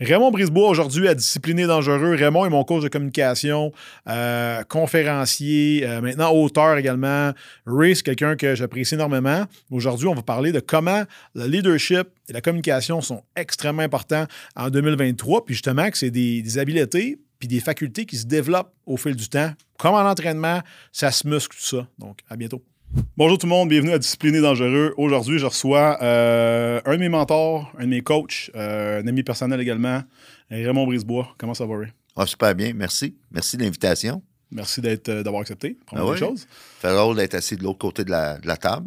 Raymond 0.00 0.32
Brisebois, 0.32 0.68
aujourd'hui, 0.68 1.06
à 1.06 1.14
Discipliné 1.14 1.68
Dangereux. 1.68 2.16
Raymond 2.16 2.46
est 2.46 2.50
mon 2.50 2.64
coach 2.64 2.82
de 2.82 2.88
communication, 2.88 3.70
euh, 4.08 4.64
conférencier, 4.64 5.86
euh, 5.86 6.00
maintenant 6.00 6.32
auteur 6.32 6.76
également. 6.76 7.30
Ray, 7.64 7.94
quelqu'un 8.02 8.34
que 8.34 8.56
j'apprécie 8.56 8.94
énormément. 8.94 9.44
Aujourd'hui, 9.70 10.08
on 10.08 10.14
va 10.14 10.22
parler 10.22 10.50
de 10.50 10.58
comment 10.58 11.04
le 11.36 11.46
leadership 11.46 12.08
et 12.28 12.32
la 12.32 12.40
communication 12.40 13.00
sont 13.02 13.22
extrêmement 13.36 13.82
importants 13.82 14.26
en 14.56 14.68
2023. 14.68 15.44
Puis 15.44 15.54
justement, 15.54 15.88
que 15.88 15.96
c'est 15.96 16.10
des, 16.10 16.42
des 16.42 16.58
habiletés 16.58 17.20
puis 17.38 17.46
des 17.46 17.60
facultés 17.60 18.04
qui 18.04 18.16
se 18.16 18.26
développent 18.26 18.72
au 18.86 18.96
fil 18.96 19.14
du 19.14 19.28
temps. 19.28 19.52
Comme 19.78 19.94
en 19.94 20.08
entraînement, 20.08 20.60
ça 20.90 21.12
se 21.12 21.28
muscle 21.28 21.56
tout 21.56 21.64
ça. 21.64 21.86
Donc, 21.98 22.18
à 22.28 22.36
bientôt. 22.36 22.64
Bonjour 23.16 23.38
tout 23.38 23.46
le 23.46 23.50
monde, 23.50 23.68
bienvenue 23.68 23.92
à 23.92 23.98
Discipliné 23.98 24.40
Dangereux. 24.40 24.94
Aujourd'hui, 24.96 25.38
je 25.38 25.46
reçois 25.46 25.98
euh, 26.02 26.80
un 26.84 26.92
de 26.92 26.98
mes 26.98 27.08
mentors, 27.08 27.72
un 27.78 27.84
de 27.84 27.88
mes 27.88 28.02
coachs, 28.02 28.50
euh, 28.54 29.02
un 29.02 29.06
ami 29.06 29.22
personnel 29.22 29.60
également, 29.60 30.02
Raymond 30.50 30.86
Brisebois. 30.86 31.34
Comment 31.38 31.54
ça 31.54 31.66
va, 31.66 31.78
Ray? 31.78 31.88
Ah, 32.16 32.26
super 32.26 32.54
bien, 32.54 32.72
merci. 32.74 33.16
Merci 33.32 33.56
de 33.56 33.62
l'invitation. 33.62 34.22
Merci 34.54 34.80
euh, 34.84 35.22
d'avoir 35.24 35.42
accepté. 35.42 35.76
Première 35.84 36.04
Ah 36.06 36.10
ouais? 36.10 36.16
chose. 36.16 36.46
Ça 36.80 36.88
fait 36.88 36.94
drôle 36.94 37.16
d'être 37.16 37.34
assis 37.34 37.56
de 37.56 37.64
l'autre 37.64 37.78
côté 37.80 38.04
de 38.04 38.10
la, 38.10 38.38
de 38.38 38.46
la 38.46 38.56
table. 38.56 38.86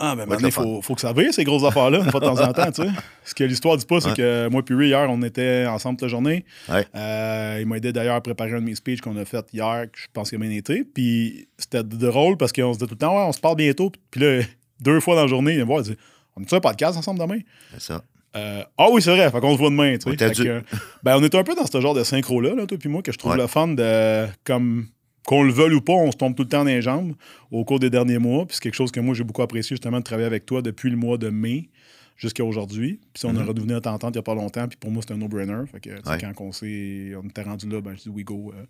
Ah, 0.00 0.14
être 0.18 0.26
maintenant, 0.28 0.48
il 0.48 0.52
faut, 0.52 0.82
faut 0.82 0.94
que 0.96 1.00
ça 1.00 1.12
vaille, 1.12 1.32
ces 1.32 1.44
grosses 1.44 1.62
affaires-là, 1.64 2.00
une 2.00 2.10
fois 2.10 2.18
de 2.20 2.26
temps 2.26 2.40
en 2.40 2.52
temps, 2.52 2.70
tu 2.72 2.82
sais. 2.82 2.88
Ce 3.24 3.34
que 3.34 3.44
l'histoire 3.44 3.76
dit 3.76 3.86
pas, 3.86 4.00
c'est 4.00 4.14
que 4.14 4.48
moi 4.48 4.62
et 4.68 4.74
Ray, 4.74 4.88
hier, 4.88 5.06
on 5.08 5.22
était 5.22 5.66
ensemble 5.66 5.96
toute 5.96 6.02
la 6.02 6.08
journée. 6.08 6.44
Ouais. 6.68 6.84
Euh, 6.96 7.58
il 7.60 7.66
m'a 7.66 7.76
aidé 7.76 7.92
d'ailleurs 7.92 8.16
à 8.16 8.20
préparer 8.20 8.52
un 8.52 8.60
de 8.60 8.64
mes 8.66 8.74
speeches 8.74 9.00
qu'on 9.00 9.16
a 9.16 9.24
fait 9.24 9.46
hier, 9.52 9.86
que 9.90 9.98
je 9.98 10.06
pense 10.12 10.30
qu'il 10.30 10.42
a 10.42 10.46
bien 10.46 10.50
été. 10.56 10.82
Puis 10.84 11.48
c'était 11.58 11.84
drôle 11.84 12.36
parce 12.36 12.52
qu'on 12.52 12.72
se 12.74 12.78
dit 12.80 12.84
tout 12.86 12.94
le 12.94 12.98
temps, 12.98 13.16
ouais, 13.16 13.22
on 13.28 13.32
se 13.32 13.40
parle 13.40 13.56
bientôt. 13.56 13.92
Puis 14.10 14.20
là, 14.20 14.42
deux 14.80 14.98
fois 15.00 15.14
dans 15.14 15.22
la 15.22 15.28
journée, 15.28 15.52
il 15.54 15.60
me 15.60 15.64
voir, 15.64 15.80
il 15.80 15.92
dit, 15.92 15.96
on 16.36 16.42
a-tu 16.42 16.54
un 16.56 16.60
podcast 16.60 16.98
ensemble 16.98 17.20
demain? 17.20 17.38
C'est 17.74 17.82
ça. 17.82 18.02
Euh, 18.36 18.64
ah 18.76 18.88
oui, 18.90 19.00
c'est 19.00 19.14
vrai, 19.14 19.30
fait 19.30 19.38
qu'on 19.40 19.52
se 19.52 19.58
voit 19.58 19.70
demain, 19.70 19.96
tu 19.96 20.10
sais. 20.10 20.16
Fait 20.16 20.34
que, 20.34 20.60
ben, 21.04 21.16
on 21.16 21.22
est 21.22 21.32
un 21.36 21.44
peu 21.44 21.54
dans 21.54 21.66
ce 21.66 21.80
genre 21.80 21.94
de 21.94 22.02
synchro-là, 22.02 22.56
là, 22.56 22.66
toi 22.66 22.76
puis 22.76 22.88
moi, 22.88 23.00
que 23.00 23.12
je 23.12 23.16
trouve 23.18 23.30
Ouais. 23.30 23.38
le 23.38 23.46
fun 23.46 23.68
de, 23.68 24.26
comme, 24.42 24.88
qu'on 25.26 25.42
le 25.42 25.52
veuille 25.52 25.74
ou 25.74 25.80
pas, 25.80 25.92
on 25.94 26.10
se 26.12 26.16
tombe 26.16 26.34
tout 26.34 26.42
le 26.42 26.48
temps 26.48 26.58
dans 26.64 26.70
les 26.70 26.82
jambes 26.82 27.14
au 27.50 27.64
cours 27.64 27.80
des 27.80 27.90
derniers 27.90 28.18
mois. 28.18 28.44
Puis 28.46 28.56
c'est 28.56 28.62
quelque 28.62 28.74
chose 28.74 28.90
que 28.92 29.00
moi, 29.00 29.14
j'ai 29.14 29.24
beaucoup 29.24 29.42
apprécié, 29.42 29.74
justement, 29.74 29.98
de 29.98 30.04
travailler 30.04 30.26
avec 30.26 30.44
toi 30.46 30.60
depuis 30.62 30.90
le 30.90 30.96
mois 30.96 31.16
de 31.18 31.30
mai 31.30 31.68
jusqu'à 32.16 32.44
aujourd'hui. 32.44 33.00
Puis 33.12 33.20
si 33.20 33.26
on 33.26 33.30
a 33.30 33.32
Mhm. 33.42 33.48
redevenu 33.48 33.72
notre 33.72 33.90
entente 33.90 34.10
il 34.14 34.18
n'y 34.18 34.20
a 34.20 34.22
pas 34.22 34.34
longtemps, 34.34 34.68
puis 34.68 34.76
pour 34.78 34.90
moi, 34.90 35.02
c'est 35.06 35.12
un 35.14 35.16
no-brainer. 35.16 35.62
Fait 35.72 35.80
que, 35.80 35.90
Ouais. 35.90 36.18
quand 36.20 36.44
on, 36.44 36.52
s'est, 36.52 37.12
on 37.20 37.26
était 37.26 37.42
rendu 37.42 37.68
là, 37.68 37.80
ben, 37.80 37.94
je 37.96 38.02
dis, 38.02 38.08
we 38.10 38.24
go, 38.24 38.52
euh, 38.56 38.64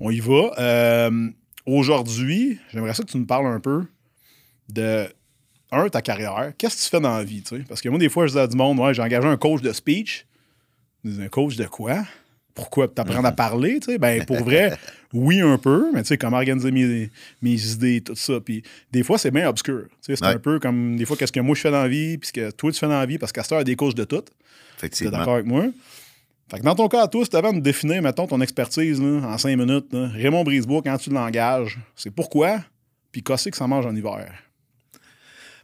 on 0.00 0.10
y 0.10 0.20
va. 0.20 0.52
Euh, 0.58 1.28
aujourd'hui, 1.66 2.58
j'aimerais 2.72 2.94
ça 2.94 3.02
que 3.04 3.10
tu 3.10 3.18
me 3.18 3.26
parles 3.26 3.46
un 3.46 3.60
peu 3.60 3.84
de 4.68 5.06
un, 5.72 5.88
ta 5.88 6.02
carrière, 6.02 6.52
qu'est-ce 6.58 6.76
que 6.78 6.82
tu 6.82 6.88
fais 6.90 7.00
dans 7.00 7.16
la 7.16 7.22
vie, 7.22 7.42
tu 7.42 7.56
sais? 7.56 7.62
Parce 7.68 7.80
que 7.80 7.88
moi, 7.88 7.98
des 7.98 8.08
fois, 8.08 8.26
je 8.26 8.32
dis 8.32 8.38
à 8.40 8.46
du 8.48 8.56
monde, 8.56 8.80
ouais, 8.80 8.92
j'ai 8.92 9.02
engagé 9.02 9.28
un 9.28 9.36
coach 9.36 9.60
de 9.62 9.72
speech. 9.72 10.26
Un 11.06 11.28
coach 11.28 11.54
de 11.56 11.64
quoi? 11.66 12.04
Pourquoi 12.54 12.88
t'apprendre 12.88 13.26
à 13.26 13.32
parler, 13.32 13.78
tu 13.80 13.92
sais? 13.92 13.98
Ben, 13.98 14.24
pour 14.24 14.42
vrai, 14.42 14.76
oui, 15.12 15.40
un 15.40 15.56
peu, 15.58 15.90
mais 15.94 16.02
tu 16.02 16.08
sais, 16.08 16.18
comment 16.18 16.36
organiser 16.38 16.70
mes, 16.70 17.10
mes 17.42 17.72
idées, 17.72 18.00
tout 18.00 18.14
ça. 18.16 18.40
Puis 18.40 18.62
des 18.92 19.02
fois, 19.02 19.18
c'est 19.18 19.30
bien 19.30 19.48
obscur. 19.48 19.84
Tu 19.88 19.96
sais, 20.00 20.16
c'est 20.16 20.24
Ouais. 20.26 20.34
un 20.34 20.38
peu 20.38 20.58
comme, 20.58 20.96
des 20.96 21.04
fois, 21.06 21.16
qu'est-ce 21.16 21.32
que 21.32 21.40
moi 21.40 21.54
je 21.54 21.60
fais 21.60 21.70
dans 21.70 21.82
la 21.82 21.88
vie, 21.88 22.18
puis 22.18 22.28
ce 22.28 22.32
que 22.32 22.50
toi 22.50 22.70
tu 22.72 22.78
fais 22.78 22.86
dans 22.88 22.98
la 22.98 23.06
vie, 23.06 23.18
parce 23.18 23.32
qu'à 23.32 23.42
cette 23.42 23.52
heure, 23.52 23.58
il 23.58 23.62
y 23.62 23.62
a 23.62 23.64
des 23.64 23.76
coachs 23.76 23.94
de 23.94 24.04
tout. 24.04 24.24
Effectivement. 24.78 25.18
d'accord 25.18 25.34
avec 25.34 25.46
moi? 25.46 25.66
Fait 26.50 26.58
que 26.58 26.64
dans 26.64 26.74
ton 26.74 26.88
cas 26.88 27.02
à 27.04 27.08
toi, 27.08 27.22
si 27.24 27.30
tu 27.30 27.36
avais 27.36 27.48
à 27.48 27.52
me 27.52 27.60
définir, 27.60 28.02
mettons, 28.02 28.26
ton 28.26 28.40
expertise 28.40 29.00
là, 29.00 29.20
en 29.28 29.38
cinq 29.38 29.56
minutes, 29.56 29.86
là, 29.92 30.08
Raymond 30.12 30.42
Brisebois, 30.42 30.82
quand 30.82 30.96
tu 30.98 31.10
l'engages, 31.10 31.78
c'est 31.94 32.10
pourquoi, 32.10 32.60
puis 33.12 33.22
qu'est-ce 33.22 33.48
que 33.50 33.56
ça 33.56 33.66
mange 33.68 33.86
en 33.86 33.94
hiver? 33.94 34.26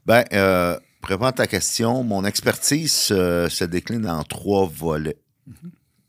Ben, 0.05 0.23
euh, 0.33 0.79
pour 1.01 1.11
répondre 1.11 1.27
à 1.29 1.33
ta 1.33 1.47
question, 1.49 2.05
mon 2.05 2.25
expertise 2.25 3.09
euh, 3.11 3.49
se 3.49 3.65
décline 3.65 4.07
en 4.09 4.23
trois 4.23 4.71
volets. 4.73 5.17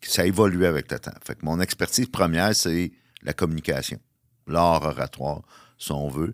Ça 0.10 0.26
évolue 0.26 0.66
avec 0.66 0.92
le 0.92 1.00
temps. 1.00 1.12
Fait 1.26 1.36
que 1.36 1.46
mon 1.46 1.60
expertise 1.60 2.08
première, 2.08 2.56
c'est 2.56 2.92
la 3.24 3.34
communication, 3.34 4.00
l'art 4.48 4.84
oratoire, 4.84 5.42
si 5.78 5.92
on 5.92 6.08
veut. 6.08 6.34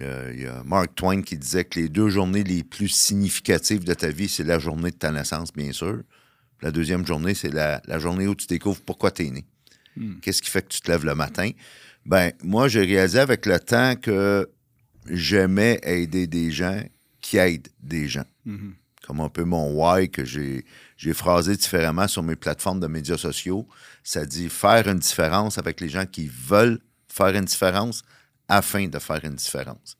Euh, 0.00 0.32
Il 0.34 0.42
y 0.42 0.46
a 0.46 0.62
Mark 0.64 0.94
Twain 0.94 1.22
qui 1.22 1.36
disait 1.36 1.64
que 1.64 1.80
les 1.80 1.88
deux 1.88 2.08
journées 2.08 2.44
les 2.44 2.64
plus 2.64 2.88
significatives 2.88 3.84
de 3.84 3.94
ta 3.94 4.08
vie, 4.08 4.28
c'est 4.28 4.44
la 4.44 4.58
journée 4.58 4.90
de 4.90 4.96
ta 4.96 5.10
naissance, 5.10 5.52
bien 5.52 5.72
sûr. 5.72 6.02
La 6.62 6.70
deuxième 6.70 7.06
journée, 7.06 7.34
c'est 7.34 7.52
la, 7.52 7.80
la 7.86 7.98
journée 7.98 8.26
où 8.26 8.34
tu 8.34 8.46
découvres 8.46 8.80
pourquoi 8.80 9.10
tu 9.10 9.26
es 9.26 9.30
né. 9.30 9.44
Qu'est-ce 10.22 10.40
qui 10.42 10.50
fait 10.50 10.62
que 10.62 10.68
tu 10.68 10.80
te 10.80 10.90
lèves 10.90 11.04
le 11.04 11.14
matin? 11.14 11.50
Ben, 12.06 12.32
moi, 12.42 12.68
j'ai 12.68 12.84
réalisé 12.84 13.18
avec 13.18 13.46
le 13.46 13.58
temps 13.58 13.96
que 13.96 14.48
j'aimais 15.10 15.80
aider 15.82 16.26
des 16.26 16.50
gens 16.52 16.80
qui 17.20 17.36
aident 17.36 17.68
des 17.80 18.08
gens. 18.08 18.24
Comme 19.06 19.20
un 19.20 19.28
peu 19.28 19.44
mon 19.44 19.72
why 19.74 20.08
que 20.08 20.24
j'ai, 20.24 20.64
j'ai 20.98 21.14
phrasé 21.14 21.56
différemment 21.56 22.08
sur 22.08 22.24
mes 22.24 22.34
plateformes 22.34 22.80
de 22.80 22.88
médias 22.88 23.16
sociaux. 23.16 23.66
Ça 24.02 24.26
dit 24.26 24.48
faire 24.48 24.88
une 24.88 24.98
différence 24.98 25.56
avec 25.56 25.80
les 25.80 25.88
gens 25.88 26.04
qui 26.04 26.26
veulent 26.26 26.80
faire 27.08 27.28
une 27.28 27.44
différence 27.44 28.02
afin 28.48 28.88
de 28.88 28.98
faire 28.98 29.24
une 29.24 29.36
différence. 29.36 29.96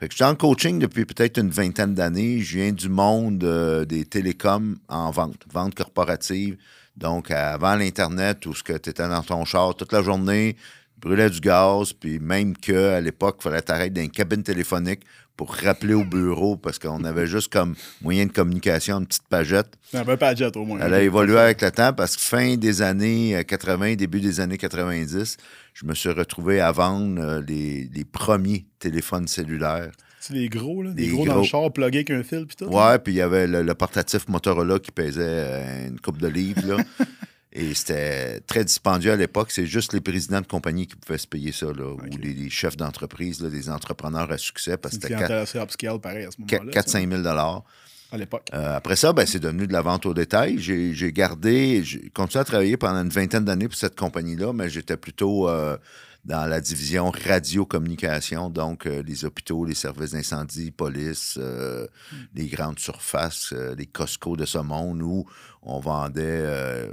Je 0.00 0.08
suis 0.14 0.24
en 0.24 0.34
coaching 0.34 0.78
depuis 0.78 1.04
peut-être 1.04 1.38
une 1.38 1.50
vingtaine 1.50 1.94
d'années. 1.94 2.40
Je 2.40 2.58
viens 2.58 2.72
du 2.72 2.88
monde 2.88 3.44
euh, 3.44 3.84
des 3.84 4.04
télécoms 4.04 4.76
en 4.88 5.10
vente, 5.10 5.42
vente 5.52 5.74
corporative. 5.74 6.56
Donc, 6.96 7.30
avant 7.30 7.76
l'Internet, 7.76 8.44
où 8.46 8.54
tu 8.54 8.72
étais 8.72 8.92
dans 8.92 9.22
ton 9.22 9.44
char 9.44 9.74
toute 9.74 9.92
la 9.92 10.02
journée, 10.02 10.56
brûlais 10.98 11.28
du 11.28 11.40
gaz, 11.40 11.92
puis 11.92 12.18
même 12.18 12.56
qu'à 12.56 13.00
l'époque, 13.00 13.36
il 13.40 13.42
fallait 13.44 13.62
t'arrêter 13.62 13.90
dans 13.90 14.02
une 14.02 14.10
cabine 14.10 14.42
téléphonique 14.42 15.02
pour 15.36 15.52
rappeler 15.54 15.94
au 15.94 16.04
bureau 16.04 16.56
parce 16.56 16.78
qu'on 16.78 17.04
avait 17.04 17.26
juste 17.26 17.52
comme 17.52 17.74
moyen 18.02 18.26
de 18.26 18.32
communication 18.32 18.98
une 18.98 19.06
petite 19.06 19.28
pagette. 19.28 19.68
Un 19.92 20.04
peu 20.04 20.16
Padgett 20.16 20.56
au 20.56 20.64
moins. 20.64 20.78
Elle 20.80 20.94
a 20.94 21.02
évolué 21.02 21.38
avec 21.38 21.60
le 21.62 21.70
temps 21.70 21.92
parce 21.92 22.16
que 22.16 22.22
fin 22.22 22.56
des 22.56 22.82
années 22.82 23.36
euh, 23.36 23.42
80, 23.42 23.94
début 23.96 24.20
des 24.20 24.40
années 24.40 24.58
90, 24.58 25.36
je 25.74 25.86
me 25.86 25.94
suis 25.94 26.10
retrouvé 26.10 26.60
à 26.60 26.72
vendre 26.72 27.20
euh, 27.20 27.42
les, 27.46 27.88
les 27.94 28.04
premiers 28.04 28.64
téléphones 28.78 29.28
cellulaires. 29.28 29.90
C'est 30.18 30.34
les 30.34 30.48
gros, 30.48 30.82
là. 30.82 30.90
Des 30.90 31.04
Des 31.06 31.08
gros, 31.12 31.24
dans 31.24 31.36
le 31.38 31.44
char, 31.44 31.70
plugués 31.72 31.98
avec 31.98 32.10
un 32.10 32.22
fil, 32.24 32.46
puis 32.46 32.56
tout. 32.56 32.64
Ouais, 32.64 32.98
puis 32.98 33.12
il 33.12 33.16
y 33.16 33.20
avait 33.20 33.46
le, 33.46 33.62
le 33.62 33.74
portatif 33.74 34.26
Motorola 34.28 34.80
qui 34.80 34.90
pesait 34.90 35.20
euh, 35.22 35.88
une 35.88 36.00
coupe 36.00 36.18
de 36.18 36.26
livres. 36.26 36.66
là. 36.66 36.76
Et 37.58 37.72
c'était 37.72 38.40
très 38.40 38.64
dispendieux 38.64 39.12
à 39.12 39.16
l'époque. 39.16 39.50
C'est 39.50 39.66
juste 39.66 39.94
les 39.94 40.02
présidents 40.02 40.42
de 40.42 40.46
compagnie 40.46 40.86
qui 40.86 40.94
pouvaient 40.96 41.18
se 41.18 41.26
payer 41.26 41.52
ça, 41.52 41.66
là, 41.66 41.92
ou 41.92 42.00
les, 42.18 42.34
les 42.34 42.50
chefs 42.50 42.76
d'entreprise, 42.76 43.40
là, 43.40 43.48
des 43.48 43.70
entrepreneurs 43.70 44.30
à 44.30 44.36
succès, 44.36 44.76
parce 44.76 44.98
que 44.98 45.08
c'était 45.08 45.32
assez 45.32 45.58
upscale, 45.58 45.98
pareil, 45.98 46.26
à 46.26 46.30
ce 46.30 46.40
moment-là. 46.40 46.70
4-5 46.70 47.08
000 47.08 47.22
ça, 47.22 47.64
À 48.12 48.18
l'époque. 48.18 48.48
Euh, 48.52 48.76
après 48.76 48.96
ça, 48.96 49.14
ben, 49.14 49.24
c'est 49.26 49.40
devenu 49.40 49.66
de 49.66 49.72
la 49.72 49.80
vente 49.80 50.04
au 50.04 50.12
détail. 50.12 50.58
J'ai 50.58 51.12
gardé, 51.12 51.82
j'ai 51.82 52.10
continué 52.10 52.42
à 52.42 52.44
travailler 52.44 52.76
pendant 52.76 53.02
une 53.02 53.08
vingtaine 53.08 53.44
d'années 53.44 53.68
pour 53.68 53.78
cette 53.78 53.98
compagnie-là, 53.98 54.52
mais 54.52 54.68
j'étais 54.68 54.98
plutôt 54.98 55.48
euh, 55.48 55.78
dans 56.26 56.44
la 56.44 56.60
division 56.60 57.10
radio-communication, 57.10 58.50
donc 58.50 58.86
euh, 58.86 59.02
les 59.02 59.24
hôpitaux, 59.24 59.64
les 59.64 59.74
services 59.74 60.10
d'incendie, 60.10 60.72
police, 60.72 61.38
euh, 61.40 61.86
les 62.34 62.48
grandes 62.48 62.80
surfaces, 62.80 63.52
euh, 63.52 63.76
les 63.76 63.86
Costco 63.86 64.36
de 64.36 64.44
ce 64.44 64.58
monde 64.58 65.02
où 65.02 65.24
on 65.62 65.78
vendait 65.78 66.90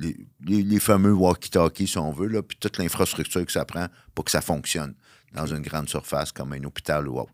les, 0.00 0.80
fameux 0.80 1.12
walkie-talkies, 1.12 1.88
si 1.88 1.98
on 1.98 2.10
veut, 2.10 2.28
là, 2.28 2.42
puis 2.42 2.56
toute 2.58 2.78
l'infrastructure 2.78 3.44
que 3.44 3.52
ça 3.52 3.64
prend 3.64 3.86
pour 4.14 4.24
que 4.24 4.30
ça 4.30 4.40
fonctionne 4.40 4.94
dans 5.34 5.46
une 5.46 5.62
grande 5.62 5.88
surface 5.88 6.32
comme 6.32 6.52
un 6.52 6.64
hôpital 6.64 7.08
ou 7.08 7.18
autre. 7.18 7.32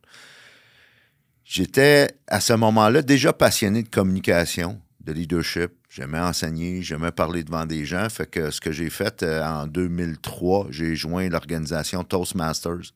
J'étais 1.44 2.08
à 2.26 2.40
ce 2.40 2.52
moment-là 2.54 3.02
déjà 3.02 3.32
passionné 3.32 3.82
de 3.82 3.88
communication, 3.88 4.80
de 5.00 5.12
leadership. 5.12 5.72
J'aimais 5.88 6.18
enseigner, 6.18 6.82
j'aimais 6.82 7.12
parler 7.12 7.44
devant 7.44 7.64
des 7.64 7.84
gens. 7.84 8.08
Fait 8.10 8.26
que 8.26 8.50
ce 8.50 8.60
que 8.60 8.72
j'ai 8.72 8.90
fait 8.90 9.22
euh, 9.22 9.44
en 9.44 9.66
2003, 9.66 10.66
j'ai 10.70 10.96
joint 10.96 11.28
l'organisation 11.28 12.02
Toastmasters, 12.02 12.92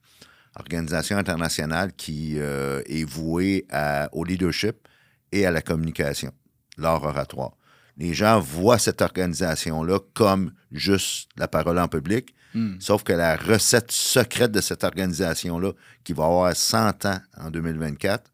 organisation 0.56 1.16
internationale 1.16 1.92
qui 1.92 2.34
euh, 2.38 2.82
est 2.86 3.04
vouée 3.04 3.66
au 4.12 4.24
leadership 4.24 4.88
et 5.30 5.46
à 5.46 5.52
la 5.52 5.62
communication, 5.62 6.32
l'art 6.76 7.04
oratoire. 7.04 7.52
Les 7.96 8.14
gens 8.14 8.40
voient 8.40 8.78
cette 8.78 9.02
organisation-là 9.02 9.98
comme 10.14 10.52
juste 10.72 11.30
la 11.36 11.48
parole 11.48 11.78
en 11.78 11.88
public, 11.88 12.34
sauf 12.80 13.02
que 13.02 13.12
la 13.12 13.36
recette 13.36 13.92
secrète 13.92 14.52
de 14.52 14.60
cette 14.60 14.82
organisation-là, 14.82 15.72
qui 16.02 16.12
va 16.12 16.24
avoir 16.24 16.56
100 16.56 17.06
ans 17.06 17.18
en 17.36 17.50
2024, 17.50 18.30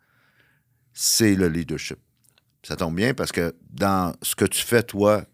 c'est 0.92 1.34
le 1.34 1.48
leadership. 1.48 1.98
Ça 2.62 2.76
tombe 2.76 2.96
bien 2.96 3.14
parce 3.14 3.30
que 3.30 3.54
dans 3.70 4.14
ce 4.22 4.34
que 4.34 4.44
tu 4.44 4.62
fais, 4.62 4.82
toi, 4.82 5.24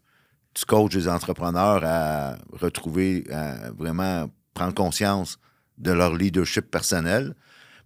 tu 0.54 0.64
coaches 0.66 0.92
des 0.92 1.08
entrepreneurs 1.08 1.82
à 1.84 2.36
retrouver, 2.52 3.24
à 3.32 3.70
vraiment 3.70 4.30
prendre 4.54 4.74
conscience 4.74 5.38
de 5.78 5.92
leur 5.92 6.14
leadership 6.14 6.70
personnel. 6.70 7.34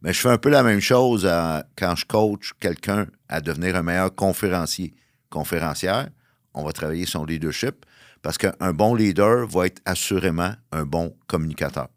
Mais 0.02 0.12
je 0.12 0.20
fais 0.20 0.30
un 0.30 0.38
peu 0.38 0.50
la 0.50 0.62
même 0.62 0.80
chose 0.80 1.26
euh, 1.28 1.60
quand 1.76 1.94
je 1.96 2.04
coach 2.04 2.52
quelqu'un 2.60 3.06
à 3.28 3.40
devenir 3.40 3.76
un 3.76 3.82
meilleur 3.82 4.14
conférencier, 4.14 4.94
conférencière. 5.30 6.08
On 6.56 6.64
va 6.64 6.72
travailler 6.72 7.06
son 7.06 7.24
leadership 7.24 7.86
parce 8.22 8.38
qu'un 8.38 8.72
bon 8.72 8.94
leader 8.94 9.46
va 9.46 9.66
être 9.66 9.80
assurément 9.84 10.52
un 10.72 10.84
bon 10.84 11.14
communicateur. 11.28 11.88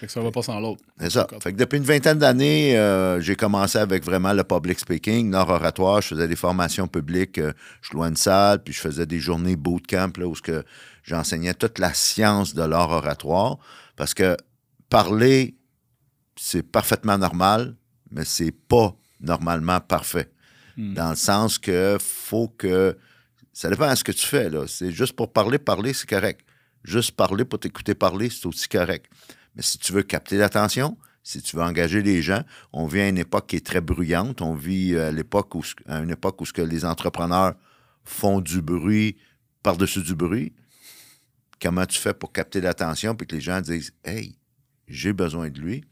Fait 0.00 0.06
que 0.06 0.12
ça 0.12 0.20
va 0.20 0.30
pas 0.30 0.42
sans 0.42 0.60
l'autre. 0.60 0.82
C'est 0.98 1.10
ça. 1.10 1.26
Fait 1.40 1.52
que 1.52 1.58
depuis 1.58 1.78
une 1.78 1.84
vingtaine 1.84 2.18
d'années, 2.18 2.76
euh, 2.76 3.20
j'ai 3.20 3.36
commencé 3.36 3.78
avec 3.78 4.04
vraiment 4.04 4.32
le 4.32 4.44
public 4.44 4.78
speaking, 4.78 5.30
nord 5.30 5.48
oratoire. 5.48 6.02
Je 6.02 6.08
faisais 6.08 6.28
des 6.28 6.36
formations 6.36 6.88
publiques. 6.88 7.38
euh, 7.38 7.52
je 7.80 7.92
louais 7.92 8.08
une 8.08 8.16
salle, 8.16 8.62
puis 8.62 8.74
je 8.74 8.80
faisais 8.80 9.06
des 9.06 9.20
journées 9.20 9.56
bootcamp 9.56 10.12
là, 10.18 10.26
où 10.26 10.34
j'enseignais 11.04 11.54
toute 11.54 11.78
la 11.78 11.94
science 11.94 12.54
de 12.54 12.62
l'art 12.62 12.90
oratoire. 12.90 13.58
Parce 13.96 14.12
que 14.12 14.36
parler, 14.90 15.56
c'est 16.36 16.62
parfaitement 16.62 17.16
normal, 17.16 17.76
mais 18.10 18.24
c'est 18.24 18.52
pas 18.52 18.94
normalement 19.20 19.80
parfait. 19.80 20.30
Hmm. 20.76 20.94
Dans 20.94 21.10
le 21.10 21.16
sens 21.16 21.58
que 21.58 21.96
faut 22.00 22.48
que. 22.48 22.96
Ça 23.58 23.68
dépend 23.68 23.90
de 23.90 23.96
ce 23.96 24.04
que 24.04 24.12
tu 24.12 24.24
fais, 24.24 24.48
là. 24.48 24.68
C'est 24.68 24.92
juste 24.92 25.14
pour 25.14 25.32
parler, 25.32 25.58
parler, 25.58 25.92
c'est 25.92 26.08
correct. 26.08 26.46
Juste 26.84 27.10
parler 27.10 27.44
pour 27.44 27.58
t'écouter 27.58 27.96
parler, 27.96 28.30
c'est 28.30 28.46
aussi 28.46 28.68
correct. 28.68 29.10
Mais 29.56 29.62
si 29.62 29.78
tu 29.78 29.92
veux 29.92 30.04
capter 30.04 30.36
l'attention, 30.36 30.96
si 31.24 31.42
tu 31.42 31.56
veux 31.56 31.62
engager 31.62 32.00
les 32.00 32.22
gens, 32.22 32.44
on 32.72 32.86
vit 32.86 33.00
à 33.00 33.08
une 33.08 33.18
époque 33.18 33.48
qui 33.48 33.56
est 33.56 33.66
très 33.66 33.80
bruyante. 33.80 34.42
On 34.42 34.54
vit 34.54 34.96
à 34.96 35.10
l'époque 35.10 35.56
où, 35.56 35.64
à 35.88 35.98
une 35.98 36.10
époque 36.10 36.40
où 36.40 36.44
les 36.56 36.84
entrepreneurs 36.84 37.54
font 38.04 38.40
du 38.40 38.62
bruit 38.62 39.16
par-dessus 39.64 40.02
du 40.02 40.14
bruit. 40.14 40.52
Comment 41.60 41.84
tu 41.84 41.98
fais 41.98 42.14
pour 42.14 42.30
capter 42.30 42.60
l'attention 42.60 43.16
puis 43.16 43.26
que 43.26 43.34
les 43.34 43.40
gens 43.40 43.60
disent 43.60 43.92
Hey, 44.04 44.38
j'ai 44.86 45.12
besoin 45.12 45.50
de 45.50 45.58
lui? 45.58 45.84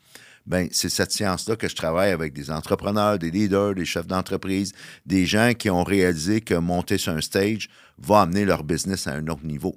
Ben, 0.46 0.68
c'est 0.70 0.88
cette 0.88 1.10
science-là 1.10 1.56
que 1.56 1.68
je 1.68 1.74
travaille 1.74 2.12
avec 2.12 2.32
des 2.32 2.50
entrepreneurs, 2.50 3.18
des 3.18 3.32
leaders, 3.32 3.74
des 3.74 3.84
chefs 3.84 4.06
d'entreprise, 4.06 4.72
des 5.04 5.26
gens 5.26 5.52
qui 5.54 5.70
ont 5.70 5.82
réalisé 5.82 6.40
que 6.40 6.54
monter 6.54 6.98
sur 6.98 7.12
un 7.12 7.20
stage 7.20 7.68
va 7.98 8.20
amener 8.20 8.44
leur 8.44 8.62
business 8.62 9.08
à 9.08 9.14
un 9.14 9.26
autre 9.26 9.44
niveau. 9.44 9.76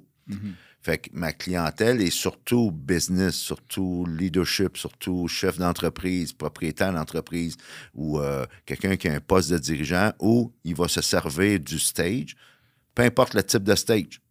Fait 0.82 0.96
que 0.96 1.10
ma 1.12 1.32
clientèle 1.32 2.00
est 2.00 2.10
surtout 2.10 2.70
business, 2.70 3.34
surtout 3.34 4.06
leadership, 4.06 4.78
surtout 4.78 5.28
chef 5.28 5.58
d'entreprise, 5.58 6.32
propriétaire 6.32 6.92
d'entreprise 6.92 7.56
ou 7.94 8.18
euh, 8.18 8.46
quelqu'un 8.64 8.96
qui 8.96 9.08
a 9.08 9.12
un 9.12 9.20
poste 9.20 9.50
de 9.50 9.58
dirigeant 9.58 10.12
où 10.20 10.52
il 10.64 10.74
va 10.74 10.88
se 10.88 11.02
servir 11.02 11.60
du 11.60 11.78
stage, 11.78 12.34
peu 12.94 13.02
importe 13.02 13.34
le 13.34 13.42
type 13.42 13.64
de 13.64 13.74
stage. 13.74 14.22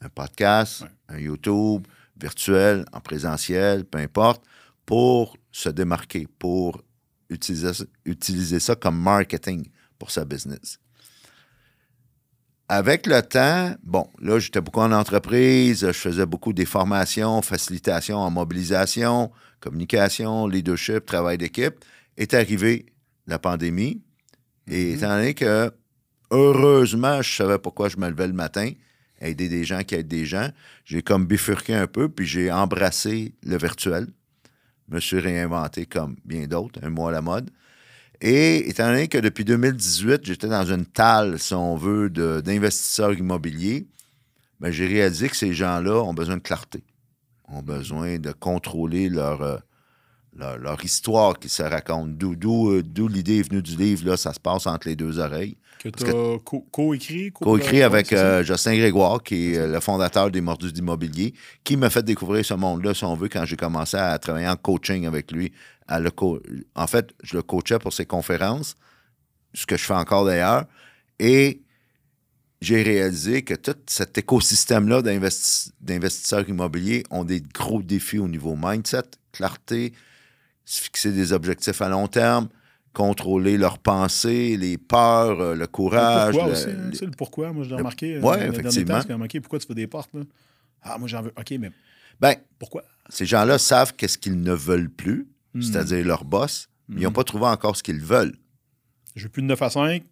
Un 0.00 0.08
podcast, 0.08 0.84
un 1.08 1.18
YouTube, 1.18 1.86
virtuel, 2.18 2.86
en 2.92 3.00
présentiel, 3.00 3.84
peu 3.84 3.98
importe, 3.98 4.42
pour 4.90 5.36
se 5.52 5.68
démarquer, 5.68 6.26
pour 6.40 6.82
utiliser, 7.28 7.84
utiliser 8.04 8.58
ça 8.58 8.74
comme 8.74 9.00
marketing 9.00 9.68
pour 10.00 10.10
sa 10.10 10.24
business. 10.24 10.80
Avec 12.68 13.06
le 13.06 13.22
temps, 13.22 13.76
bon, 13.84 14.08
là, 14.20 14.40
j'étais 14.40 14.60
beaucoup 14.60 14.80
en 14.80 14.90
entreprise, 14.90 15.86
je 15.86 15.92
faisais 15.92 16.26
beaucoup 16.26 16.52
des 16.52 16.66
formations, 16.66 17.40
facilitation 17.40 18.18
en 18.18 18.32
mobilisation, 18.32 19.30
communication, 19.60 20.48
leadership, 20.48 21.06
travail 21.06 21.38
d'équipe. 21.38 21.84
Est 22.16 22.34
arrivée 22.34 22.86
la 23.28 23.38
pandémie. 23.38 24.02
Et 24.66 24.94
étant 24.94 25.10
donné 25.10 25.34
que, 25.34 25.70
heureusement, 26.32 27.22
je 27.22 27.32
savais 27.32 27.58
pourquoi 27.58 27.88
je 27.90 27.96
me 27.96 28.08
levais 28.08 28.26
le 28.26 28.32
matin, 28.32 28.72
aider 29.20 29.48
des 29.48 29.62
gens 29.62 29.84
qui 29.84 29.94
aident 29.94 30.08
des 30.08 30.26
gens, 30.26 30.50
j'ai 30.84 31.02
comme 31.02 31.26
bifurqué 31.26 31.74
un 31.74 31.86
peu, 31.86 32.08
puis 32.08 32.26
j'ai 32.26 32.50
embrassé 32.50 33.36
le 33.44 33.56
virtuel. 33.56 34.08
Me 34.90 35.00
suis 35.00 35.20
réinventé 35.20 35.86
comme 35.86 36.16
bien 36.24 36.46
d'autres, 36.46 36.80
un 36.82 36.90
mois 36.90 37.10
à 37.10 37.12
la 37.12 37.22
mode. 37.22 37.50
Et 38.20 38.68
étant 38.68 38.88
donné 38.88 39.08
que 39.08 39.18
depuis 39.18 39.44
2018, 39.44 40.24
j'étais 40.24 40.48
dans 40.48 40.64
une 40.64 40.84
talle, 40.84 41.38
si 41.38 41.54
on 41.54 41.76
veut, 41.76 42.10
d'investisseurs 42.10 43.14
immobiliers, 43.14 43.86
ben, 44.60 44.70
j'ai 44.70 44.86
réalisé 44.86 45.28
que 45.30 45.36
ces 45.36 45.54
gens-là 45.54 46.02
ont 46.02 46.12
besoin 46.12 46.36
de 46.36 46.42
clarté, 46.42 46.82
ont 47.48 47.62
besoin 47.62 48.18
de 48.18 48.32
contrôler 48.32 49.08
leur, 49.08 49.40
euh, 49.42 50.76
histoire 50.84 51.38
qui 51.38 51.48
se 51.48 51.62
raconte. 51.62 52.22
Euh, 52.22 52.82
d'où 52.82 53.08
l'idée 53.08 53.38
est 53.38 53.48
venue 53.48 53.62
du 53.62 53.74
livre, 53.76 54.06
là, 54.06 54.16
ça 54.18 54.34
se 54.34 54.40
passe 54.40 54.66
entre 54.66 54.88
les 54.88 54.96
deux 54.96 55.18
oreilles. 55.18 55.56
Que 55.82 55.88
tu 55.88 56.04
as 56.04 56.38
co- 56.44 56.66
co-écrit. 56.70 57.32
co- 57.32 57.44
Co-écrit 57.44 57.82
avec 57.82 58.08
ça? 58.08 58.16
euh, 58.16 58.42
Justin 58.44 58.76
Grégoire, 58.76 59.22
qui 59.22 59.54
est 59.54 59.58
euh, 59.58 59.72
le 59.72 59.80
fondateur 59.80 60.30
des 60.30 60.40
Mordus 60.42 60.72
d'immobilier, 60.72 61.32
qui 61.64 61.76
m'a 61.78 61.88
fait 61.88 62.02
découvrir 62.02 62.44
ce 62.44 62.52
monde-là, 62.54 62.92
si 62.92 63.04
on 63.04 63.14
veut, 63.14 63.28
quand 63.28 63.46
j'ai 63.46 63.56
commencé 63.56 63.96
à 63.96 64.18
travailler 64.18 64.46
en 64.48 64.56
coaching 64.56 65.06
avec 65.06 65.32
lui. 65.32 65.52
à 65.88 65.98
le 65.98 66.10
co- 66.10 66.40
en 66.76 66.86
fait, 66.86 67.12
je 67.24 67.36
le 67.36 67.42
coachais 67.42 67.78
pour 67.80 67.92
ses 67.92 68.06
conférences, 68.06 68.76
ce 69.54 69.66
que 69.66 69.76
je 69.76 69.84
fais 69.84 69.94
encore 69.94 70.24
d'ailleurs, 70.24 70.66
et 71.18 71.62
j'ai 72.60 72.82
réalisé 72.82 73.42
que 73.42 73.54
tout 73.54 73.74
cet 73.86 74.16
écosystème-là 74.18 75.02
d'investi- 75.02 75.72
d'investisseurs 75.80 76.48
immobiliers 76.48 77.02
ont 77.10 77.24
des 77.24 77.40
gros 77.40 77.82
défis 77.82 78.18
au 78.20 78.28
niveau 78.28 78.54
mindset, 78.56 79.02
clarté, 79.32 79.92
se 80.64 80.80
fixer 80.82 81.10
des 81.10 81.32
objectifs 81.32 81.80
à 81.82 81.88
long 81.88 82.06
terme, 82.06 82.48
contrôler 82.92 83.56
leurs 83.56 83.78
pensées, 83.78 84.56
les 84.56 84.76
peurs, 84.78 85.40
euh, 85.40 85.54
le 85.54 85.66
courage. 85.66 86.32
Pourquoi 86.34 86.48
le- 86.48 86.52
aussi, 86.56 86.68
hein, 86.70 86.90
les- 87.00 87.06
le 87.06 87.12
pourquoi, 87.12 87.52
moi 87.52 87.64
je 87.64 87.70
l'ai 87.70 87.76
remarqué. 87.76 88.14
euh, 88.16 88.20
les 88.20 88.20
derniers 88.50 88.58
effectivement. 88.58 89.02
temps, 89.02 89.22
OK, 89.24 89.40
pourquoi 89.40 89.58
tu 89.60 89.66
fais 89.66 89.74
des 89.74 89.86
portes, 89.86 90.10
là? 90.14 90.22
Ah, 90.82 90.98
moi 90.98 91.06
j'en 91.08 91.22
veux. 91.22 91.32
OK, 91.38 91.50
mais 91.60 91.70
Ben, 92.20 92.34
pourquoi? 92.58 92.82
ces 93.08 93.26
gens-là 93.26 93.58
savent 93.58 93.94
qu'est-ce 93.94 94.18
qu'ils 94.18 94.40
ne 94.40 94.52
veulent 94.52 94.90
plus, 94.90 95.28
Hmm. 95.54 95.62
c'est-à-dire 95.62 96.04
leur 96.06 96.24
boss, 96.24 96.68
mais 96.88 97.00
ils 97.00 97.04
n'ont 97.04 97.10
Hmm. 97.10 97.12
pas 97.14 97.24
trouvé 97.24 97.46
encore 97.46 97.76
ce 97.76 97.82
qu'ils 97.82 98.00
veulent. 98.00 98.34
Je 99.14 99.24
veux 99.24 99.28
plus 99.28 99.42
de 99.42 99.46
9 99.48 99.60
à 99.62 99.70
5, 99.70 100.02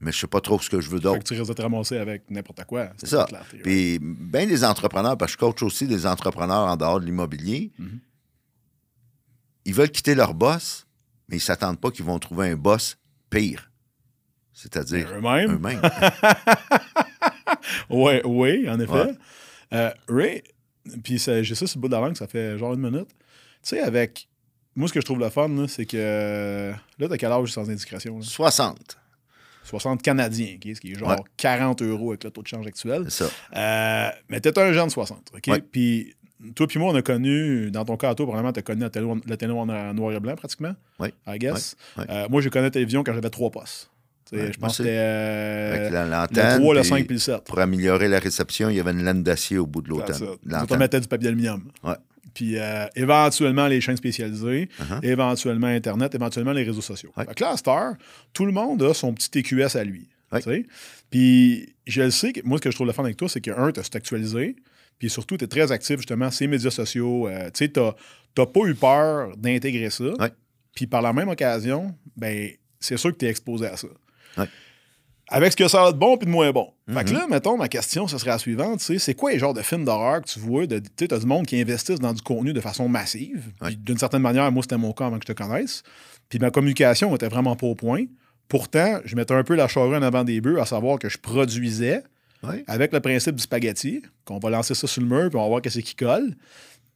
Mais 0.00 0.10
je 0.10 0.18
sais 0.18 0.26
pas 0.26 0.40
trop 0.40 0.58
ce 0.60 0.68
que 0.68 0.80
je 0.80 0.90
veux 0.90 0.98
d'autre. 0.98 1.22
tu 1.22 1.32
risques 1.34 1.46
de 1.48 1.52
te 1.54 1.62
ramasser 1.62 1.96
avec 1.96 2.28
n'importe 2.28 2.64
quoi. 2.64 2.88
C'est 2.96 3.06
ça. 3.06 3.24
right? 3.30 3.62
Puis, 3.62 4.00
bien 4.00 4.46
des 4.48 4.64
entrepreneurs, 4.64 5.16
parce 5.16 5.36
que 5.36 5.40
je 5.40 5.46
coach 5.46 5.62
aussi 5.62 5.86
des 5.86 6.06
entrepreneurs 6.06 6.66
en 6.66 6.76
dehors 6.76 6.98
de 6.98 7.04
l'immobilier, 7.06 7.70
Mhm. 7.78 8.00
ils 9.64 9.74
veulent 9.74 9.90
quitter 9.92 10.14
leur 10.14 10.34
boss, 10.34 10.86
mais 11.28 11.36
ils 11.36 11.40
ne 11.40 11.42
s'attendent 11.42 11.80
pas 11.80 11.90
qu'ils 11.90 12.04
vont 12.04 12.18
trouver 12.18 12.50
un 12.50 12.56
boss 12.56 12.96
pire. 13.30 13.70
C'est-à-dire 14.52 15.08
Eux-mêmes? 15.14 15.60
oui, 17.90 18.68
en 18.68 18.78
effet. 18.80 18.92
Ouais. 18.92 19.14
Euh, 19.72 19.90
Ray, 20.08 20.42
puis 21.02 21.18
j'ai 21.18 21.54
ça 21.54 21.66
sur 21.66 21.78
le 21.78 21.80
bout 21.82 21.88
de 21.88 21.94
la 21.94 22.00
langue, 22.00 22.16
ça 22.16 22.26
fait 22.26 22.58
genre 22.58 22.74
une 22.74 22.80
minute. 22.80 23.08
Tu 23.08 23.16
sais, 23.62 23.80
avec. 23.80 24.28
Moi, 24.74 24.88
ce 24.88 24.92
que 24.92 25.00
je 25.00 25.04
trouve 25.04 25.18
le 25.20 25.30
fun, 25.30 25.66
c'est 25.68 25.86
que. 25.86 26.72
Là, 26.98 27.08
t'as 27.08 27.16
quel 27.16 27.32
âge 27.32 27.50
sans 27.52 27.68
indiscrétion? 27.70 28.18
là? 28.18 28.24
60, 28.24 28.98
60 29.64 30.02
Canadiens, 30.02 30.56
ce 30.62 30.80
qui 30.80 30.92
est 30.92 30.98
genre 30.98 31.10
Ouais. 31.10 31.16
40 31.36 31.82
euros 31.82 32.10
avec 32.10 32.24
le 32.24 32.30
taux 32.30 32.42
de 32.42 32.48
change 32.48 32.66
actuel. 32.66 33.04
c'est 33.08 33.24
ça. 33.24 33.30
Euh, 33.56 34.10
mais 34.28 34.40
t'es 34.40 34.58
un 34.58 34.72
jeune 34.72 34.86
de 34.86 34.92
60, 34.92 35.32
OK? 35.34 35.60
Puis 35.70 36.14
toi 36.54 36.66
puis 36.66 36.78
moi, 36.78 36.92
on 36.92 36.96
a 36.96 37.02
connu, 37.02 37.70
dans 37.70 37.84
ton 37.84 37.96
cas 37.96 38.10
à 38.10 38.14
toi, 38.14 38.26
probablement, 38.26 38.52
t'as 38.52 38.62
connu 38.62 38.80
la 38.82 38.90
télé, 39.36 39.52
en 39.52 39.94
noir 39.94 40.12
et 40.12 40.20
blanc, 40.20 40.34
pratiquement. 40.36 40.74
Ouais. 40.98 41.12
I 41.26 41.38
guess. 41.38 41.76
Euh, 41.98 42.26
moi, 42.28 42.40
j'ai 42.40 42.50
connu 42.50 42.64
la 42.64 42.70
télévision 42.70 43.04
quand 43.04 43.14
j'avais 43.14 43.30
trois 43.30 43.50
postes. 43.50 43.90
Tu 44.28 44.36
Ouais, 44.36 44.52
je 44.52 44.58
pense 44.58 44.78
que 44.78 44.84
c'était 44.84 44.96
euh, 44.96 45.90
le 45.90 46.10
l'antenne. 46.10 46.60
3, 46.60 46.74
le 46.74 46.80
puis 46.80 46.88
5 46.88 47.06
puis 47.06 47.14
le 47.16 47.20
7. 47.20 47.44
Pour 47.44 47.58
améliorer 47.58 48.08
la 48.08 48.18
réception, 48.18 48.70
il 48.70 48.76
y 48.76 48.80
avait 48.80 48.92
une 48.92 49.04
laine 49.04 49.22
d'acier 49.22 49.58
au 49.58 49.66
bout 49.66 49.82
de 49.82 49.88
l'automne. 49.90 50.36
on 50.70 50.76
mettait 50.76 51.00
du 51.00 51.08
papier 51.08 51.28
aluminium. 51.28 51.64
Ouais. 51.84 51.94
Puis 52.34 52.58
euh, 52.58 52.86
éventuellement, 52.96 53.66
les 53.66 53.80
chaînes 53.80 53.96
spécialisées, 53.96 54.68
Uh-huh. 54.80 55.04
éventuellement 55.04 55.66
Internet, 55.66 56.14
éventuellement 56.14 56.52
les 56.52 56.62
réseaux 56.62 56.80
sociaux. 56.80 57.12
Ouais. 57.16 57.26
Là, 57.38 57.54
à 57.54 57.96
tout 58.32 58.46
le 58.46 58.52
monde 58.52 58.82
a 58.82 58.94
son 58.94 59.12
petit 59.12 59.30
TQS 59.30 59.76
à 59.76 59.84
lui. 59.84 60.08
Tu. 60.42 60.66
Puis 61.10 61.74
je 61.86 62.02
le 62.02 62.10
sais, 62.10 62.32
que, 62.32 62.40
moi, 62.44 62.56
ce 62.56 62.62
que 62.62 62.70
je 62.70 62.76
trouve 62.76 62.86
le 62.86 62.94
fun 62.94 63.04
avec 63.04 63.18
toi, 63.18 63.28
c'est 63.28 63.42
que, 63.42 63.50
un, 63.50 63.70
tu 63.70 63.80
as 63.80 63.88
actualisé, 63.92 64.56
puis 64.98 65.10
surtout, 65.10 65.36
tu 65.36 65.44
es 65.44 65.48
très 65.48 65.72
actif, 65.72 65.96
justement, 65.96 66.30
ces 66.30 66.46
médias 66.46 66.70
sociaux. 66.70 67.28
Euh, 67.28 67.46
tu 67.46 67.64
sais, 67.66 67.72
tu 67.72 67.80
n'as 67.80 68.46
pas 68.46 68.60
eu 68.66 68.74
peur 68.74 69.36
d'intégrer 69.36 69.90
ça. 69.90 70.04
Ouais. 70.04 70.30
Puis 70.74 70.86
par 70.86 71.02
la 71.02 71.12
même 71.12 71.28
occasion, 71.28 71.94
ben 72.16 72.50
c'est 72.80 72.96
sûr 72.96 73.12
que 73.12 73.18
tu 73.18 73.26
es 73.26 73.28
exposé 73.28 73.66
à 73.66 73.76
ça. 73.76 73.88
Ouais. 74.38 74.46
Avec 75.28 75.52
ce 75.52 75.56
que 75.56 75.68
ça 75.68 75.86
a 75.86 75.92
de 75.92 75.98
bon 75.98 76.16
puis 76.16 76.26
de 76.26 76.30
moins 76.30 76.50
bon. 76.52 76.72
Fait 76.92 77.04
que 77.04 77.12
là, 77.12 77.26
mettons, 77.28 77.56
ma 77.56 77.68
question, 77.68 78.06
ce 78.06 78.18
serait 78.18 78.30
la 78.30 78.38
suivante. 78.38 78.80
tu 78.80 78.84
sais, 78.84 78.98
C'est 78.98 79.14
quoi 79.14 79.32
les 79.32 79.38
genres 79.38 79.54
de 79.54 79.62
films 79.62 79.84
d'horreur 79.84 80.20
que 80.20 80.28
tu 80.28 80.38
vois? 80.38 80.66
Tu 80.66 80.76
sais, 80.98 81.12
as 81.12 81.18
du 81.18 81.26
monde 81.26 81.46
qui 81.46 81.58
investissent 81.60 82.00
dans 82.00 82.12
du 82.12 82.20
contenu 82.20 82.52
de 82.52 82.60
façon 82.60 82.88
massive? 82.88 83.52
Ouais. 83.60 83.68
Puis 83.68 83.76
D'une 83.76 83.98
certaine 83.98 84.20
manière, 84.22 84.50
moi, 84.52 84.62
c'était 84.62 84.76
mon 84.76 84.92
cas 84.92 85.06
avant 85.06 85.18
que 85.18 85.24
je 85.26 85.32
te 85.32 85.36
connaisse. 85.42 85.82
Puis 86.28 86.38
ma 86.38 86.50
communication 86.50 87.14
était 87.14 87.28
vraiment 87.28 87.56
pas 87.56 87.66
au 87.66 87.74
point. 87.74 88.04
Pourtant, 88.48 89.00
je 89.04 89.16
mettais 89.16 89.32
un 89.32 89.44
peu 89.44 89.54
la 89.54 89.68
charrue 89.68 89.96
en 89.96 90.02
avant 90.02 90.24
des 90.24 90.40
bœufs, 90.40 90.60
à 90.60 90.66
savoir 90.66 90.98
que 90.98 91.08
je 91.08 91.18
produisais 91.18 92.02
Ouais. 92.42 92.64
avec 92.66 92.92
le 92.92 93.00
principe 93.00 93.36
du 93.36 93.42
spaghetti, 93.42 94.02
qu'on 94.24 94.38
va 94.38 94.50
lancer 94.50 94.74
ça 94.74 94.86
sur 94.88 95.00
le 95.00 95.08
mur, 95.08 95.28
puis 95.28 95.38
on 95.38 95.42
va 95.42 95.48
voir 95.48 95.62
qu'est-ce 95.62 95.78
qui 95.78 95.94
colle, 95.94 96.34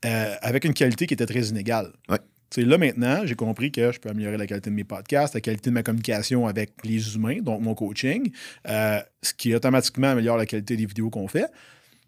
euh, 0.05 0.35
avec 0.41 0.65
une 0.65 0.75
qualité 0.75 1.07
qui 1.07 1.15
était 1.15 1.27
très 1.27 1.43
inégale. 1.47 1.93
Ouais. 2.09 2.19
Là, 2.57 2.79
maintenant, 2.79 3.23
j'ai 3.25 3.35
compris 3.35 3.71
que 3.71 3.93
je 3.93 3.99
peux 3.99 4.09
améliorer 4.09 4.39
la 4.39 4.47
qualité 4.47 4.71
de 4.71 4.75
mes 4.75 4.85
podcasts, 4.85 5.35
la 5.35 5.41
qualité 5.41 5.71
de 5.71 5.75
ma 5.75 5.83
communication 5.83 6.47
avec 6.47 6.73
les 6.85 7.15
humains, 7.15 7.41
donc 7.41 7.61
mon 7.61 7.75
coaching, 7.75 8.31
euh, 8.69 9.01
ce 9.23 9.35
qui 9.35 9.55
automatiquement 9.55 10.09
améliore 10.09 10.37
la 10.37 10.47
qualité 10.47 10.77
des 10.77 10.87
vidéos 10.87 11.11
qu'on 11.11 11.29
fait. 11.29 11.47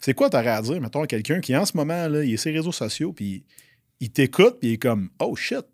C'est 0.00 0.14
quoi 0.14 0.30
t'aurais 0.30 0.49
à 0.49 0.62
dire, 0.62 0.80
mettons, 0.80 1.02
à 1.02 1.07
quelqu'un 1.07 1.40
qui, 1.40 1.57
en 1.57 1.66
ce 1.66 1.76
moment, 1.76 2.09
là, 2.09 2.25
il 2.25 2.35
est 2.35 2.37
sur 2.37 2.50
les 2.50 2.59
réseaux 2.59 2.73
sociaux, 2.73 3.12
puis 3.12 3.45
il 4.00 4.11
t'écoute, 4.11 4.59
puis 4.61 4.71
il 4.71 4.73
est 4.75 4.78
comme 4.78 5.11
«Oh 5.21 5.35
shit, 5.35 5.64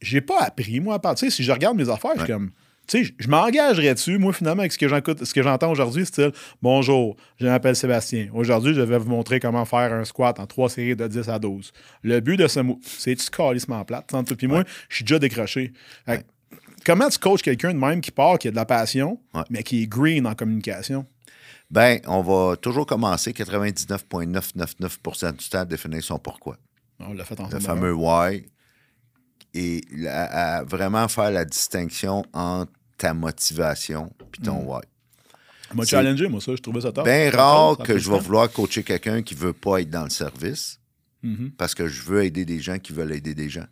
j'ai 0.00 0.22
pas 0.22 0.40
appris, 0.40 0.80
moi, 0.80 0.94
à 0.94 0.98
part...» 0.98 1.14
Tu 1.16 1.26
sais, 1.26 1.30
si 1.30 1.44
je 1.44 1.52
regarde 1.52 1.76
mes 1.76 1.88
affaires, 1.90 2.12
je 2.16 2.24
suis 2.24 2.32
comme 2.32 2.50
Tu 2.86 3.04
sais, 3.04 3.14
je 3.18 3.28
m'engagerais 3.28 3.94
dessus, 3.94 4.18
moi, 4.18 4.32
finalement, 4.32 4.60
avec 4.60 4.72
ce 4.72 4.78
que 4.78 4.88
j'écoute, 4.88 5.24
ce 5.24 5.32
que 5.32 5.42
j'entends 5.42 5.70
aujourd'hui, 5.70 6.04
c'est 6.10 6.30
Bonjour, 6.60 7.16
je 7.40 7.46
m'appelle 7.46 7.74
Sébastien. 7.74 8.28
Aujourd'hui, 8.34 8.74
je 8.74 8.82
vais 8.82 8.98
vous 8.98 9.08
montrer 9.08 9.40
comment 9.40 9.64
faire 9.64 9.90
un 9.92 10.04
squat 10.04 10.38
en 10.38 10.46
trois 10.46 10.68
séries 10.68 10.94
de 10.94 11.06
10 11.06 11.28
à 11.30 11.38
12. 11.38 11.72
Le 12.02 12.20
but 12.20 12.36
de 12.36 12.46
ce 12.46 12.60
mot, 12.60 12.78
c'est 12.82 13.16
tu 13.16 13.30
calissement 13.30 13.82
plate. 13.84 14.12
Entre 14.12 14.34
puis 14.34 14.46
moi, 14.46 14.64
je 14.90 14.96
suis 14.96 15.04
déjà 15.04 15.18
décroché. 15.18 15.72
Comment 16.84 17.08
tu 17.08 17.18
coaches 17.18 17.40
quelqu'un 17.40 17.72
de 17.72 17.78
même 17.78 18.02
qui 18.02 18.10
part, 18.10 18.38
qui 18.38 18.48
a 18.48 18.50
de 18.50 18.56
la 18.56 18.66
passion, 18.66 19.18
mais 19.48 19.62
qui 19.62 19.84
est 19.84 19.86
green 19.86 20.26
en 20.26 20.34
communication? 20.34 21.06
Ben, 21.70 22.00
on 22.06 22.20
va 22.20 22.56
toujours 22.56 22.84
commencer 22.84 23.32
99,999% 23.32 25.36
du 25.38 25.48
temps 25.48 25.60
à 25.60 25.64
définir 25.64 26.04
son 26.04 26.18
pourquoi. 26.18 26.58
On 27.00 27.14
l'a 27.14 27.24
fait 27.24 27.40
ensemble. 27.40 27.54
Le 27.54 27.60
fameux 27.60 27.94
why. 27.94 28.44
Et 29.54 29.82
à, 30.08 30.64
vraiment 30.64 31.06
faire 31.08 31.30
la 31.30 31.44
distinction 31.44 32.24
entre 32.32 32.72
ta 32.98 33.14
motivation 33.14 34.12
et 34.36 34.42
ton 34.42 34.62
mm. 34.62 34.66
why. 34.66 34.80
m'a 35.74 35.84
challengé, 35.84 36.28
moi, 36.28 36.40
ça. 36.40 36.56
Je 36.56 36.60
trouvais 36.60 36.80
ça 36.80 36.92
top. 36.92 37.04
bien 37.04 37.30
rare 37.30 37.78
que 37.78 37.96
je 37.96 38.10
vais 38.10 38.18
vouloir 38.18 38.50
coacher 38.50 38.82
quelqu'un 38.82 39.22
qui 39.22 39.34
ne 39.34 39.40
veut 39.40 39.52
pas 39.52 39.80
être 39.80 39.90
dans 39.90 40.04
le 40.04 40.10
service 40.10 40.80
mm-hmm. 41.24 41.52
parce 41.52 41.74
que 41.74 41.86
je 41.86 42.02
veux 42.02 42.24
aider 42.24 42.44
des 42.44 42.60
gens 42.60 42.78
qui 42.78 42.92
veulent 42.92 43.12
aider 43.12 43.34
des 43.34 43.48
gens. 43.48 43.66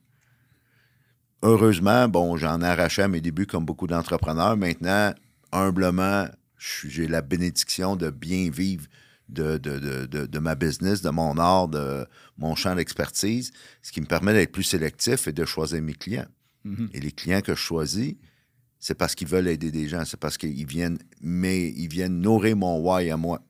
Heureusement, 1.42 2.08
bon, 2.08 2.36
j'en 2.36 2.60
ai 2.62 2.66
arraché 2.66 3.02
à 3.02 3.08
mes 3.08 3.20
débuts 3.20 3.46
comme 3.46 3.64
beaucoup 3.64 3.88
d'entrepreneurs. 3.88 4.56
Maintenant, 4.56 5.12
humblement, 5.50 6.26
j'ai 6.56 7.08
la 7.08 7.22
bénédiction 7.22 7.96
de 7.96 8.10
bien 8.10 8.48
vivre 8.50 8.86
de, 9.32 9.58
de, 9.58 10.38
ma 10.38 10.54
business, 10.54 11.02
de 11.02 11.10
mon 11.10 11.38
art, 11.38 11.68
de 11.68 12.06
mon 12.38 12.54
champ 12.54 12.74
d'expertise, 12.74 13.52
ce 13.82 13.92
qui 13.92 14.00
me 14.00 14.06
permet 14.06 14.32
d'être 14.32 14.52
plus 14.52 14.62
sélectif 14.62 15.28
et 15.28 15.32
de 15.32 15.44
choisir 15.44 15.82
mes 15.82 15.94
clients. 15.94 16.26
Mm-hmm. 16.66 16.88
Et 16.92 17.00
les 17.00 17.12
clients 17.12 17.40
que 17.40 17.54
je 17.54 17.60
choisis, 17.60 18.14
c'est 18.78 18.94
parce 18.94 19.14
qu'ils 19.14 19.28
veulent 19.28 19.48
aider 19.48 19.70
des 19.70 19.88
gens, 19.88 20.04
c'est 20.04 20.18
parce 20.18 20.36
qu'ils 20.36 20.66
viennent, 20.66 20.98
mais 21.20 21.68
ils 21.68 21.88
viennent 21.88 22.20
nourrir 22.20 22.56
mon 22.56 22.78
why 22.80 23.10
à 23.10 23.16
moi. 23.16 23.40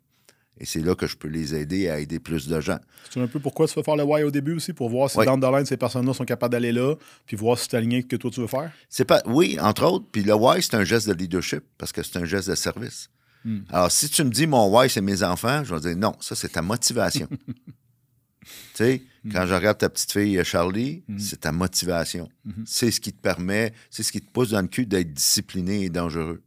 Et 0.58 0.66
c'est 0.66 0.80
là 0.80 0.94
que 0.94 1.06
je 1.06 1.16
peux 1.16 1.28
les 1.28 1.54
aider 1.54 1.88
à 1.88 1.98
aider 1.98 2.20
plus 2.20 2.46
de 2.46 2.60
gens. 2.60 2.78
C'est 3.10 3.20
un 3.20 3.26
peu 3.26 3.40
pourquoi 3.40 3.66
tu 3.66 3.74
veux 3.74 3.82
faire 3.82 3.96
le 3.96 4.04
why 4.04 4.22
au 4.22 4.30
début 4.30 4.54
aussi, 4.54 4.72
pour 4.72 4.90
voir 4.90 5.10
si 5.10 5.16
dans 5.16 5.36
le 5.36 5.56
line, 5.56 5.66
ces 5.66 5.76
personnes-là 5.76 6.12
sont 6.12 6.24
capables 6.24 6.52
d'aller 6.52 6.70
là, 6.70 6.94
puis 7.26 7.36
voir 7.36 7.58
si 7.58 7.66
c'est 7.68 7.76
aligné 7.76 8.02
que 8.02 8.14
toi 8.16 8.30
tu 8.30 8.40
veux 8.40 8.46
faire? 8.46 8.70
C'est 8.88 9.04
pas. 9.04 9.22
Oui, 9.26 9.58
entre 9.60 9.84
autres. 9.84 10.06
Puis 10.12 10.22
le 10.22 10.34
why, 10.34 10.62
c'est 10.62 10.74
un 10.74 10.84
geste 10.84 11.08
de 11.08 11.14
leadership 11.14 11.64
parce 11.78 11.90
que 11.90 12.02
c'est 12.02 12.18
un 12.18 12.24
geste 12.24 12.48
de 12.48 12.54
service. 12.54 13.08
Hmm. 13.44 13.60
Alors, 13.70 13.90
si 13.90 14.08
tu 14.08 14.22
me 14.24 14.30
dis 14.30 14.46
mon 14.46 14.68
why, 14.68 14.88
c'est 14.88 15.00
mes 15.00 15.22
enfants, 15.22 15.64
je 15.64 15.74
vais 15.74 15.80
dire 15.80 15.96
non, 15.96 16.14
ça, 16.20 16.34
c'est 16.34 16.50
ta 16.50 16.62
motivation. 16.62 17.28
tu 18.40 18.48
sais, 18.74 19.02
hmm. 19.24 19.32
quand 19.32 19.46
je 19.46 19.54
regarde 19.54 19.78
ta 19.78 19.88
petite 19.88 20.12
fille 20.12 20.38
euh, 20.38 20.44
Charlie, 20.44 21.02
hmm. 21.08 21.18
c'est 21.18 21.40
ta 21.40 21.52
motivation. 21.52 22.28
C'est 22.66 22.90
ce 22.90 23.00
qui 23.00 23.12
te 23.12 23.20
permet, 23.20 23.72
c'est 23.90 24.02
ce 24.02 24.12
qui 24.12 24.20
te 24.20 24.30
pousse 24.30 24.50
dans 24.50 24.62
le 24.62 24.68
cul 24.68 24.86
d'être 24.86 25.12
discipliné 25.12 25.84
et 25.84 25.90
dangereux 25.90 26.42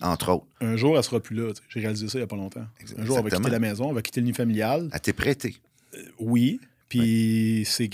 entre 0.00 0.30
autres. 0.30 0.46
Un 0.60 0.76
jour, 0.76 0.96
elle 0.96 1.04
sera 1.04 1.20
plus 1.20 1.36
là. 1.36 1.52
J'ai 1.68 1.80
réalisé 1.80 2.08
ça 2.08 2.18
il 2.18 2.20
n'y 2.20 2.24
a 2.24 2.26
pas 2.26 2.36
longtemps. 2.36 2.64
Un 2.96 3.04
jour, 3.04 3.18
elle 3.18 3.24
va 3.24 3.30
quitter 3.30 3.50
la 3.50 3.58
maison, 3.58 3.88
elle 3.88 3.94
va 3.94 4.02
quitter 4.02 4.20
le 4.20 4.26
nid 4.26 4.32
familial. 4.32 4.88
Elle 4.92 5.00
t'est 5.00 5.12
prêtée. 5.12 5.56
Euh, 5.94 6.02
oui. 6.18 6.60
Puis 6.88 7.64
c'est, 7.66 7.90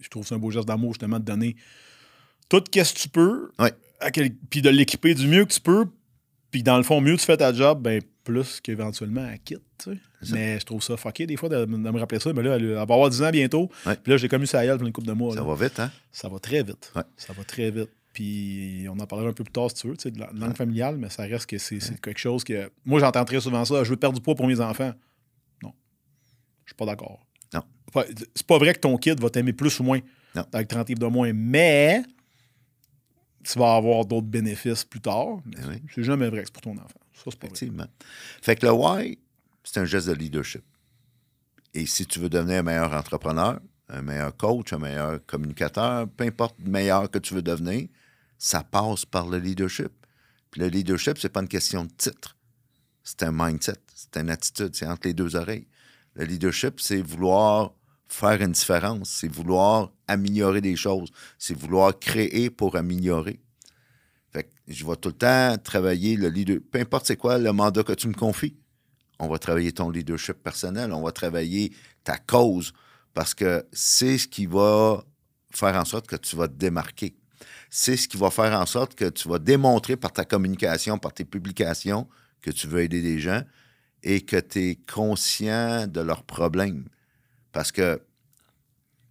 je 0.00 0.08
trouve 0.08 0.26
ça 0.26 0.34
un 0.34 0.38
beau 0.38 0.50
geste 0.50 0.68
d'amour, 0.68 0.92
justement, 0.92 1.18
de 1.18 1.24
donner 1.24 1.56
tout 2.48 2.62
ce 2.72 2.92
que 2.92 2.98
tu 2.98 3.08
peux. 3.08 3.50
Puis 4.50 4.62
de 4.62 4.70
l'équiper 4.70 5.14
du 5.14 5.26
mieux 5.26 5.44
que 5.44 5.52
tu 5.52 5.60
peux. 5.60 5.86
Puis 6.52 6.62
dans 6.62 6.76
le 6.76 6.84
fond, 6.84 7.00
mieux 7.00 7.16
tu 7.16 7.24
fais 7.24 7.38
ta 7.38 7.52
job, 7.52 7.82
ben 7.82 8.00
plus 8.22 8.60
qu'éventuellement 8.60 9.26
elle 9.26 9.40
quitte. 9.40 9.88
Mais 10.30 10.60
je 10.60 10.64
trouve 10.64 10.82
ça 10.82 10.96
fucké 10.96 11.26
des 11.26 11.36
fois 11.36 11.48
de, 11.48 11.64
me 11.64 11.98
rappeler 11.98 12.20
ça. 12.20 12.32
Mais 12.32 12.42
là, 12.42 12.56
elle, 12.56 12.74
va 12.74 12.82
avoir 12.82 13.10
10 13.10 13.22
ans 13.22 13.30
bientôt. 13.30 13.70
Puis 13.84 14.12
là, 14.12 14.16
j'ai 14.18 14.28
commis 14.28 14.46
ça 14.46 14.60
à 14.60 14.64
elle 14.64 14.76
pour 14.76 14.86
une 14.86 14.92
couple 14.92 15.08
de 15.08 15.14
mois. 15.14 15.34
Ça 15.34 15.42
va 15.42 15.54
vite, 15.56 15.80
hein? 15.80 15.90
Ça 16.12 16.28
va 16.28 16.38
très 16.38 16.62
vite. 16.62 16.92
Ça 17.16 17.32
va 17.32 17.42
très 17.42 17.70
vite. 17.70 17.90
Puis 18.12 18.86
on 18.90 18.98
en 18.98 19.06
parlera 19.06 19.30
un 19.30 19.32
peu 19.32 19.42
plus 19.42 19.52
tard 19.52 19.70
si 19.70 19.76
tu 19.76 19.88
veux, 19.88 19.96
de 20.10 20.20
la 20.20 20.30
langue 20.34 20.54
familiale, 20.54 20.98
mais 20.98 21.08
ça 21.08 21.22
reste 21.22 21.46
que 21.46 21.56
c'est 21.56 21.78
quelque 22.02 22.20
chose 22.20 22.44
que. 22.44 22.70
Moi, 22.84 23.00
j'entends 23.00 23.24
très 23.24 23.40
souvent 23.40 23.64
ça. 23.64 23.82
Je 23.82 23.90
veux 23.90 23.96
perdre 23.96 24.16
du 24.16 24.22
poids 24.22 24.34
pour 24.34 24.46
mes 24.46 24.60
enfants. 24.60 24.92
Non. 25.62 25.72
Je 26.66 26.70
suis 26.70 26.76
pas 26.76 26.84
d'accord. 26.84 27.26
Non. 27.54 27.62
C'est 28.34 28.46
pas 28.46 28.58
vrai 28.58 28.74
que 28.74 28.80
ton 28.80 28.98
kid 28.98 29.18
va 29.18 29.30
t'aimer 29.30 29.54
plus 29.54 29.80
ou 29.80 29.84
moins 29.84 30.00
avec 30.52 30.68
30 30.68 30.90
livres 30.90 31.00
de 31.00 31.06
moins, 31.06 31.32
mais 31.32 32.02
tu 33.42 33.58
vas 33.58 33.74
avoir 33.74 34.04
d'autres 34.04 34.26
bénéfices 34.26 34.84
plus 34.84 35.00
tard. 35.00 35.38
Ben 35.46 35.80
c'est 35.94 36.02
jamais 36.02 36.28
vrai 36.28 36.40
que 36.40 36.46
c'est 36.46 36.52
pour 36.52 36.62
ton 36.62 36.76
enfant. 36.76 37.00
Ça, 37.14 37.22
c'est 37.26 37.38
pas 37.38 37.46
Effectivement. 37.46 37.86
Fait 38.40 38.56
que 38.56 38.66
le 38.66 38.72
why, 38.72 39.18
c'est 39.64 39.80
un 39.80 39.84
geste 39.84 40.08
de 40.08 40.12
leadership. 40.12 40.64
Et 41.74 41.86
si 41.86 42.06
tu 42.06 42.18
veux 42.18 42.28
devenir 42.28 42.60
un 42.60 42.62
meilleur 42.62 42.92
entrepreneur, 42.92 43.60
un 43.88 44.02
meilleur 44.02 44.36
coach, 44.36 44.72
un 44.72 44.78
meilleur 44.78 45.24
communicateur, 45.26 46.08
peu 46.08 46.24
importe 46.24 46.56
meilleur 46.58 47.10
que 47.10 47.18
tu 47.18 47.34
veux 47.34 47.42
devenir, 47.42 47.88
ça 48.38 48.62
passe 48.64 49.04
par 49.04 49.26
le 49.28 49.38
leadership. 49.38 49.92
Puis 50.50 50.60
le 50.60 50.68
leadership, 50.68 51.18
c'est 51.18 51.28
pas 51.28 51.40
une 51.40 51.48
question 51.48 51.84
de 51.84 51.90
titre. 51.96 52.36
C'est 53.02 53.22
un 53.22 53.32
mindset, 53.32 53.80
c'est 53.94 54.16
une 54.16 54.30
attitude, 54.30 54.74
c'est 54.74 54.86
entre 54.86 55.06
les 55.08 55.14
deux 55.14 55.34
oreilles. 55.36 55.66
Le 56.14 56.24
leadership, 56.24 56.78
c'est 56.80 57.00
vouloir 57.00 57.72
faire 58.12 58.40
une 58.40 58.52
différence, 58.52 59.10
c'est 59.10 59.28
vouloir 59.28 59.92
améliorer 60.08 60.60
des 60.60 60.76
choses, 60.76 61.10
c'est 61.38 61.56
vouloir 61.56 61.98
créer 61.98 62.50
pour 62.50 62.76
améliorer. 62.76 63.40
Fait 64.30 64.44
que 64.44 64.50
je 64.68 64.86
vais 64.86 64.96
tout 64.96 65.10
le 65.10 65.14
temps 65.14 65.56
travailler 65.62 66.16
le 66.16 66.28
leader, 66.28 66.58
peu 66.70 66.80
importe 66.80 67.06
c'est 67.06 67.16
quoi 67.16 67.38
le 67.38 67.52
mandat 67.52 67.82
que 67.82 67.92
tu 67.92 68.08
me 68.08 68.14
confies. 68.14 68.56
On 69.18 69.28
va 69.28 69.38
travailler 69.38 69.72
ton 69.72 69.90
leadership 69.90 70.42
personnel, 70.42 70.92
on 70.92 71.02
va 71.02 71.12
travailler 71.12 71.72
ta 72.02 72.16
cause 72.18 72.72
parce 73.14 73.34
que 73.34 73.64
c'est 73.72 74.18
ce 74.18 74.26
qui 74.26 74.46
va 74.46 75.04
faire 75.50 75.76
en 75.76 75.84
sorte 75.84 76.06
que 76.06 76.16
tu 76.16 76.34
vas 76.36 76.48
te 76.48 76.54
démarquer 76.54 77.14
c'est 77.74 77.96
ce 77.96 78.06
qui 78.06 78.18
va 78.18 78.30
faire 78.30 78.52
en 78.52 78.66
sorte 78.66 78.94
que 78.94 79.08
tu 79.08 79.28
vas 79.30 79.38
démontrer 79.38 79.96
par 79.96 80.12
ta 80.12 80.26
communication, 80.26 80.98
par 80.98 81.14
tes 81.14 81.24
publications, 81.24 82.06
que 82.42 82.50
tu 82.50 82.66
veux 82.66 82.82
aider 82.82 83.00
des 83.00 83.18
gens 83.18 83.42
et 84.02 84.20
que 84.20 84.36
tu 84.36 84.58
es 84.68 84.78
conscient 84.92 85.86
de 85.86 86.02
leurs 86.02 86.24
problèmes. 86.24 86.84
Parce 87.52 87.72
que 87.72 88.00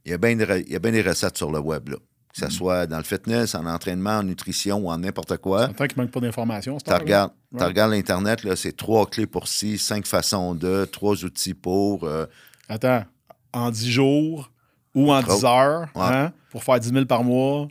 il 0.06 0.12
y, 0.12 0.14
a 0.16 0.18
bien 0.18 0.36
des 0.36 1.02
recettes 1.04 1.38
sur 1.38 1.52
le 1.52 1.60
web, 1.60 1.90
là. 1.90 1.98
que 1.98 2.40
ce 2.40 2.46
mm. 2.46 2.52
soit 2.52 2.88
dans 2.88 2.98
le 2.98 3.04
fitness, 3.04 3.54
en 3.54 3.68
entraînement, 3.68 4.18
en 4.18 4.24
nutrition 4.24 4.78
ou 4.80 4.90
en 4.90 4.98
n'importe 4.98 5.38
quoi. 5.38 5.68
Tant 5.68 5.86
qu'il 5.86 6.02
manque 6.02 6.10
pas 6.10 6.20
d'informations. 6.20 6.78
Tu 6.80 6.92
regardes, 6.92 7.92
l'Internet, 7.92 8.40
c'est 8.56 8.76
trois 8.76 9.06
clés 9.06 9.28
pour 9.28 9.48
ci, 9.48 9.78
cinq 9.78 10.08
façons 10.08 10.56
de, 10.56 10.86
trois 10.86 11.24
outils 11.24 11.54
pour. 11.54 12.04
Euh, 12.04 12.26
Attends, 12.68 13.06
en 13.54 13.70
dix 13.70 13.92
jours 13.92 14.52
ou 14.96 15.12
en 15.14 15.22
dix 15.22 15.46
heures, 15.46 15.88
hein, 15.96 16.32
pour 16.50 16.64
faire 16.64 16.80
10 16.80 16.90
000 16.90 17.06
par 17.06 17.24
mois, 17.24 17.68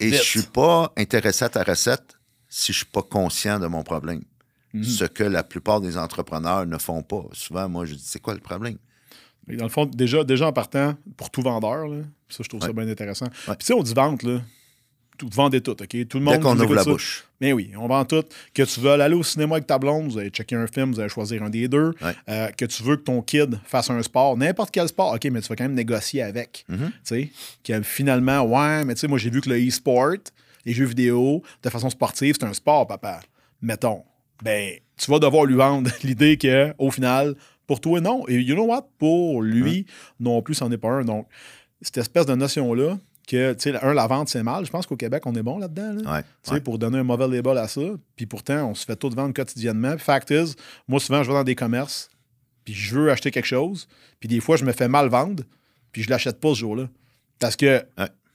et 0.00 0.10
je 0.12 0.22
suis 0.22 0.42
pas 0.42 0.92
intéressé 0.96 1.44
à 1.44 1.48
ta 1.48 1.62
recette 1.62 2.18
si 2.48 2.72
je 2.72 2.78
suis 2.78 2.86
pas 2.86 3.02
conscient 3.02 3.58
de 3.58 3.66
mon 3.66 3.82
problème. 3.82 4.22
Mhm. 4.72 4.84
Ce 4.84 5.04
que 5.04 5.24
la 5.24 5.42
plupart 5.42 5.80
des 5.80 5.96
entrepreneurs 5.96 6.66
ne 6.66 6.78
font 6.78 7.02
pas. 7.02 7.24
Souvent, 7.32 7.68
moi, 7.68 7.84
je 7.84 7.94
dis, 7.94 8.04
c'est 8.04 8.20
quoi 8.20 8.34
le 8.34 8.40
problème? 8.40 8.78
Mais 9.46 9.56
dans 9.56 9.64
le 9.64 9.70
fond, 9.70 9.86
déjà, 9.86 10.24
déjà 10.24 10.46
en 10.46 10.52
partant, 10.52 10.94
pour 11.16 11.30
tout 11.30 11.42
vendeur, 11.42 11.86
ça, 12.28 12.42
je 12.42 12.48
trouve 12.48 12.62
ça 12.62 12.72
bien 12.72 12.88
intéressant. 12.88 13.26
Puis, 13.26 13.56
tu 13.58 13.66
sais, 13.66 13.74
on 13.74 13.82
dit 13.82 13.94
vente, 13.94 14.22
là 14.22 14.40
tout, 15.16 15.28
vendez 15.32 15.60
tout, 15.60 15.72
OK? 15.80 16.08
Tout 16.08 16.18
le 16.18 16.24
monde. 16.24 16.34
Dès 16.34 16.40
qu'on 16.40 16.58
ouvre 16.58 16.74
la 16.74 16.84
bouche. 16.84 17.24
Mais 17.40 17.52
oui, 17.52 17.72
on 17.76 17.86
vend 17.86 18.04
tout. 18.04 18.24
Que 18.52 18.62
tu 18.62 18.80
veux 18.80 18.90
aller 18.90 19.14
au 19.14 19.22
cinéma 19.22 19.56
avec 19.56 19.66
ta 19.66 19.78
blonde, 19.78 20.10
vous 20.10 20.18
allez 20.18 20.30
checker 20.30 20.56
un 20.56 20.66
film, 20.66 20.92
vous 20.92 21.00
allez 21.00 21.08
choisir 21.08 21.42
un 21.42 21.50
des 21.50 21.68
deux. 21.68 21.92
Euh, 22.28 22.48
que 22.48 22.64
tu 22.64 22.82
veux 22.82 22.96
que 22.96 23.02
ton 23.02 23.22
kid 23.22 23.58
fasse 23.64 23.90
un 23.90 24.02
sport, 24.02 24.36
n'importe 24.36 24.70
quel 24.70 24.88
sport, 24.88 25.14
OK, 25.14 25.24
mais 25.26 25.40
tu 25.40 25.48
vas 25.48 25.56
quand 25.56 25.64
même 25.64 25.74
négocier 25.74 26.22
avec. 26.22 26.64
Mm-hmm. 26.70 26.90
Tu 27.06 27.30
sais, 27.64 27.82
finalement, 27.82 28.42
ouais, 28.42 28.84
mais 28.84 28.94
tu 28.94 29.00
sais, 29.00 29.08
moi, 29.08 29.18
j'ai 29.18 29.30
vu 29.30 29.40
que 29.40 29.50
le 29.50 29.68
e-sport, 29.68 30.16
les 30.64 30.72
jeux 30.72 30.86
vidéo, 30.86 31.42
de 31.62 31.70
façon 31.70 31.90
sportive, 31.90 32.36
c'est 32.38 32.46
un 32.46 32.54
sport, 32.54 32.86
papa. 32.86 33.20
Mettons. 33.62 34.02
Ben, 34.42 34.72
tu 34.96 35.10
vas 35.10 35.18
devoir 35.18 35.44
lui 35.44 35.54
vendre 35.54 35.90
l'idée 36.02 36.36
que, 36.36 36.74
au 36.78 36.90
final, 36.90 37.34
pour 37.66 37.80
toi, 37.80 38.00
non. 38.00 38.26
Et 38.28 38.40
you 38.40 38.54
know 38.54 38.66
what? 38.66 38.88
Pour 38.98 39.42
lui, 39.42 39.86
non 40.20 40.42
plus, 40.42 40.54
c'en 40.54 40.70
est 40.70 40.78
pas 40.78 40.90
un. 40.90 41.04
Donc, 41.04 41.26
cette 41.80 41.98
espèce 41.98 42.26
de 42.26 42.34
notion-là, 42.34 42.98
que, 43.26 43.54
tu 43.54 43.72
sais, 43.72 43.82
un, 43.82 43.94
la 43.94 44.06
vente, 44.06 44.28
c'est 44.28 44.42
mal. 44.42 44.66
Je 44.66 44.70
pense 44.70 44.86
qu'au 44.86 44.96
Québec, 44.96 45.22
on 45.26 45.34
est 45.34 45.42
bon 45.42 45.58
là-dedans. 45.58 45.94
Là, 45.94 46.02
Pour 46.60 46.78
donner 46.78 46.98
un 46.98 47.04
mauvais 47.04 47.26
label 47.26 47.56
à 47.58 47.68
ça. 47.68 47.80
Puis 48.16 48.26
pourtant, 48.26 48.70
on 48.70 48.74
se 48.74 48.84
fait 48.84 48.96
tout 48.96 49.10
vendre 49.10 49.32
quotidiennement. 49.32 49.96
Fact 49.98 50.30
is, 50.30 50.54
moi, 50.88 51.00
souvent, 51.00 51.22
je 51.22 51.28
vais 51.28 51.34
dans 51.34 51.44
des 51.44 51.54
commerces, 51.54 52.10
puis 52.64 52.74
je 52.74 52.94
veux 52.94 53.10
acheter 53.10 53.30
quelque 53.30 53.46
chose, 53.46 53.88
puis 54.20 54.28
des 54.28 54.40
fois, 54.40 54.56
je 54.56 54.64
me 54.64 54.72
fais 54.72 54.88
mal 54.88 55.08
vendre, 55.08 55.42
puis 55.92 56.02
je 56.02 56.10
l'achète 56.10 56.38
pas 56.38 56.50
ce 56.50 56.60
jour-là. 56.60 56.88
Parce 57.38 57.56
que 57.56 57.82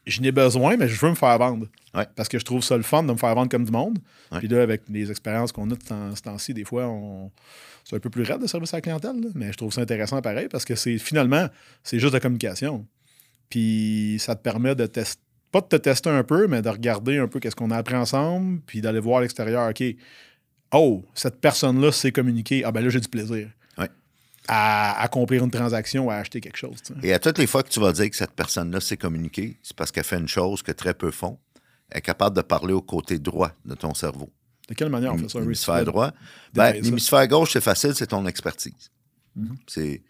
je 0.06 0.22
n'ai 0.22 0.32
besoin, 0.32 0.78
mais 0.78 0.88
je 0.88 1.00
veux 1.00 1.10
me 1.10 1.16
faire 1.16 1.38
vendre. 1.38 1.68
Parce 2.16 2.30
que 2.30 2.40
je 2.40 2.46
trouve 2.46 2.64
ça 2.64 2.78
le 2.78 2.84
fun 2.84 3.04
de 3.04 3.12
me 3.12 3.18
faire 3.18 3.36
vendre 3.36 3.50
comme 3.50 3.66
du 3.66 3.72
monde. 3.72 4.00
Puis 4.38 4.48
là, 4.48 4.62
avec 4.62 4.84
les 4.90 5.10
expériences 5.10 5.52
qu'on 5.52 5.70
a 5.72 5.76
de 5.76 6.16
ce 6.16 6.22
temps-ci, 6.22 6.54
des 6.54 6.66
fois, 6.66 6.88
on... 6.88 7.32
c'est 7.84 7.96
un 7.96 8.00
peu 8.00 8.10
plus 8.10 8.24
raide 8.24 8.42
de 8.42 8.48
service 8.48 8.74
à 8.74 8.78
la 8.78 8.82
clientèle, 8.82 9.16
mais 9.36 9.52
je 9.52 9.58
trouve 9.58 9.74
ça 9.74 9.82
intéressant 9.82 10.22
pareil 10.22 10.48
parce 10.50 10.66
que 10.66 10.76
c'est 10.76 10.98
finalement, 10.98 11.48
c'est 11.84 12.00
juste 12.00 12.14
la 12.14 12.20
communication. 12.20 12.86
Puis 13.50 14.18
ça 14.20 14.36
te 14.36 14.42
permet 14.42 14.76
de 14.76 14.86
tester, 14.86 15.22
pas 15.52 15.62
de 15.62 15.66
te 15.66 15.76
tester 15.76 16.10
un 16.10 16.24
peu, 16.24 16.48
mais 16.48 16.62
de 16.62 16.70
regarder 16.70 17.18
un 17.18 17.28
peu 17.28 17.40
qu'est-ce 17.40 17.56
qu'on 17.56 17.72
a 17.72 17.78
appris 17.78 17.96
ensemble, 17.96 18.62
puis 18.68 18.82
d'aller 18.82 19.00
voir 19.00 19.20
à 19.20 19.22
l'extérieur, 19.22 19.70
OK, 19.70 19.84
oh, 20.72 21.04
cette 21.16 21.42
personne-là 21.42 21.92
sait 21.92 22.12
communiquer, 22.12 22.64
ah 22.64 22.72
ben 22.72 22.82
là, 22.82 22.90
j'ai 22.90 23.00
du 23.00 23.08
plaisir. 23.08 23.50
À 24.52 25.00
accomplir 25.04 25.44
une 25.44 25.52
transaction 25.52 26.08
ou 26.08 26.12
à 26.12 26.16
acheter 26.16 26.42
quelque 26.42 26.58
chose. 26.58 26.78
Et 27.04 27.14
à 27.14 27.20
toutes 27.20 27.38
les 27.38 27.46
fois 27.46 27.62
que 27.62 27.70
tu 27.70 27.80
vas 27.80 27.92
dire 27.94 28.10
que 28.10 28.16
cette 28.16 28.32
personne-là 28.32 28.80
sait 28.80 28.98
communiquer, 28.98 29.58
c'est 29.62 29.76
parce 29.76 29.92
qu'elle 29.92 30.04
fait 30.04 30.18
une 30.18 30.28
chose 30.28 30.64
que 30.64 30.72
très 30.72 30.96
peu 30.96 31.12
font. 31.12 31.38
est 31.92 32.02
capable 32.02 32.36
de 32.36 32.42
parler 32.42 32.74
au 32.74 32.82
côté 32.82 33.20
droit 33.20 33.52
de 33.64 33.76
ton 33.76 33.94
cerveau. 33.94 34.30
De 34.68 34.74
quelle 34.74 34.90
manière 34.90 35.14
on 35.14 35.18
fait 35.20 35.30
ça? 35.30 35.40
L'hémisphère 35.40 35.86
droit? 35.86 36.12
Ben, 36.54 36.74
l'hémisphère 36.74 37.28
gauche, 37.28 37.54
c'est 37.54 37.62
facile, 37.62 37.94
c'est 37.94 38.08
ton 38.08 38.26
expertise. 38.26 38.92
Mm-hmm. 39.38 40.02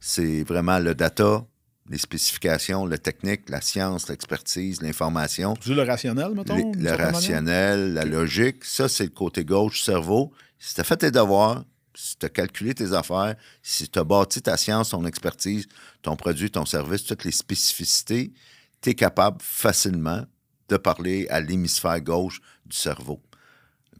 C'est 0.00 0.42
vraiment 0.44 0.78
le 0.78 0.94
data, 0.94 1.44
les 1.88 1.98
spécifications, 1.98 2.86
la 2.86 2.98
technique, 2.98 3.48
la 3.48 3.60
science, 3.60 4.08
l'expertise, 4.08 4.80
l'information. 4.82 5.54
Tu 5.54 5.74
le 5.74 5.82
rationnel, 5.82 6.32
mettons? 6.34 6.72
Le, 6.72 6.90
rationnel, 6.92 7.94
la 7.94 8.04
logique. 8.04 8.64
Ça, 8.64 8.88
c'est 8.88 9.04
le 9.04 9.10
côté 9.10 9.44
gauche 9.44 9.82
cerveau. 9.82 10.32
Si 10.58 10.74
tu 10.74 10.80
as 10.80 10.84
fait 10.84 10.96
tes 10.96 11.10
devoirs, 11.10 11.64
si 11.94 12.16
tu 12.16 12.26
as 12.26 12.28
calculé 12.28 12.74
tes 12.74 12.92
affaires, 12.92 13.36
si 13.62 13.88
tu 13.88 13.98
as 13.98 14.04
bâti 14.04 14.42
ta 14.42 14.56
science, 14.56 14.90
ton 14.90 15.04
expertise, 15.04 15.66
ton 16.02 16.16
produit, 16.16 16.50
ton 16.50 16.64
service, 16.64 17.04
toutes 17.04 17.24
les 17.24 17.32
spécificités, 17.32 18.32
tu 18.80 18.90
es 18.90 18.94
capable 18.94 19.38
facilement 19.40 20.24
de 20.68 20.76
parler 20.76 21.26
à 21.28 21.40
l'hémisphère 21.40 22.00
gauche 22.00 22.40
du 22.64 22.76
cerveau. 22.76 23.20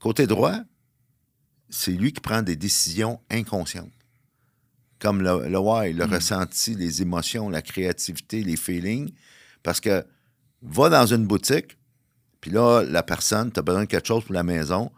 Côté 0.00 0.26
droit, 0.26 0.56
c'est 1.68 1.92
lui 1.92 2.12
qui 2.12 2.20
prend 2.20 2.42
des 2.42 2.56
décisions 2.56 3.20
inconscientes. 3.30 3.92
Comme 4.98 5.22
le, 5.22 5.48
le 5.48 5.58
why, 5.58 5.92
le 5.92 6.06
hmm. 6.06 6.12
ressenti, 6.12 6.74
les 6.74 7.02
émotions, 7.02 7.48
la 7.48 7.62
créativité, 7.62 8.42
les 8.42 8.56
feelings. 8.56 9.12
Parce 9.62 9.80
que 9.80 10.04
va 10.62 10.88
dans 10.88 11.06
une 11.06 11.26
boutique, 11.26 11.78
puis 12.40 12.50
là, 12.50 12.82
la 12.82 13.02
personne, 13.02 13.52
tu 13.52 13.60
as 13.60 13.62
besoin 13.62 13.82
de 13.82 13.88
quelque 13.88 14.06
chose 14.06 14.24
pour 14.24 14.34
la 14.34 14.42
maison, 14.42 14.90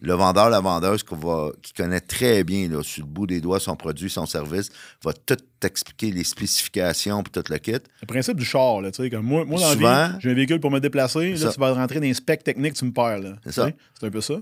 le 0.00 0.14
vendeur, 0.14 0.48
la 0.48 0.60
vendeuse 0.60 1.02
qui, 1.02 1.72
connaît 1.76 2.00
très 2.00 2.44
bien, 2.44 2.68
là, 2.68 2.82
sur 2.82 3.04
le 3.04 3.10
bout 3.10 3.26
des 3.26 3.40
doigts, 3.40 3.58
son 3.58 3.74
produit, 3.74 4.08
son 4.08 4.26
service, 4.26 4.70
va 5.02 5.12
tout 5.12 5.36
t'expliquer 5.58 6.12
les 6.12 6.24
spécifications 6.24 7.22
puis 7.22 7.32
tout 7.32 7.50
le 7.50 7.58
kit. 7.58 7.72
Le 7.72 8.06
principe 8.06 8.36
du 8.36 8.44
char, 8.44 8.80
là, 8.80 8.92
tu 8.92 9.02
sais, 9.02 9.10
comme 9.10 9.26
moi, 9.26 9.44
moi 9.44 9.60
dans 9.60 9.80
la 9.80 10.08
vie, 10.08 10.18
j'ai 10.20 10.30
un 10.30 10.34
véhicule 10.34 10.60
pour 10.60 10.70
me 10.70 10.78
déplacer, 10.78 11.34
là, 11.34 11.52
tu 11.52 11.60
vas 11.60 11.72
rentrer 11.72 11.96
dans 11.96 12.06
les 12.06 12.14
specs 12.14 12.44
techniques, 12.44 12.74
tu 12.74 12.84
me 12.84 12.92
perds, 12.92 13.20
C'est 13.44 13.52
ça. 13.52 13.70
C'est 13.98 14.06
un 14.06 14.10
peu 14.10 14.20
ça. 14.20 14.34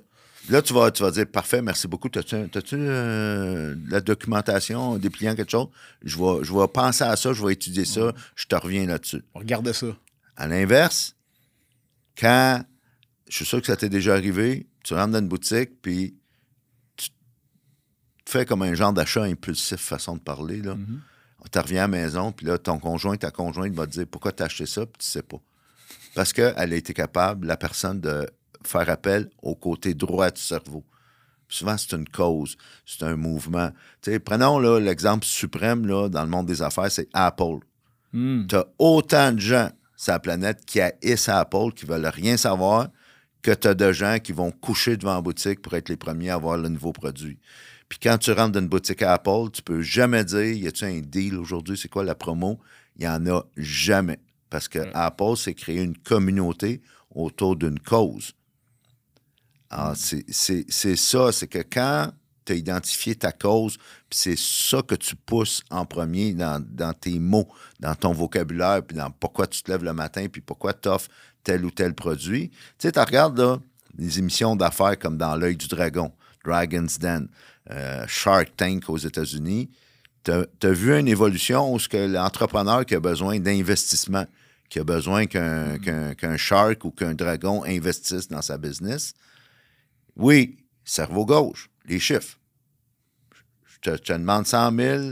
Là, 0.49 0.63
tu 0.63 0.73
vas, 0.75 0.91
tu 0.93 1.03
vas 1.03 1.11
dire, 1.11 1.27
parfait, 1.27 1.61
merci 1.61 1.89
beaucoup. 1.89 2.09
T'as-tu 2.09 2.37
euh, 2.75 3.75
la 3.89 4.01
documentation, 4.01 4.97
des 4.97 5.09
clients, 5.09 5.35
quelque 5.35 5.51
chose? 5.51 5.69
Je 6.05 6.17
vais, 6.19 6.45
je 6.45 6.53
vais 6.53 6.69
penser 6.69 7.03
à 7.03 7.17
ça, 7.17 7.33
je 7.33 7.45
vais 7.45 7.55
étudier 7.55 7.85
ça, 7.85 8.13
je 8.37 8.47
te 8.47 8.55
reviens 8.55 8.87
là-dessus. 8.87 9.25
Regardez 9.35 9.73
ça. 9.73 9.89
À 10.37 10.47
l'inverse, 10.47 11.17
quand, 12.17 12.63
je 13.29 13.37
suis 13.37 13.45
sûr 13.45 13.61
que 13.61 13.67
ça 13.67 13.77
t'est 13.77 13.89
déjà 13.89 14.13
arrivé, 14.13 14.67
tu 14.87 14.95
rentres 14.95 15.11
dans 15.15 15.19
une 15.19 15.27
boutique, 15.27 15.83
puis 15.83 16.15
tu 16.97 17.11
fais 18.25 18.47
comme 18.47 18.63
un 18.63 18.73
genre 18.75 18.93
d'achat 18.93 19.25
impulsif, 19.25 19.81
façon 19.81 20.15
de 20.15 20.21
parler. 20.21 20.63
Là. 20.63 20.77
Mm-hmm. 20.77 21.51
Tu 21.51 21.59
reviens 21.59 21.79
à 21.79 21.83
la 21.83 21.89
maison, 21.89 22.31
puis 22.31 22.47
là, 22.47 22.57
ton 22.57 22.79
conjoint, 22.79 23.17
ta 23.17 23.33
conjointe 23.33 23.75
va 23.75 23.87
te 23.87 23.91
dire 23.91 24.07
pourquoi 24.09 24.31
tu 24.31 24.45
as 24.45 24.47
acheté 24.47 24.65
ça, 24.65 24.87
puis 24.87 24.99
tu 25.01 25.07
sais 25.07 25.23
pas. 25.23 25.39
Parce 26.15 26.33
qu'elle 26.33 26.55
a 26.57 26.77
été 26.77 26.95
capable, 26.95 27.49
la 27.49 27.57
personne, 27.57 28.01
de 28.01 28.31
faire 28.63 28.89
appel 28.89 29.29
au 29.43 29.57
côté 29.57 29.93
droit 29.93 30.31
du 30.31 30.41
cerveau. 30.41 30.85
souvent, 31.49 31.77
c'est 31.77 31.97
une 31.97 32.09
cause, 32.09 32.57
c'est 32.85 33.03
un 33.03 33.17
mouvement. 33.17 33.71
prenons 34.25 34.61
l'exemple 34.79 35.27
suprême 35.27 35.85
là, 35.85 36.09
dans 36.09 36.23
le 36.23 36.31
monde 36.31 36.47
des 36.47 36.63
affaires, 36.63 36.93
c'est 36.93 37.09
Apple. 37.13 37.59
Mm. 38.13 38.47
Tu 38.47 38.55
as 38.55 38.67
autant 38.79 39.33
de 39.33 39.41
gens 39.41 39.71
sur 39.97 40.13
la 40.13 40.21
planète 40.21 40.65
qui 40.65 40.81
haïssent 40.81 41.29
Apple, 41.29 41.73
qui 41.75 41.87
veulent 41.87 42.07
rien 42.07 42.37
savoir, 42.37 42.87
que 43.47 43.55
tu 43.55 43.69
as 43.69 43.75
de 43.75 43.93
gens 43.93 44.19
qui 44.19 44.33
vont 44.33 44.51
coucher 44.51 44.97
devant 44.97 45.15
la 45.15 45.21
boutique 45.21 45.63
pour 45.63 45.75
être 45.75 45.89
les 45.89 45.97
premiers 45.97 46.31
à 46.31 46.35
avoir 46.35 46.57
le 46.57 46.69
nouveau 46.69 46.91
produit. 46.91 47.39
Puis 47.89 48.01
quand 48.03 48.19
tu 48.19 48.33
rentres 48.33 48.51
dans 48.51 48.61
une 48.61 48.67
boutique 48.67 49.03
à 49.03 49.13
Apple, 49.13 49.51
tu 49.53 49.63
peux 49.63 49.83
jamais 49.83 50.25
dire 50.25 50.53
y 50.53 50.67
a-t-il 50.67 50.99
un 50.99 51.01
deal 51.01 51.37
aujourd'hui, 51.37 51.79
c'est 51.79 51.89
quoi 51.89 52.03
la 52.03 52.17
promo? 52.17 52.59
Il 52.97 53.03
n'y 53.03 53.09
en 53.09 53.25
a 53.29 53.45
jamais. 53.57 54.19
Parce 54.51 54.67
que 54.67 54.81
Apple, 54.95 55.37
c'est 55.37 55.55
créer 55.55 55.81
une 55.81 55.97
communauté 55.97 56.83
autour 57.15 57.55
d'une 57.55 57.79
cause. 57.79 58.33
Alors, 59.71 59.93
mm. 59.93 60.23
c'est 60.69 60.97
ça, 60.97 61.31
c'est 61.31 61.47
que 61.47 61.59
quand 61.59 62.11
tu 62.45 62.53
as 62.53 62.57
identifié 62.57 63.15
ta 63.15 63.31
cause, 63.31 63.77
puis 64.11 64.19
c'est 64.19 64.39
ça 64.39 64.83
que 64.83 64.97
tu 64.97 65.15
pousses 65.15 65.63
en 65.71 65.85
premier 65.85 66.33
dans, 66.33 66.61
dans, 66.69 66.93
tes 66.93 67.21
mots, 67.21 67.49
dans 67.79 67.95
ton 67.95 68.13
vocabulaire, 68.13 68.83
puis 68.85 68.97
dans 68.97 69.11
pourquoi 69.13 69.47
tu 69.47 69.63
te 69.63 69.71
lèves 69.71 69.85
le 69.85 69.93
matin, 69.93 70.27
puis 70.27 70.41
pourquoi 70.41 70.73
tu 70.75 70.89
offres 70.89 71.11
tel 71.47 71.65
ou 71.65 71.71
tel 71.71 71.95
produit. 71.95 72.51
Tu 72.51 72.57
sais, 72.79 72.93
tu 72.93 72.99
regardes 72.99 73.39
là, 73.39 73.61
des 73.95 74.19
émissions 74.19 74.57
d'affaires 74.57 74.99
comme 74.99 75.17
dans 75.17 75.37
L'œil 75.37 75.57
du 75.57 75.69
dragon, 75.69 76.13
Dragon's 76.45 76.99
Den, 76.99 77.29
euh, 77.71 78.05
Shark 78.09 78.57
Tank 78.57 78.91
aux 78.91 78.99
États-Unis. 78.99 79.71
Tu 80.25 80.33
as, 80.33 80.73
vu 80.73 80.99
une 80.99 81.07
évolution 81.07 81.73
où 81.73 81.79
l'entrepreneur 81.93 82.85
qui 82.85 82.97
a 82.97 83.01
besoin 83.01 83.39
d'investissement, 83.39 84.27
qui 84.69 84.81
a 84.81 84.85
besoin 84.85 85.27
qu'un 85.27 86.37
shark 86.37 86.85
ou 86.85 86.91
qu'un 86.91 87.15
dragon 87.15 87.63
investisse 87.65 88.27
dans 88.27 88.43
sa 88.43 88.59
business, 88.59 89.15
oui, 90.17 90.59
cerveau 90.85 91.25
gauche, 91.25 91.71
les 91.85 92.01
chiffres. 92.01 92.41
Je 93.67 93.91
te, 93.93 93.97
je 93.97 94.03
te 94.03 94.13
demande 94.15 94.49
100 94.49 94.77
000, 94.77 95.03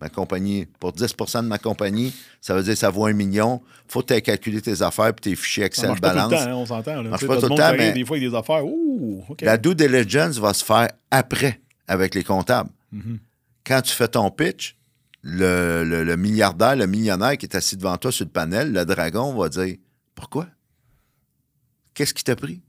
ma 0.00 0.08
compagnie, 0.08 0.66
pour 0.80 0.92
10% 0.92 1.42
de 1.42 1.48
ma 1.48 1.58
compagnie, 1.58 2.12
ça 2.40 2.54
veut 2.54 2.62
dire 2.62 2.72
que 2.72 2.78
ça 2.78 2.90
vaut 2.90 3.06
un 3.06 3.12
million. 3.12 3.62
faut 3.86 4.00
que 4.00 4.06
tu 4.06 4.14
aies 4.14 4.22
calculé 4.22 4.60
tes 4.60 4.82
affaires 4.82 5.08
et 5.08 5.12
tes 5.14 5.36
fichiers 5.36 5.64
Excel 5.64 5.90
ça 5.90 5.94
balance. 5.94 6.30
Pas 6.30 6.36
tout 6.36 6.42
le 6.42 6.46
temps, 6.46 6.50
hein, 6.50 6.54
on 6.54 6.66
s'entend. 6.66 7.02
marche 7.04 7.26
pas 7.26 7.40
tout 7.40 7.48
le 7.48 7.56
temps, 7.56 7.72
mais 7.76 7.92
des 7.92 8.04
fois, 8.04 8.18
il 8.18 8.24
y 8.24 8.26
a 8.26 8.30
des 8.30 8.36
affaires. 8.36 8.66
Ouh, 8.66 9.24
La 9.40 9.56
due 9.56 9.74
diligence 9.74 10.38
va 10.38 10.52
se 10.52 10.64
faire 10.64 10.88
après 11.10 11.60
avec 11.86 12.14
les 12.14 12.24
comptables. 12.24 12.70
Mm-hmm. 12.94 13.18
Quand 13.64 13.82
tu 13.82 13.94
fais 13.94 14.08
ton 14.08 14.30
pitch, 14.30 14.76
le, 15.22 15.84
le, 15.84 16.16
milliardaire, 16.16 16.76
le 16.76 16.86
millionnaire 16.86 17.38
qui 17.38 17.46
est 17.46 17.56
assis 17.56 17.76
devant 17.76 17.96
toi 17.96 18.12
sur 18.12 18.26
le 18.26 18.30
panel, 18.30 18.72
le 18.72 18.84
dragon 18.84 19.34
va 19.34 19.48
dire 19.48 19.76
Pourquoi? 20.14 20.46
Qu'est-ce 21.94 22.12
qui 22.12 22.24
t'a 22.24 22.36
pris? 22.36 22.60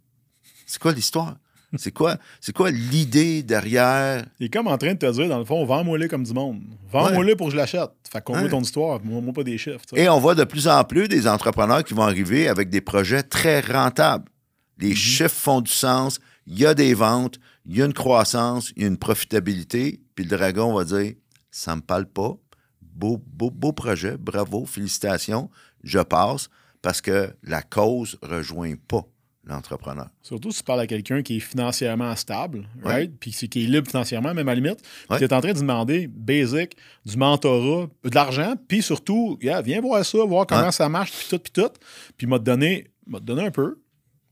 C'est 0.66 0.80
quoi 0.80 0.94
l'histoire? 0.94 1.36
C'est 1.78 1.92
quoi, 1.92 2.18
c'est 2.42 2.56
quoi 2.56 2.72
l'idée 2.72 3.44
derrière? 3.44 4.26
Il 4.40 4.48
est 4.48 4.50
comme 4.50 4.68
en 4.68 4.78
train 4.78 4.94
de 4.94 5.00
te 5.00 5.12
dire, 5.12 5.28
dans 5.28 5.40
le 5.40 5.46
fond, 5.46 5.66
vends-moi-le 5.66 6.08
comme 6.08 6.24
du 6.24 6.34
monde. 6.34 6.62
Vends-moi-le 6.92 7.36
pour 7.36 7.48
que 7.48 7.54
je 7.54 7.58
l'achète. 7.58 7.90
Fait 8.12 8.24
qu'on 8.24 8.36
ouais. 8.36 8.50
ton 8.50 8.62
histoire, 8.62 9.00
moi, 9.04 9.22
pas 9.34 9.44
des 9.44 9.58
chiffres. 9.58 9.82
Et 9.96 10.10
on 10.10 10.20
voit 10.20 10.36
de 10.36 10.44
plus 10.44 10.68
en 10.68 10.84
plus 10.84 11.08
des 11.08 11.28
entrepreneurs 11.28 11.84
qui 11.84 11.94
vont 11.94 12.04
arriver 12.04 12.48
avec 12.48 12.70
des 12.70 12.82
projets 12.82 13.24
très 13.24 13.60
rentables. 13.62 14.30
Les 14.78 14.92
mm-hmm. 14.92 14.96
chiffres 14.96 15.36
font 15.36 15.62
du 15.62 15.72
sens, 15.72 16.20
il 16.48 16.60
y 16.60 16.66
a 16.66 16.74
des 16.74 16.94
ventes, 16.94 17.40
il 17.66 17.78
y 17.78 17.82
a 17.82 17.86
une 17.86 17.94
croissance, 17.94 18.72
il 18.76 18.84
y 18.84 18.86
a 18.86 18.88
une 18.88 18.98
profitabilité. 18.98 20.02
Puis 20.16 20.26
le 20.26 20.38
dragon 20.38 20.74
va 20.74 20.84
dire, 20.84 21.14
ça 21.52 21.76
me 21.76 21.82
parle 21.82 22.06
pas. 22.06 22.36
Beau, 22.82 23.22
beau, 23.26 23.52
beau 23.52 23.74
projet, 23.74 24.18
bravo, 24.18 24.66
félicitations, 24.66 25.50
je 25.84 26.00
passe 26.00 26.50
parce 26.82 27.02
que 27.02 27.34
la 27.44 27.62
cause 27.62 28.18
rejoint 28.22 28.76
pas 28.88 29.06
l'entrepreneur. 29.46 30.10
Surtout 30.22 30.52
si 30.52 30.60
tu 30.60 30.64
parles 30.64 30.82
à 30.82 30.88
quelqu'un 30.88 31.22
qui 31.22 31.38
est 31.38 31.40
financièrement 31.40 32.16
stable, 32.16 32.68
right? 32.84 33.12
Puis 33.20 33.32
qui 33.32 33.64
est 33.64 33.68
libre 33.68 33.88
financièrement, 33.88 34.34
même 34.34 34.48
à 34.48 34.56
la 34.56 34.62
limite. 34.62 34.82
Tu 35.18 35.24
es 35.24 35.34
en 35.34 35.42
train 35.42 35.54
de 35.54 35.60
demander 35.60 36.08
basic, 36.08 36.76
du 37.06 37.16
mentorat, 37.18 37.88
de 38.04 38.16
l'argent, 38.16 38.56
puis 38.68 38.82
surtout, 38.82 39.38
viens 39.42 39.82
voir 39.82 40.04
ça, 40.04 40.24
voir 40.26 40.48
comment 40.48 40.72
ça 40.72 40.90
marche, 40.90 41.12
puis 41.12 41.28
tout, 41.30 41.40
puis 41.40 41.52
tout. 41.52 41.72
Puis 42.18 42.28
m'a 42.28 42.40
donné, 42.40 42.88
m'a 43.06 43.20
donné 43.20 43.44
un 43.44 43.52
peu. 43.52 43.80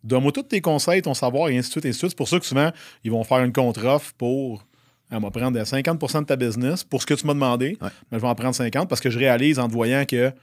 Donne-moi 0.03 0.31
tous 0.31 0.43
tes 0.43 0.61
conseils, 0.61 1.01
ton 1.01 1.13
savoir, 1.13 1.49
et 1.49 1.57
ainsi 1.57 1.69
de 1.69 1.71
suite, 1.73 1.85
ainsi 1.85 1.93
de 1.93 1.97
suite. 1.99 2.11
C'est 2.11 2.17
pour 2.17 2.27
ça 2.27 2.39
que 2.39 2.45
souvent, 2.45 2.71
ils 3.03 3.11
vont 3.11 3.23
faire 3.23 3.39
une 3.39 3.53
contre-offre 3.53 4.13
pour. 4.17 4.65
Elle 5.11 5.21
va 5.21 5.29
prendre 5.29 5.59
50% 5.59 6.21
de 6.21 6.25
ta 6.25 6.35
business 6.35 6.83
pour 6.83 7.01
ce 7.01 7.05
que 7.05 7.13
tu 7.13 7.27
m'as 7.27 7.35
demandé. 7.35 7.77
Mais 7.81 8.17
je 8.17 8.17
vais 8.17 8.27
en 8.27 8.33
prendre 8.33 8.55
50 8.55 8.89
parce 8.89 8.99
que 8.99 9.11
je 9.11 9.19
réalise 9.19 9.59
en 9.59 9.67
te 9.67 9.73
voyant 9.73 10.05
que 10.05 10.33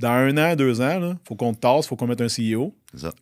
dans 0.00 0.08
un 0.08 0.36
an, 0.38 0.56
deux 0.56 0.80
ans, 0.80 1.12
il 1.12 1.16
faut 1.24 1.36
qu'on 1.36 1.52
te 1.52 1.60
tasse, 1.60 1.84
il 1.84 1.88
faut 1.88 1.96
qu'on 1.96 2.06
mette 2.06 2.22
un 2.22 2.26
CEO 2.26 2.74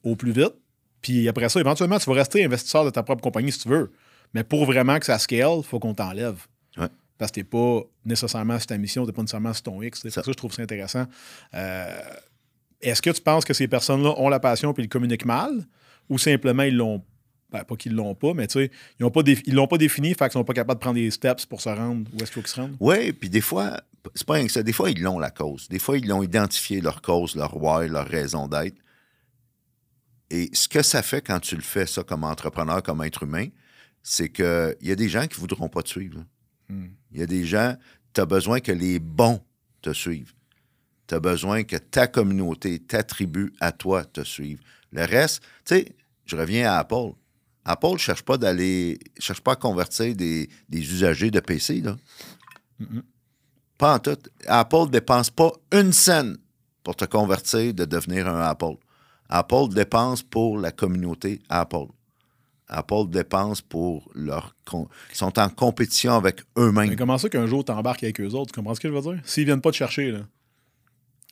au 0.04 0.16
plus 0.16 0.32
vite. 0.32 0.54
Puis 1.02 1.28
après 1.28 1.48
ça, 1.48 1.60
éventuellement, 1.60 1.98
tu 1.98 2.08
vas 2.08 2.16
rester 2.16 2.44
investisseur 2.44 2.84
de 2.84 2.90
ta 2.90 3.02
propre 3.02 3.22
compagnie 3.22 3.52
si 3.52 3.60
tu 3.60 3.68
veux. 3.68 3.92
Mais 4.34 4.44
pour 4.44 4.64
vraiment 4.64 4.98
que 4.98 5.06
ça 5.06 5.18
scale, 5.18 5.58
il 5.58 5.64
faut 5.64 5.78
qu'on 5.78 5.94
t'enlève. 5.94 6.46
Parce 7.18 7.32
que 7.32 7.34
tu 7.34 7.40
n'es 7.40 7.44
pas 7.44 7.82
nécessairement 8.04 8.58
sur 8.58 8.68
ta 8.68 8.78
mission, 8.78 9.02
tu 9.02 9.08
n'es 9.08 9.12
pas 9.12 9.22
nécessairement 9.22 9.52
sur 9.52 9.64
ton 9.64 9.82
X. 9.82 10.00
C'est 10.02 10.10
ça 10.10 10.22
que 10.22 10.30
je 10.30 10.36
trouve 10.36 10.52
ça 10.52 10.62
intéressant. 10.62 11.04
Euh, 11.54 12.00
est-ce 12.80 13.02
que 13.02 13.10
tu 13.10 13.20
penses 13.20 13.44
que 13.44 13.54
ces 13.54 13.66
personnes-là 13.66 14.14
ont 14.16 14.28
la 14.28 14.38
passion 14.38 14.72
puis 14.72 14.84
ils 14.84 14.88
communiquent 14.88 15.24
mal? 15.24 15.66
Ou 16.08 16.16
simplement 16.18 16.62
ils 16.62 16.76
l'ont 16.76 17.02
ben, 17.50 17.64
pas 17.64 17.76
qu'ils 17.76 17.94
l'ont 17.94 18.14
pas, 18.14 18.34
mais 18.34 18.46
tu 18.46 18.60
sais, 18.60 18.70
ils 18.98 19.02
l'ont 19.02 19.10
pas, 19.10 19.22
l'ont 19.46 19.66
pas 19.66 19.78
défini, 19.78 20.08
fait 20.10 20.24
qu'ils 20.24 20.32
sont 20.32 20.44
pas 20.44 20.52
capables 20.52 20.78
de 20.78 20.82
prendre 20.82 20.96
des 20.96 21.10
steps 21.10 21.46
pour 21.46 21.60
se 21.60 21.68
rendre 21.68 22.08
où 22.12 22.16
est-ce 22.16 22.24
qu'il 22.24 22.34
faut 22.34 22.40
qu'ils 22.40 22.48
se 22.48 22.60
rendent. 22.60 22.76
Oui, 22.80 23.12
puis 23.12 23.30
des 23.30 23.40
fois, 23.40 23.80
c'est 24.14 24.26
pas 24.26 24.34
rien 24.34 24.46
que 24.46 24.52
ça. 24.52 24.62
Des 24.62 24.72
fois, 24.72 24.90
ils 24.90 25.00
l'ont 25.00 25.18
la 25.18 25.30
cause. 25.30 25.68
Des 25.68 25.78
fois, 25.78 25.98
ils 25.98 26.06
l'ont 26.06 26.22
identifié, 26.22 26.80
leur 26.80 27.00
cause, 27.00 27.36
leur 27.36 27.56
why, 27.56 27.88
leur 27.88 28.06
raison 28.06 28.48
d'être. 28.48 28.76
Et 30.30 30.50
ce 30.52 30.68
que 30.68 30.82
ça 30.82 31.02
fait 31.02 31.22
quand 31.22 31.40
tu 31.40 31.56
le 31.56 31.62
fais, 31.62 31.86
ça, 31.86 32.02
comme 32.02 32.24
entrepreneur, 32.24 32.82
comme 32.82 33.02
être 33.02 33.22
humain, 33.22 33.46
c'est 34.02 34.28
qu'il 34.28 34.76
y 34.82 34.90
a 34.90 34.94
des 34.94 35.08
gens 35.08 35.26
qui 35.26 35.36
ne 35.36 35.40
voudront 35.40 35.68
pas 35.68 35.82
te 35.82 35.88
suivre. 35.88 36.22
Hmm. 36.68 36.88
Il 37.12 37.20
y 37.20 37.22
a 37.22 37.26
des 37.26 37.46
gens, 37.46 37.76
tu 38.12 38.20
as 38.20 38.26
besoin 38.26 38.60
que 38.60 38.72
les 38.72 38.98
bons 38.98 39.40
te 39.80 39.92
suivent. 39.92 40.34
Tu 41.06 41.14
as 41.14 41.20
besoin 41.20 41.64
que 41.64 41.76
ta 41.76 42.06
communauté, 42.06 42.78
ta 42.78 43.02
tribu 43.02 43.54
à 43.60 43.72
toi 43.72 44.04
te 44.04 44.22
suive. 44.22 44.60
Le 44.92 45.04
reste, 45.04 45.42
tu 45.64 45.76
sais, 45.76 45.96
je 46.26 46.36
reviens 46.36 46.70
à 46.70 46.78
Apple. 46.78 47.12
Apple 47.68 47.92
ne 47.92 47.98
cherche 47.98 48.22
pas 48.22 48.38
d'aller, 48.38 48.98
cherche 49.18 49.42
pas 49.42 49.52
à 49.52 49.56
convertir 49.56 50.16
des, 50.16 50.48
usagers 50.72 51.30
de 51.30 51.38
PC. 51.38 51.82
Là. 51.82 51.96
Pas 53.76 53.96
en 53.96 53.98
tout. 53.98 54.16
Apple 54.46 54.86
ne 54.86 54.86
dépense 54.86 55.28
pas 55.28 55.52
une 55.72 55.92
scène 55.92 56.38
pour 56.82 56.96
te 56.96 57.04
convertir 57.04 57.74
de 57.74 57.84
devenir 57.84 58.26
un 58.26 58.40
Apple. 58.40 58.76
Apple 59.28 59.68
dépense 59.70 60.22
pour 60.22 60.58
la 60.58 60.72
communauté 60.72 61.42
Apple. 61.50 61.88
Apple 62.68 63.08
dépense 63.10 63.60
pour 63.60 64.10
leur. 64.14 64.56
Ils 64.72 64.86
sont 65.12 65.38
en 65.38 65.50
compétition 65.50 66.14
avec 66.14 66.40
eux-mêmes. 66.56 66.88
Mais 66.88 66.96
comment 66.96 67.18
ça 67.18 67.28
qu'un 67.28 67.46
jour 67.46 67.66
tu 67.66 67.72
embarques 67.72 68.02
avec 68.02 68.18
eux 68.22 68.30
autres? 68.30 68.52
Tu 68.52 68.56
comprends 68.56 68.74
ce 68.74 68.80
que 68.80 68.88
je 68.88 68.94
veux 68.94 69.02
dire? 69.02 69.20
S'ils 69.24 69.44
viennent 69.44 69.60
pas 69.60 69.72
te 69.72 69.76
chercher, 69.76 70.10
là. 70.10 70.20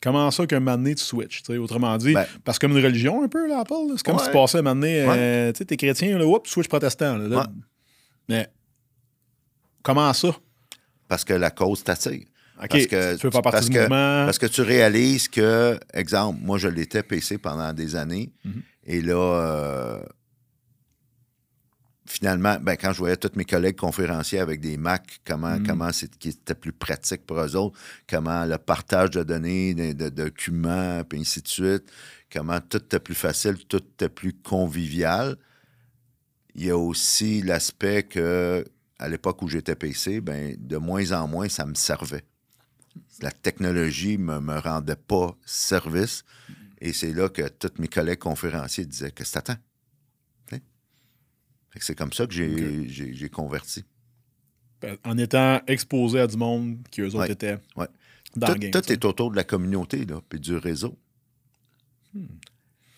Comment 0.02 0.30
ça 0.30 0.46
qu'un 0.46 0.60
moment 0.60 0.76
donné, 0.76 0.94
tu 0.94 1.02
switches? 1.04 1.42
Autrement 1.50 1.96
dit, 1.96 2.12
Ben- 2.12 2.26
parce 2.44 2.58
que 2.58 2.66
comme 2.66 2.76
une 2.76 2.84
religion, 2.84 3.22
un 3.22 3.28
peu, 3.28 3.48
là, 3.48 3.60
Apple. 3.60 3.74
C'est 3.96 4.02
comme 4.04 4.16
Ouais. 4.16 4.20
si 4.22 4.26
tu 4.26 4.32
passais 4.32 4.58
un 4.58 4.62
moment 4.62 4.74
donné, 4.80 5.04
euh, 5.08 5.52
tu 5.52 5.58
sais, 5.58 5.64
t'es 5.64 5.76
chrétien, 5.76 6.18
là, 6.18 6.26
oups, 6.26 6.48
switch 6.50 6.68
protestant. 6.68 7.16
là, 7.16 7.26
là. 7.28 7.38
Ouais. 7.38 7.44
Mais 8.28 8.48
comment 9.82 10.12
ça? 10.12 10.36
Parce 11.08 11.24
que 11.24 11.32
la 11.32 11.50
cause 11.50 11.82
t'attire. 11.84 12.22
OK, 12.62 12.68
Parce 12.70 12.86
que, 12.86 13.16
tu 13.16 13.26
veux 13.26 13.30
faire 13.30 13.42
partie 13.42 13.56
parce 13.56 13.66
du 13.66 13.72
que- 13.74 13.80
mouvement. 13.80 14.24
Parce 14.24 14.38
que 14.38 14.46
tu 14.46 14.62
réalises 14.62 15.28
que, 15.28 15.78
exemple, 15.92 16.38
moi, 16.42 16.56
je 16.58 16.68
l'étais 16.68 17.02
PC 17.02 17.36
pendant 17.38 17.72
des 17.72 17.96
années. 17.96 18.32
Mhm. 18.44 18.62
Et 18.86 19.00
là, 19.02 19.14
euh, 19.16 20.02
finalement, 22.06 22.58
ben, 22.60 22.76
quand 22.76 22.92
je 22.92 22.98
voyais 22.98 23.16
tous 23.16 23.32
mes 23.36 23.44
collègues 23.44 23.76
conférenciers 23.76 24.38
avec 24.40 24.60
des 24.60 24.76
Mac, 24.76 25.20
comment, 25.26 25.56
Mhm. 25.58 25.66
comment 25.66 25.92
c'est- 25.92 26.16
qui 26.18 26.30
était 26.30 26.54
plus 26.54 26.72
pratique 26.72 27.26
pour 27.26 27.38
eux 27.40 27.56
autres, 27.56 27.78
comment 28.08 28.44
le 28.44 28.58
partage 28.58 29.10
de 29.10 29.22
données, 29.22 29.74
de, 29.74 29.92
de 29.92 30.08
documents, 30.08 31.02
puis 31.04 31.20
ainsi 31.20 31.42
de 31.42 31.48
suite, 31.48 31.84
comment 32.32 32.60
tout 32.60 32.78
était 32.78 33.00
plus 33.00 33.14
facile, 33.14 33.56
tout 33.66 33.78
était 33.78 34.08
plus 34.08 34.32
convivial. 34.32 35.36
Il 36.54 36.64
y 36.66 36.70
a 36.70 36.76
aussi 36.78 37.42
l'aspect 37.42 38.02
que, 38.04 38.64
à 38.98 39.08
l'époque 39.08 39.42
où 39.42 39.48
j'étais 39.48 39.74
PC, 39.74 40.20
ben, 40.20 40.56
de 40.58 40.76
moins 40.78 41.12
en 41.12 41.28
moins, 41.28 41.48
ça 41.48 41.66
me 41.66 41.74
servait. 41.74 42.24
La 43.20 43.30
technologie 43.30 44.16
ne 44.18 44.24
me, 44.24 44.40
me 44.40 44.58
rendait 44.58 44.96
pas 44.96 45.36
service. 45.44 46.24
Et 46.80 46.92
c'est 46.92 47.12
là 47.12 47.28
que 47.28 47.46
tous 47.48 47.72
mes 47.80 47.88
collègues 47.88 48.18
conférenciers 48.18 48.84
disaient 48.86 49.10
que 49.10 49.24
c'est 49.24 49.38
attends. 49.38 49.56
C'est 51.80 51.94
comme 51.94 52.12
ça 52.12 52.26
que 52.26 52.32
j'ai 52.34 53.28
converti. 53.30 53.84
En 55.04 55.18
étant 55.18 55.60
exposé 55.66 56.20
à 56.20 56.26
du 56.26 56.36
monde 56.36 56.78
qui 56.90 57.00
eux 57.00 57.06
autres 57.08 57.18
Ouais. 57.20 57.32
étaient 57.32 57.58
Ouais. 57.76 57.86
dans 58.36 58.46
tout 58.48 58.52
le 58.54 58.58
game. 58.58 58.70
tout 58.70 58.80
tu 58.82 58.88
sais. 58.88 58.92
est 58.94 59.04
autour 59.04 59.30
de 59.30 59.36
la 59.36 59.44
communauté, 59.44 60.04
là, 60.04 60.20
puis 60.28 60.38
du 60.38 60.56
réseau. 60.56 60.96
Hmm. 62.14 62.26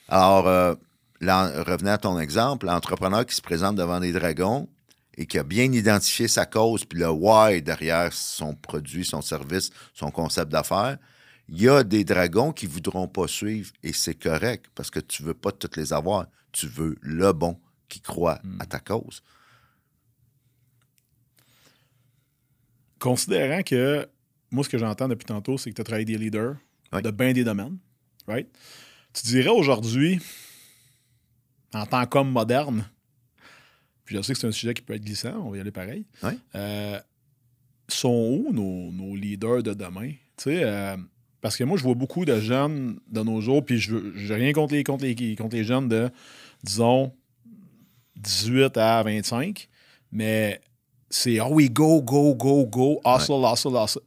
Alors, 0.08 0.46
euh, 0.48 0.74
revenez 1.20 1.90
à 1.90 1.98
ton 1.98 2.18
exemple, 2.18 2.66
l'entrepreneur 2.66 3.24
qui 3.26 3.34
se 3.34 3.40
présente 3.42 3.76
devant 3.76 4.00
des 4.00 4.12
dragons 4.12 4.68
et 5.16 5.26
qui 5.26 5.38
a 5.38 5.42
bien 5.44 5.70
identifié 5.72 6.28
sa 6.28 6.46
cause, 6.46 6.84
puis 6.84 6.98
le 6.98 7.10
why 7.10 7.62
derrière 7.62 8.12
son 8.12 8.54
produit, 8.54 9.04
son 9.04 9.22
service, 9.22 9.70
son 9.94 10.10
concept 10.10 10.50
d'affaires, 10.52 10.98
il 11.48 11.62
y 11.62 11.68
a 11.68 11.82
des 11.82 12.04
dragons 12.04 12.52
qui 12.52 12.66
ne 12.66 12.72
voudront 12.72 13.08
pas 13.08 13.26
suivre 13.26 13.72
et 13.82 13.92
c'est 13.92 14.14
correct 14.14 14.66
parce 14.74 14.90
que 14.90 15.00
tu 15.00 15.22
ne 15.22 15.28
veux 15.28 15.34
pas 15.34 15.50
toutes 15.52 15.76
les 15.76 15.92
avoir. 15.92 16.26
Tu 16.52 16.66
veux 16.66 16.96
le 17.00 17.32
bon 17.32 17.58
qui 17.88 18.01
croit 18.01 18.40
Hmm. 18.44 18.61
à 18.61 18.66
ta 18.66 18.79
cause. 18.81 19.22
Considérant 22.98 23.62
que 23.62 24.09
moi, 24.51 24.64
ce 24.64 24.68
que 24.68 24.79
j'entends 24.79 25.09
depuis 25.09 25.27
tantôt, 25.27 25.57
c'est 25.59 25.70
que 25.70 25.74
tu 25.77 25.81
as 25.81 25.85
travaillé 25.85 26.05
des 26.05 26.18
leaders 26.18 26.57
Oui. 26.92 27.03
de 27.03 27.11
bien 27.11 27.33
des 27.33 27.44
domaines, 27.44 27.79
right? 28.27 28.48
Tu 29.12 29.22
dirais 29.27 29.51
aujourd'hui, 29.51 30.18
en 31.74 31.87
tant 31.87 32.05
qu'homme 32.07 32.31
moderne, 32.33 32.85
puis 34.05 34.16
je 34.16 34.22
sais 34.22 34.33
que 34.33 34.38
c'est 34.38 34.46
un 34.46 34.53
sujet 34.53 34.74
qui 34.74 34.83
peut 34.83 34.94
être 34.94 35.05
glissant, 35.05 35.35
on 35.44 35.51
va 35.51 35.59
y 35.59 35.61
aller 35.61 35.70
pareil. 35.70 36.07
Oui. 36.22 36.33
euh, 36.55 36.98
sont 37.88 38.09
où 38.44 38.53
nos, 38.53 38.90
nos 38.92 39.14
leaders 39.16 39.62
de 39.62 39.74
demain? 39.74 40.11
Tu 40.37 40.44
sais, 40.44 40.62
euh, 40.64 40.96
parce 41.40 41.57
que 41.57 41.64
moi, 41.64 41.79
je 41.79 41.83
vois 41.85 41.94
beaucoup 41.94 42.24
de 42.24 42.40
jeunes 42.40 42.98
de 43.09 43.22
nos 43.22 43.40
jours, 43.40 43.64
puis 43.64 43.79
je 43.79 43.94
n'ai 43.94 44.35
rien 44.35 44.53
contre 44.53 44.74
les, 44.74 44.83
contre, 44.85 45.05
les, 45.05 45.37
contre 45.37 45.55
les 45.57 45.64
jeunes 45.64 45.88
de, 45.88 46.11
disons, 46.64 47.14
18 48.18 48.76
à 48.76 49.02
25, 49.02 49.68
mais 50.12 50.61
c'est 51.11 51.40
oh 51.40 51.48
oui, 51.50 51.70
go, 51.70 52.02
go, 52.02 52.35
go, 52.35 52.66
go, 52.66 53.00
hustle, 53.04 53.44
hustle, 53.44 53.76
hustle. 53.76 54.00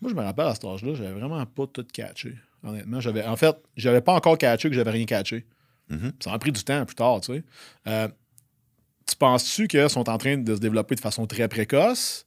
Moi, 0.00 0.10
je 0.10 0.14
me 0.14 0.22
rappelle 0.22 0.46
à 0.46 0.54
cet 0.54 0.64
âge-là, 0.64 0.94
j'avais 0.94 1.12
vraiment 1.12 1.44
pas 1.46 1.66
tout 1.66 1.86
catché. 1.92 2.34
Honnêtement, 2.62 3.00
j'avais. 3.00 3.24
En 3.24 3.36
fait, 3.36 3.56
j'avais 3.76 4.00
pas 4.00 4.14
encore 4.14 4.36
catché 4.38 4.68
que 4.68 4.74
j'avais 4.74 4.90
rien 4.90 5.06
catché. 5.06 5.46
Mhm. 5.88 6.12
Ça 6.20 6.32
a 6.32 6.38
pris 6.38 6.52
du 6.52 6.62
temps 6.62 6.84
plus 6.84 6.96
tard, 6.96 7.20
tu 7.20 7.34
sais. 7.34 7.44
Euh, 7.86 8.08
tu 9.08 9.16
penses-tu 9.16 9.68
qu'ils 9.68 9.88
sont 9.88 10.08
en 10.08 10.18
train 10.18 10.36
de 10.36 10.54
se 10.54 10.60
développer 10.60 10.96
de 10.96 11.00
façon 11.00 11.26
très 11.26 11.48
précoce? 11.48 12.26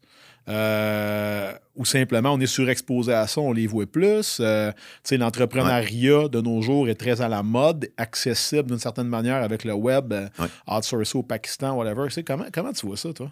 Euh, 0.50 1.54
ou 1.76 1.86
simplement 1.86 2.34
on 2.34 2.40
est 2.40 2.48
surexposé 2.48 3.14
à 3.14 3.28
ça, 3.28 3.40
on 3.40 3.54
les 3.54 3.68
voit 3.68 3.86
plus. 3.86 4.40
Euh, 4.40 4.72
L'entrepreneuriat 5.12 6.28
de 6.28 6.42
nos 6.42 6.62
jours 6.62 6.90
est 6.90 6.96
très 6.96 7.22
à 7.22 7.28
la 7.28 7.44
mode, 7.44 7.90
accessible 7.98 8.70
d'une 8.70 8.80
certaine 8.80 9.08
manière 9.08 9.44
avec 9.44 9.64
le 9.64 9.74
web, 9.74 10.12
euh, 10.12 10.28
Ouais. 10.40 10.48
outsourcé 10.68 11.18
au 11.18 11.24
Pakistan, 11.24 11.76
whatever. 11.76 12.08
Comment, 12.26 12.46
comment 12.52 12.74
tu 12.74 12.86
vois 12.88 12.98
ça, 12.98 13.14
toi? 13.14 13.32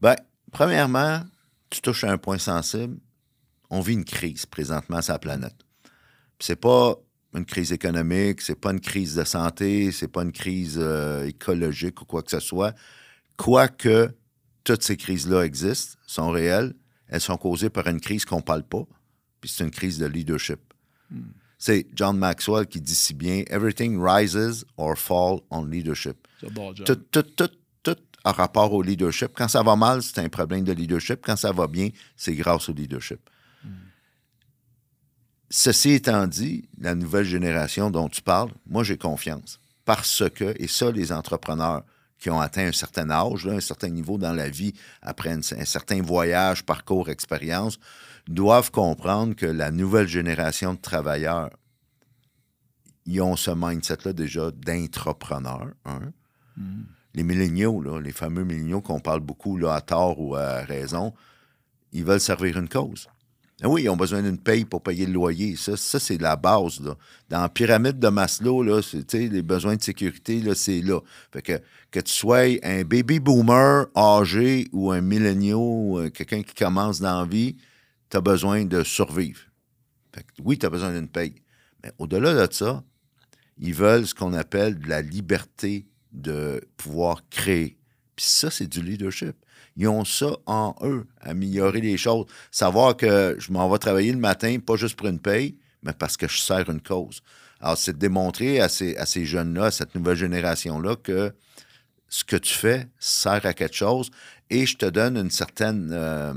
Ben, 0.00 0.16
premièrement, 0.52 1.20
tu 1.70 1.80
touches 1.80 2.04
à 2.04 2.10
un 2.10 2.18
point 2.18 2.38
sensible. 2.38 2.96
On 3.70 3.80
vit 3.80 3.94
une 3.94 4.04
crise 4.04 4.46
présentement 4.46 5.00
sur 5.02 5.12
la 5.12 5.18
planète. 5.18 5.54
C'est 6.38 6.56
pas 6.60 6.96
une 7.34 7.44
crise 7.44 7.72
économique, 7.72 8.40
c'est 8.40 8.58
pas 8.60 8.70
une 8.72 8.80
crise 8.80 9.14
de 9.14 9.24
santé, 9.24 9.92
c'est 9.92 10.08
pas 10.08 10.22
une 10.22 10.32
crise 10.32 10.78
euh, 10.80 11.26
écologique 11.26 12.00
ou 12.02 12.04
quoi 12.04 12.22
que 12.22 12.30
ce 12.30 12.40
soit. 12.40 12.74
Quoique 13.36 14.10
toutes 14.66 14.82
ces 14.82 14.96
crises-là 14.96 15.42
existent, 15.42 15.96
sont 16.06 16.30
réelles, 16.30 16.74
elles 17.06 17.20
sont 17.20 17.36
causées 17.36 17.70
par 17.70 17.86
une 17.86 18.00
crise 18.00 18.24
qu'on 18.24 18.42
parle 18.42 18.64
pas, 18.64 18.84
puis 19.40 19.48
c'est 19.48 19.62
une 19.62 19.70
crise 19.70 19.98
de 19.98 20.06
leadership. 20.06 20.58
C'est 21.56 21.86
John 21.94 22.18
Maxwell 22.18 22.66
qui 22.66 22.80
dit 22.80 22.94
si 22.94 23.14
bien 23.14 23.44
Everything 23.48 23.98
rises 23.98 24.66
or 24.76 24.98
falls 24.98 25.40
on 25.50 25.64
leadership 25.64 26.16
tout, 26.84 26.96
tout, 26.96 27.22
tout, 27.22 27.50
tout 27.82 27.96
a 28.24 28.32
rapport 28.32 28.72
au 28.72 28.82
leadership. 28.82 29.30
Quand 29.34 29.46
ça 29.46 29.62
va 29.62 29.76
mal, 29.76 30.02
c'est 30.02 30.18
un 30.18 30.28
problème 30.28 30.64
de 30.64 30.72
leadership. 30.72 31.20
Quand 31.22 31.36
ça 31.36 31.52
va 31.52 31.68
bien, 31.68 31.90
c'est 32.16 32.34
grâce 32.34 32.68
au 32.68 32.72
leadership. 32.72 33.20
Ceci 35.48 35.90
étant 35.90 36.26
dit, 36.26 36.68
la 36.76 36.96
nouvelle 36.96 37.24
génération 37.24 37.88
dont 37.88 38.08
tu 38.08 38.20
parles, 38.20 38.50
moi, 38.66 38.82
j'ai 38.82 38.98
confiance. 38.98 39.60
Parce 39.84 40.28
que, 40.34 40.54
et 40.60 40.66
ça, 40.66 40.90
les 40.90 41.12
entrepreneurs 41.12 41.84
qui 42.18 42.30
ont 42.30 42.40
atteint 42.40 42.66
un 42.68 42.72
certain 42.72 43.10
âge, 43.10 43.44
là, 43.44 43.54
un 43.54 43.60
certain 43.60 43.88
niveau 43.88 44.18
dans 44.18 44.32
la 44.32 44.48
vie, 44.48 44.72
après 45.02 45.30
une- 45.30 45.42
un 45.58 45.64
certain 45.64 46.00
voyage, 46.02 46.64
parcours, 46.64 47.10
expérience, 47.10 47.78
doivent 48.26 48.70
comprendre 48.70 49.34
que 49.36 49.46
la 49.46 49.70
nouvelle 49.70 50.08
génération 50.08 50.74
de 50.74 50.78
travailleurs, 50.78 51.50
ils 53.04 53.20
ont 53.20 53.36
ce 53.36 53.50
mindset-là 53.54 54.12
déjà 54.12 54.50
d'entrepreneur, 54.50 55.68
hein. 55.84 56.12
Les 57.14 57.22
milléniaux, 57.22 57.80
là, 57.80 58.00
les 58.00 58.12
fameux 58.12 58.44
milléniaux 58.44 58.80
qu'on 58.80 59.00
parle 59.00 59.20
beaucoup 59.20 59.56
là, 59.56 59.74
à 59.74 59.80
tort 59.80 60.20
ou 60.20 60.34
à 60.36 60.60
raison, 60.60 61.14
ils 61.92 62.04
veulent 62.04 62.20
servir 62.20 62.58
une 62.58 62.68
cause. 62.68 63.08
Ah 63.62 63.70
oui, 63.70 63.84
ils 63.84 63.88
ont 63.88 63.96
besoin 63.96 64.22
d'une 64.22 64.38
paye 64.38 64.66
pour 64.66 64.82
payer 64.82 65.06
le 65.06 65.12
loyer. 65.12 65.56
Ça, 65.56 65.78
ça 65.78 65.98
c'est 65.98 66.20
la 66.20 66.36
base. 66.36 66.80
Là. 66.80 66.94
Dans 67.30 67.40
la 67.40 67.48
pyramide 67.48 67.98
de 67.98 68.08
Maslow, 68.08 68.62
là, 68.62 68.80
les 69.14 69.42
besoins 69.42 69.76
de 69.76 69.82
sécurité, 69.82 70.42
c'est 70.54 70.82
là. 70.82 71.00
Fait 71.32 71.40
que, 71.40 71.60
que 71.90 72.00
tu 72.00 72.12
sois 72.12 72.58
un 72.62 72.84
baby 72.84 73.18
boomer 73.18 73.86
âgé 73.96 74.68
ou 74.72 74.92
un 74.92 75.00
milléniaux, 75.00 75.98
euh, 75.98 76.10
quelqu'un 76.10 76.42
qui 76.42 76.54
commence 76.54 77.00
dans 77.00 77.20
la 77.20 77.26
vie, 77.26 77.56
tu 78.10 78.18
as 78.18 78.20
besoin 78.20 78.66
de 78.66 78.84
survivre. 78.84 79.40
Fait 80.14 80.22
que, 80.22 80.28
oui, 80.44 80.58
tu 80.58 80.66
as 80.66 80.70
besoin 80.70 80.92
d'une 80.92 81.08
paye. 81.08 81.36
Mais 81.82 81.92
au-delà 81.98 82.46
de 82.46 82.52
ça, 82.52 82.84
ils 83.58 83.74
veulent 83.74 84.06
ce 84.06 84.14
qu'on 84.14 84.34
appelle 84.34 84.78
de 84.78 84.88
la 84.88 85.00
liberté 85.00 85.86
de 86.12 86.60
pouvoir 86.76 87.26
créer. 87.30 87.78
Puis 88.16 88.26
ça, 88.26 88.50
c'est 88.50 88.66
du 88.66 88.82
leadership. 88.82 89.34
Ils 89.76 89.88
ont 89.88 90.04
ça 90.04 90.36
en 90.46 90.74
eux, 90.82 91.06
améliorer 91.20 91.80
les 91.80 91.96
choses. 91.96 92.26
Savoir 92.50 92.96
que 92.96 93.36
je 93.38 93.52
m'en 93.52 93.68
vais 93.68 93.78
travailler 93.78 94.12
le 94.12 94.18
matin, 94.18 94.58
pas 94.58 94.76
juste 94.76 94.96
pour 94.96 95.08
une 95.08 95.18
paye, 95.18 95.56
mais 95.82 95.92
parce 95.92 96.16
que 96.16 96.28
je 96.28 96.38
sers 96.38 96.68
une 96.70 96.80
cause. 96.80 97.22
Alors, 97.60 97.76
c'est 97.76 97.92
de 97.92 97.98
démontrer 97.98 98.60
à 98.60 98.68
ces, 98.68 98.96
à 98.96 99.06
ces 99.06 99.24
jeunes-là, 99.24 99.66
à 99.66 99.70
cette 99.70 99.94
nouvelle 99.94 100.16
génération-là, 100.16 100.96
que 100.96 101.32
ce 102.08 102.24
que 102.24 102.36
tu 102.36 102.54
fais 102.54 102.88
sert 102.98 103.44
à 103.44 103.52
quelque 103.52 103.74
chose 103.74 104.10
et 104.50 104.66
je 104.66 104.76
te 104.76 104.86
donne 104.86 105.16
une 105.16 105.30
certaine. 105.30 105.90
euh, 105.92 106.34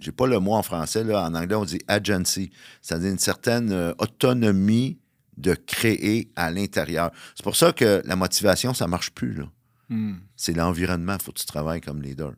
j'ai 0.00 0.12
pas 0.12 0.26
le 0.26 0.38
mot 0.38 0.54
en 0.54 0.62
français, 0.62 1.02
là, 1.02 1.24
en 1.24 1.34
anglais, 1.34 1.56
on 1.56 1.64
dit 1.64 1.80
agency, 1.88 2.50
c'est-à-dire 2.80 3.10
une 3.10 3.18
certaine 3.18 3.72
euh, 3.72 3.92
autonomie 3.98 4.98
de 5.36 5.54
créer 5.54 6.30
à 6.36 6.50
l'intérieur. 6.50 7.10
C'est 7.34 7.42
pour 7.42 7.56
ça 7.56 7.72
que 7.72 8.02
la 8.04 8.14
motivation, 8.16 8.74
ça 8.74 8.86
marche 8.86 9.10
plus. 9.10 9.34
Là. 9.34 9.44
Hmm. 9.88 10.16
C'est 10.36 10.52
l'environnement, 10.52 11.14
il 11.18 11.22
faut 11.22 11.32
que 11.32 11.40
tu 11.40 11.46
travailles 11.46 11.80
comme 11.80 12.02
leader. 12.02 12.32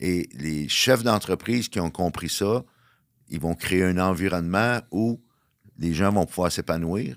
Et 0.00 0.28
les 0.32 0.68
chefs 0.68 1.02
d'entreprise 1.02 1.68
qui 1.68 1.78
ont 1.78 1.90
compris 1.90 2.30
ça, 2.30 2.64
ils 3.28 3.40
vont 3.40 3.54
créer 3.54 3.84
un 3.84 3.98
environnement 3.98 4.80
où 4.90 5.20
les 5.78 5.94
gens 5.94 6.12
vont 6.12 6.26
pouvoir 6.26 6.50
s'épanouir, 6.50 7.16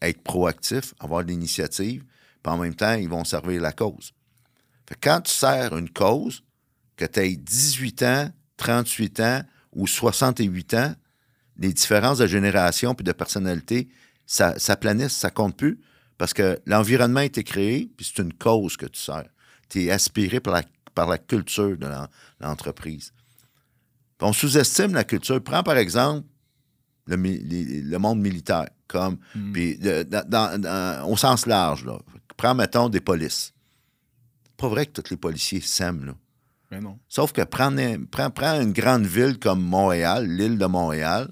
être 0.00 0.22
proactifs, 0.22 0.94
avoir 0.98 1.24
de 1.24 1.28
l'initiative, 1.28 2.04
puis 2.42 2.52
en 2.52 2.58
même 2.58 2.74
temps, 2.74 2.94
ils 2.94 3.08
vont 3.08 3.24
servir 3.24 3.60
la 3.60 3.72
cause. 3.72 4.12
Quand 5.00 5.20
tu 5.20 5.32
sers 5.32 5.76
une 5.76 5.90
cause, 5.90 6.42
que 6.96 7.04
tu 7.04 7.20
aies 7.20 7.36
18 7.36 8.02
ans, 8.02 8.30
38 8.56 9.20
ans 9.20 9.42
ou 9.72 9.86
68 9.86 10.74
ans, 10.74 10.94
les 11.56 11.72
différences 11.72 12.18
de 12.18 12.26
génération 12.26 12.94
puis 12.94 13.04
de 13.04 13.12
personnalité, 13.12 13.88
ça, 14.26 14.58
ça 14.58 14.76
planisse, 14.76 15.12
ça 15.12 15.30
compte 15.30 15.56
plus. 15.56 15.80
Parce 16.18 16.34
que 16.34 16.60
l'environnement 16.66 17.20
a 17.20 17.24
été 17.24 17.42
créé, 17.44 17.90
puis 17.96 18.06
c'est 18.06 18.22
une 18.22 18.32
cause 18.32 18.76
que 18.76 18.86
tu 18.86 19.00
sers. 19.00 19.28
Tu 19.68 19.84
es 19.84 19.90
aspiré 19.90 20.40
par 20.40 20.54
la, 20.54 20.62
par 20.94 21.08
la 21.08 21.18
culture 21.18 21.76
de 21.76 21.86
l'en- 21.86 22.08
l'entreprise. 22.40 23.12
Puis 24.18 24.28
On 24.28 24.32
sous-estime 24.32 24.92
la 24.94 25.04
culture. 25.04 25.42
Prends 25.42 25.62
par 25.62 25.76
exemple 25.76 26.26
le, 27.06 27.16
mi- 27.16 27.38
les- 27.38 27.82
le 27.82 27.98
monde 27.98 28.20
militaire, 28.20 28.68
comme, 28.86 29.18
puis 29.52 29.78
dans- 29.78 30.28
dans- 30.28 30.60
dans- 30.60 31.08
au 31.10 31.16
sens 31.16 31.46
large. 31.46 31.84
Là. 31.84 31.98
Prends, 32.36 32.54
mettons, 32.54 32.88
des 32.88 33.00
polices. 33.00 33.52
Pas 34.56 34.68
vrai 34.68 34.86
que 34.86 35.00
tous 35.00 35.10
les 35.10 35.16
policiers 35.16 35.60
s'aiment. 35.60 36.04
Là. 36.04 36.14
Mais 36.70 36.80
non. 36.80 36.98
Sauf 37.08 37.32
que 37.32 37.42
prends, 37.42 37.74
prends, 38.10 38.30
prends 38.30 38.60
une 38.60 38.72
grande 38.72 39.04
ville 39.04 39.38
comme 39.38 39.60
Montréal, 39.62 40.26
l'île 40.28 40.56
de 40.58 40.66
Montréal. 40.66 41.30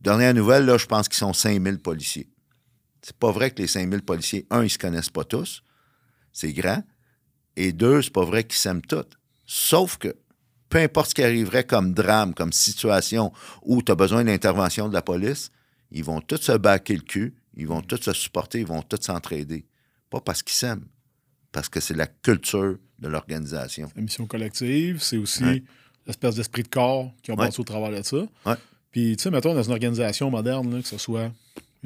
Dernière 0.00 0.34
nouvelle, 0.34 0.64
là, 0.66 0.76
je 0.78 0.86
pense 0.86 1.08
qu'ils 1.08 1.18
sont 1.18 1.32
5000 1.32 1.78
policiers. 1.78 2.28
C'est 3.02 3.16
pas 3.16 3.30
vrai 3.30 3.50
que 3.50 3.62
les 3.62 3.68
5000 3.68 4.02
policiers, 4.02 4.46
un, 4.50 4.62
ils 4.64 4.70
se 4.70 4.78
connaissent 4.78 5.10
pas 5.10 5.24
tous. 5.24 5.62
C'est 6.32 6.52
grand. 6.52 6.82
Et 7.56 7.72
deux, 7.72 8.02
c'est 8.02 8.12
pas 8.12 8.24
vrai 8.24 8.44
qu'ils 8.44 8.58
s'aiment 8.58 8.82
tous. 8.82 9.04
Sauf 9.46 9.96
que, 9.96 10.14
peu 10.68 10.78
importe 10.78 11.10
ce 11.10 11.14
qui 11.14 11.22
arriverait 11.22 11.64
comme 11.64 11.94
drame, 11.94 12.34
comme 12.34 12.52
situation 12.52 13.32
où 13.62 13.82
tu 13.82 13.92
as 13.92 13.94
besoin 13.94 14.24
d'intervention 14.24 14.88
de 14.88 14.94
la 14.94 15.02
police, 15.02 15.50
ils 15.90 16.04
vont 16.04 16.20
tous 16.20 16.38
se 16.42 16.52
baquer 16.52 16.94
le 16.94 17.02
cul, 17.02 17.34
ils 17.56 17.66
vont 17.66 17.80
tous 17.80 18.02
se 18.02 18.12
supporter, 18.12 18.60
ils 18.60 18.66
vont 18.66 18.82
tous 18.82 19.00
s'entraider. 19.00 19.64
Pas 20.10 20.20
parce 20.20 20.42
qu'ils 20.42 20.56
s'aiment, 20.56 20.86
parce 21.52 21.68
que 21.68 21.80
c'est 21.80 21.94
la 21.94 22.06
culture 22.06 22.76
de 22.98 23.08
l'organisation. 23.08 23.88
La 23.96 24.02
mission 24.02 24.26
collective, 24.26 25.00
c'est 25.00 25.16
aussi 25.16 25.64
l'espèce 26.06 26.34
d'esprit 26.36 26.62
de 26.64 26.68
corps 26.68 27.12
qui 27.22 27.30
ont 27.30 27.36
Ouais. 27.36 27.46
passé 27.46 27.60
au 27.60 27.64
travers 27.64 27.90
de 27.90 28.02
ça. 28.02 28.16
Ouais. 28.44 28.54
Puis, 28.90 29.16
tu 29.16 29.24
sais, 29.24 29.30
mettons, 29.30 29.54
dans 29.54 29.62
une 29.62 29.72
organisation 29.72 30.30
moderne, 30.30 30.74
là, 30.74 30.82
que 30.82 30.88
ce 30.88 30.98
soit 30.98 31.30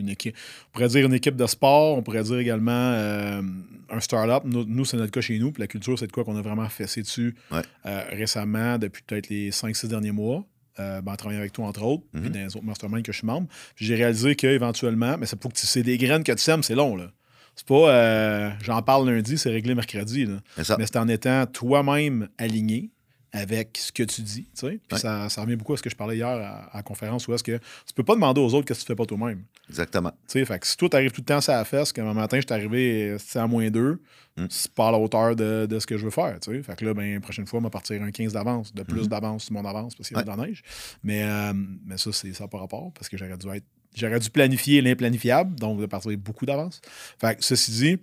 une 0.01 0.09
équipe, 0.09 0.35
on 0.69 0.73
pourrait 0.73 0.89
dire 0.89 1.07
une 1.07 1.15
équipe 1.15 1.37
de 1.37 1.47
sport, 1.47 1.97
on 1.99 2.03
pourrait 2.03 2.23
dire 2.25 2.39
également 2.39 2.71
euh, 2.73 3.43
un 3.91 4.01
start-up. 4.01 4.43
Nous, 4.47 4.65
nous, 4.65 4.85
c'est 4.85 4.97
notre 4.97 5.13
cas 5.13 5.21
chez 5.21 5.39
nous. 5.39 5.53
Puis 5.53 5.61
la 5.61 5.67
culture, 5.67 5.99
c'est 5.99 6.07
de 6.07 6.13
quoi 6.13 6.25
qu'on 6.25 6.37
a 6.37 6.43
vraiment 6.43 6.69
fessé 6.69 7.03
dessus 7.03 7.35
Ouais. 7.51 7.61
euh, 7.87 8.03
récemment, 8.11 8.79
depuis 8.79 9.03
peut-être 9.07 9.29
les 9.29 9.51
5-6 9.51 9.87
derniers 9.89 10.13
mois. 10.13 10.45
Euh, 10.79 11.03
ben, 11.03 11.13
en 11.13 11.17
travaillant 11.17 11.41
avec 11.41 11.53
toi, 11.53 11.67
entre 11.67 11.83
autres, 11.83 12.05
puis 12.13 12.23
Mhm. 12.23 12.29
dans 12.31 12.39
les 12.39 12.57
autres 12.57 12.65
masterminds 12.65 13.03
que 13.03 13.13
je 13.13 13.19
suis 13.19 13.27
membre. 13.27 13.49
J'ai 13.77 13.97
réalisé 13.97 14.35
qu'éventuellement, 14.37 15.17
mais 15.19 15.27
c'est 15.27 15.39
pour 15.39 15.53
que 15.53 15.59
tu- 15.59 15.67
c'est 15.67 15.83
des 15.83 15.99
graines 15.99 16.23
que 16.25 16.33
tu 16.33 16.39
sèmes, 16.39 16.63
c'est 16.63 16.77
long. 16.77 16.97
là. 16.97 17.11
C'est 17.57 17.67
pas 17.67 17.91
euh, 17.91 18.51
j'en 18.63 18.81
parle 18.81 19.11
lundi, 19.11 19.37
c'est 19.37 19.51
réglé 19.51 19.75
mercredi. 19.75 20.25
Là. 20.25 20.37
Mais 20.79 20.87
c'est 20.87 20.97
en 20.97 21.09
étant 21.09 21.45
toi-même 21.47 22.29
aligné 22.39 22.91
avec 23.33 23.79
ce 23.79 23.93
que 23.93 24.03
tu 24.03 24.23
dis. 24.23 24.43
tu 24.45 24.51
sais. 24.55 24.69
Puis 24.71 24.81
Ouais. 24.95 24.99
ça, 24.99 25.29
ça 25.29 25.43
revient 25.43 25.57
beaucoup 25.57 25.73
à 25.73 25.77
ce 25.77 25.83
que 25.83 25.91
je 25.91 25.95
parlais 25.97 26.17
hier 26.17 26.27
à, 26.29 26.65
à 26.73 26.77
la 26.79 26.83
conférence 26.83 27.29
où 27.29 27.35
est-ce 27.35 27.45
que 27.45 27.59
tu 27.87 27.95
peux 27.95 28.03
pas 28.03 28.15
demander 28.15 28.41
aux 28.41 28.53
autres 28.55 28.67
qu'est-ce 28.67 28.81
que 28.81 28.85
tu 28.87 28.93
fais 28.93 28.97
pas 28.97 29.07
toi-même. 29.07 29.45
Exactement. 29.69 30.11
Tu 30.27 30.41
sais, 30.41 30.45
fait 30.45 30.59
que 30.59 30.67
si 30.67 30.77
toi, 30.77 30.89
t'arrives 30.89 31.13
tout 31.13 31.21
le 31.21 31.27
temps 31.27 31.41
sur 31.41 31.53
la 31.53 31.65
fesse, 31.65 31.93
qu'un 31.93 32.13
matin, 32.13 32.39
je 32.39 32.43
suis 32.47 32.53
arrivé 32.53 33.17
à 33.35 33.47
moins 33.47 33.71
deux, 33.71 34.01
Mm. 34.37 34.47
c'est 34.49 34.73
pas 34.73 34.89
à 34.89 34.93
la 34.93 34.99
hauteur 34.99 35.35
de, 35.35 35.67
de 35.67 35.79
ce 35.81 35.87
que 35.87 35.97
je 35.99 36.05
veux 36.05 36.11
faire. 36.13 36.39
Tu 36.41 36.53
sais. 36.53 36.63
Fait 36.63 36.77
que 36.77 36.85
là, 36.85 36.95
ben, 36.95 37.21
prochaine 37.21 37.47
fois, 37.47 37.59
on 37.59 37.63
va 37.63 37.71
partir 37.71 38.01
un 38.01 38.11
15 38.13 38.33
d'avance, 38.33 38.73
de 38.73 38.83
plus 38.85 39.03
Mhm. 39.03 39.07
d'avance 39.09 39.45
sur 39.45 39.55
mon 39.55 39.65
avance 39.65 39.95
parce 39.97 40.09
qu'il 40.09 40.17
y 40.17 40.21
a 40.21 40.23
Ouais. 40.25 40.33
de 40.33 40.41
la 40.41 40.47
neige. 40.47 40.63
Mais, 41.03 41.25
euh, 41.25 41.53
mais 41.85 41.99
ça, 41.99 42.13
c'est 42.13 42.33
ça 42.33 42.47
par 42.47 42.61
rapport 42.61 42.93
parce 42.95 43.09
que 43.09 43.17
j'aurais 43.17 43.37
dû 43.37 43.49
être. 43.49 43.65
J'aurais 43.97 44.21
dû 44.21 44.31
planifier 44.31 44.83
l'implanifiable, 44.83 45.57
donc 45.59 45.81
de 45.81 45.87
partir 45.87 46.17
beaucoup 46.17 46.47
d'avance. 46.47 46.81
Fait 47.21 47.37
que 47.37 47.45
ceci 47.45 47.73
dit, 47.73 47.99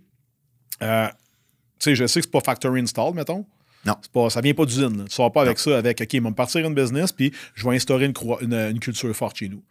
euh, 0.81 1.07
tu 1.07 1.13
sais, 1.79 1.95
je 1.95 2.05
sais 2.07 2.19
que 2.19 2.25
c'est 2.25 2.31
pas 2.31 2.41
factory 2.41 2.81
installed, 2.81 3.15
mettons. 3.15 3.45
Non. 3.85 3.95
Pas, 4.11 4.29
ça 4.29 4.41
vient 4.41 4.53
pas 4.53 4.65
d'usine. 4.65 5.05
Tu 5.07 5.15
sors 5.15 5.31
pas 5.31 5.41
avec 5.43 5.59
ça, 5.59 5.77
avec 5.77 6.01
OK, 6.01 6.13
ils 6.13 6.21
vont 6.21 6.29
me 6.31 6.35
partir 6.35 6.65
une 6.65 6.73
business, 6.73 7.11
puis 7.11 7.31
je 7.55 7.67
vais 7.67 7.75
instaurer 7.75 8.05
une, 8.05 8.13
croi- 8.13 8.39
une, 8.41 8.53
une 8.53 8.79
culture 8.79 9.15
forte 9.15 9.37
chez 9.37 9.47
nous. 9.49 9.63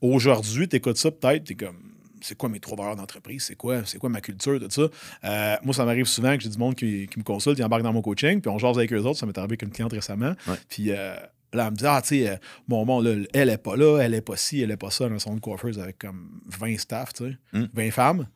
Aujourd'hui, 0.00 0.68
tu 0.68 0.76
écoutes 0.76 0.96
ça, 0.98 1.10
peut-être, 1.10 1.44
tu 1.44 1.52
es 1.52 1.56
comme 1.56 1.92
c'est 2.20 2.36
quoi 2.38 2.48
mes 2.48 2.58
trois 2.60 2.76
valeurs 2.76 2.96
d'entreprise, 2.96 3.44
c'est 3.44 3.54
quoi, 3.54 3.84
c'est 3.84 3.98
quoi 3.98 4.08
ma 4.08 4.20
culture, 4.22 4.58
tout 4.58 4.70
ça? 4.70 4.88
Euh, 5.24 5.56
moi, 5.62 5.74
ça 5.74 5.84
m'arrive 5.84 6.06
souvent 6.06 6.34
que 6.36 6.42
j'ai 6.42 6.48
du 6.48 6.56
monde 6.58 6.74
qui, 6.74 7.06
qui 7.06 7.18
me 7.18 7.24
consulte, 7.24 7.56
qui 7.56 7.62
embarque 7.62 7.82
dans 7.82 7.92
mon 7.92 8.00
coaching, 8.02 8.40
puis 8.40 8.50
on 8.50 8.58
jase 8.58 8.78
avec 8.78 8.92
eux 8.94 9.00
autres. 9.02 9.18
Ça 9.18 9.26
m'est 9.26 9.36
arrivé 9.36 9.52
avec 9.52 9.62
une 9.62 9.70
cliente 9.70 9.92
récemment. 9.92 10.34
Ouais. 10.46 10.54
Puis 10.68 10.90
euh, 10.90 11.14
là, 11.52 11.66
elle 11.66 11.70
me 11.70 11.76
dit 11.76 11.84
Ah, 11.86 12.00
tu 12.02 12.08
sais, 12.08 12.30
euh, 12.30 12.36
bon, 12.66 12.84
bon, 12.86 13.00
là, 13.02 13.14
elle 13.34 13.50
est 13.50 13.58
pas 13.58 13.76
là, 13.76 13.98
elle 14.00 14.14
est 14.14 14.22
pas 14.22 14.36
ci, 14.36 14.60
elle 14.60 14.70
est 14.70 14.76
pas 14.78 14.90
ça, 14.90 15.06
dans 15.08 15.14
un 15.14 15.18
salon 15.18 15.36
de 15.36 15.40
coiffeuse 15.40 15.78
avec 15.78 15.98
comme 15.98 16.40
20 16.46 16.78
staff, 16.78 17.12
tu 17.12 17.24
sais, 17.24 17.36
Mm. 17.52 17.64
20 17.74 17.90
femmes. 17.90 18.26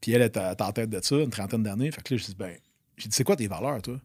Puis 0.00 0.12
elle 0.12 0.22
est 0.22 0.36
à, 0.36 0.54
en 0.60 0.72
tête 0.72 0.90
de 0.90 1.00
ça, 1.02 1.16
une 1.16 1.30
trentaine 1.30 1.62
d'années. 1.64 1.90
Fait 1.90 2.02
que 2.02 2.14
là, 2.14 2.20
je 2.20 2.26
dis 2.26 2.36
Ben, 2.38 2.54
j'ai 2.96 3.08
dit 3.08 3.16
C'est 3.16 3.24
quoi 3.24 3.34
tes 3.36 3.48
valeurs, 3.48 3.82
toi 3.82 3.96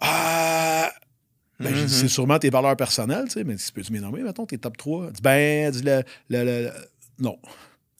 Ah. 0.00 0.90
Ben, 1.60 1.74
Mhm. 1.74 1.88
c'est 1.88 2.08
sûrement 2.08 2.38
tes 2.38 2.50
valeurs 2.50 2.76
personnelles, 2.76 3.24
tu 3.26 3.32
sais, 3.32 3.44
mais 3.44 3.56
tu 3.56 3.72
peux-tu 3.72 3.92
m'énommer, 3.92 4.22
mettons, 4.22 4.46
tes 4.46 4.58
top 4.58 4.76
3? 4.76 5.06
Elle 5.06 5.12
dit, 5.12 5.22
ben, 5.22 5.70
dit, 5.72 5.82
le, 5.82 6.02
le- 6.28 6.44
le- 6.44 6.62
le- 6.66 6.72
non. 7.18 7.36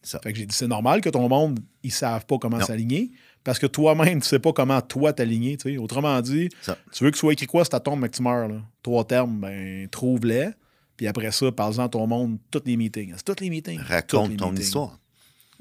Ça. 0.02 0.20
Fait 0.22 0.32
que 0.32 0.38
j'ai 0.38 0.46
dit, 0.46 0.54
c'est 0.54 0.68
normal 0.68 1.00
que 1.00 1.08
ton 1.08 1.28
monde, 1.28 1.58
ils 1.82 1.90
savent 1.92 2.24
pas 2.24 2.38
comment 2.38 2.60
s'aligner, 2.60 3.10
parce 3.42 3.58
que 3.58 3.66
toi-même, 3.66 4.20
tu 4.22 4.28
sais 4.28 4.38
pas 4.38 4.52
comment 4.52 4.80
toi 4.80 5.12
t'aligner, 5.12 5.56
tu 5.56 5.72
sais. 5.72 5.76
Autrement 5.78 6.20
dit, 6.20 6.48
Ça. 6.62 6.78
tu 6.92 7.02
veux 7.02 7.10
que 7.10 7.18
soit 7.18 7.32
écrit 7.32 7.46
quoi 7.46 7.64
sur 7.64 7.70
ta 7.70 7.80
tombe, 7.80 7.98
mais 8.00 8.08
que 8.08 8.16
tu 8.16 8.22
meurs, 8.22 8.46
là? 8.46 8.60
Trois 8.82 9.04
termes, 9.04 9.40
ben, 9.40 9.88
trouve-les, 9.88 10.50
puis 10.96 11.08
après 11.08 11.32
ça, 11.32 11.50
parle-en 11.50 11.84
à 11.86 11.88
ton 11.88 12.06
monde, 12.06 12.38
tous 12.52 12.62
les 12.64 12.76
meetings. 12.76 13.14
C'est 13.16 13.24
tous 13.24 13.42
les 13.42 13.50
meetings. 13.50 13.80
Raconte 13.80 14.30
les 14.30 14.36
ton 14.36 14.50
meetings. 14.50 14.64
histoire. 14.66 14.98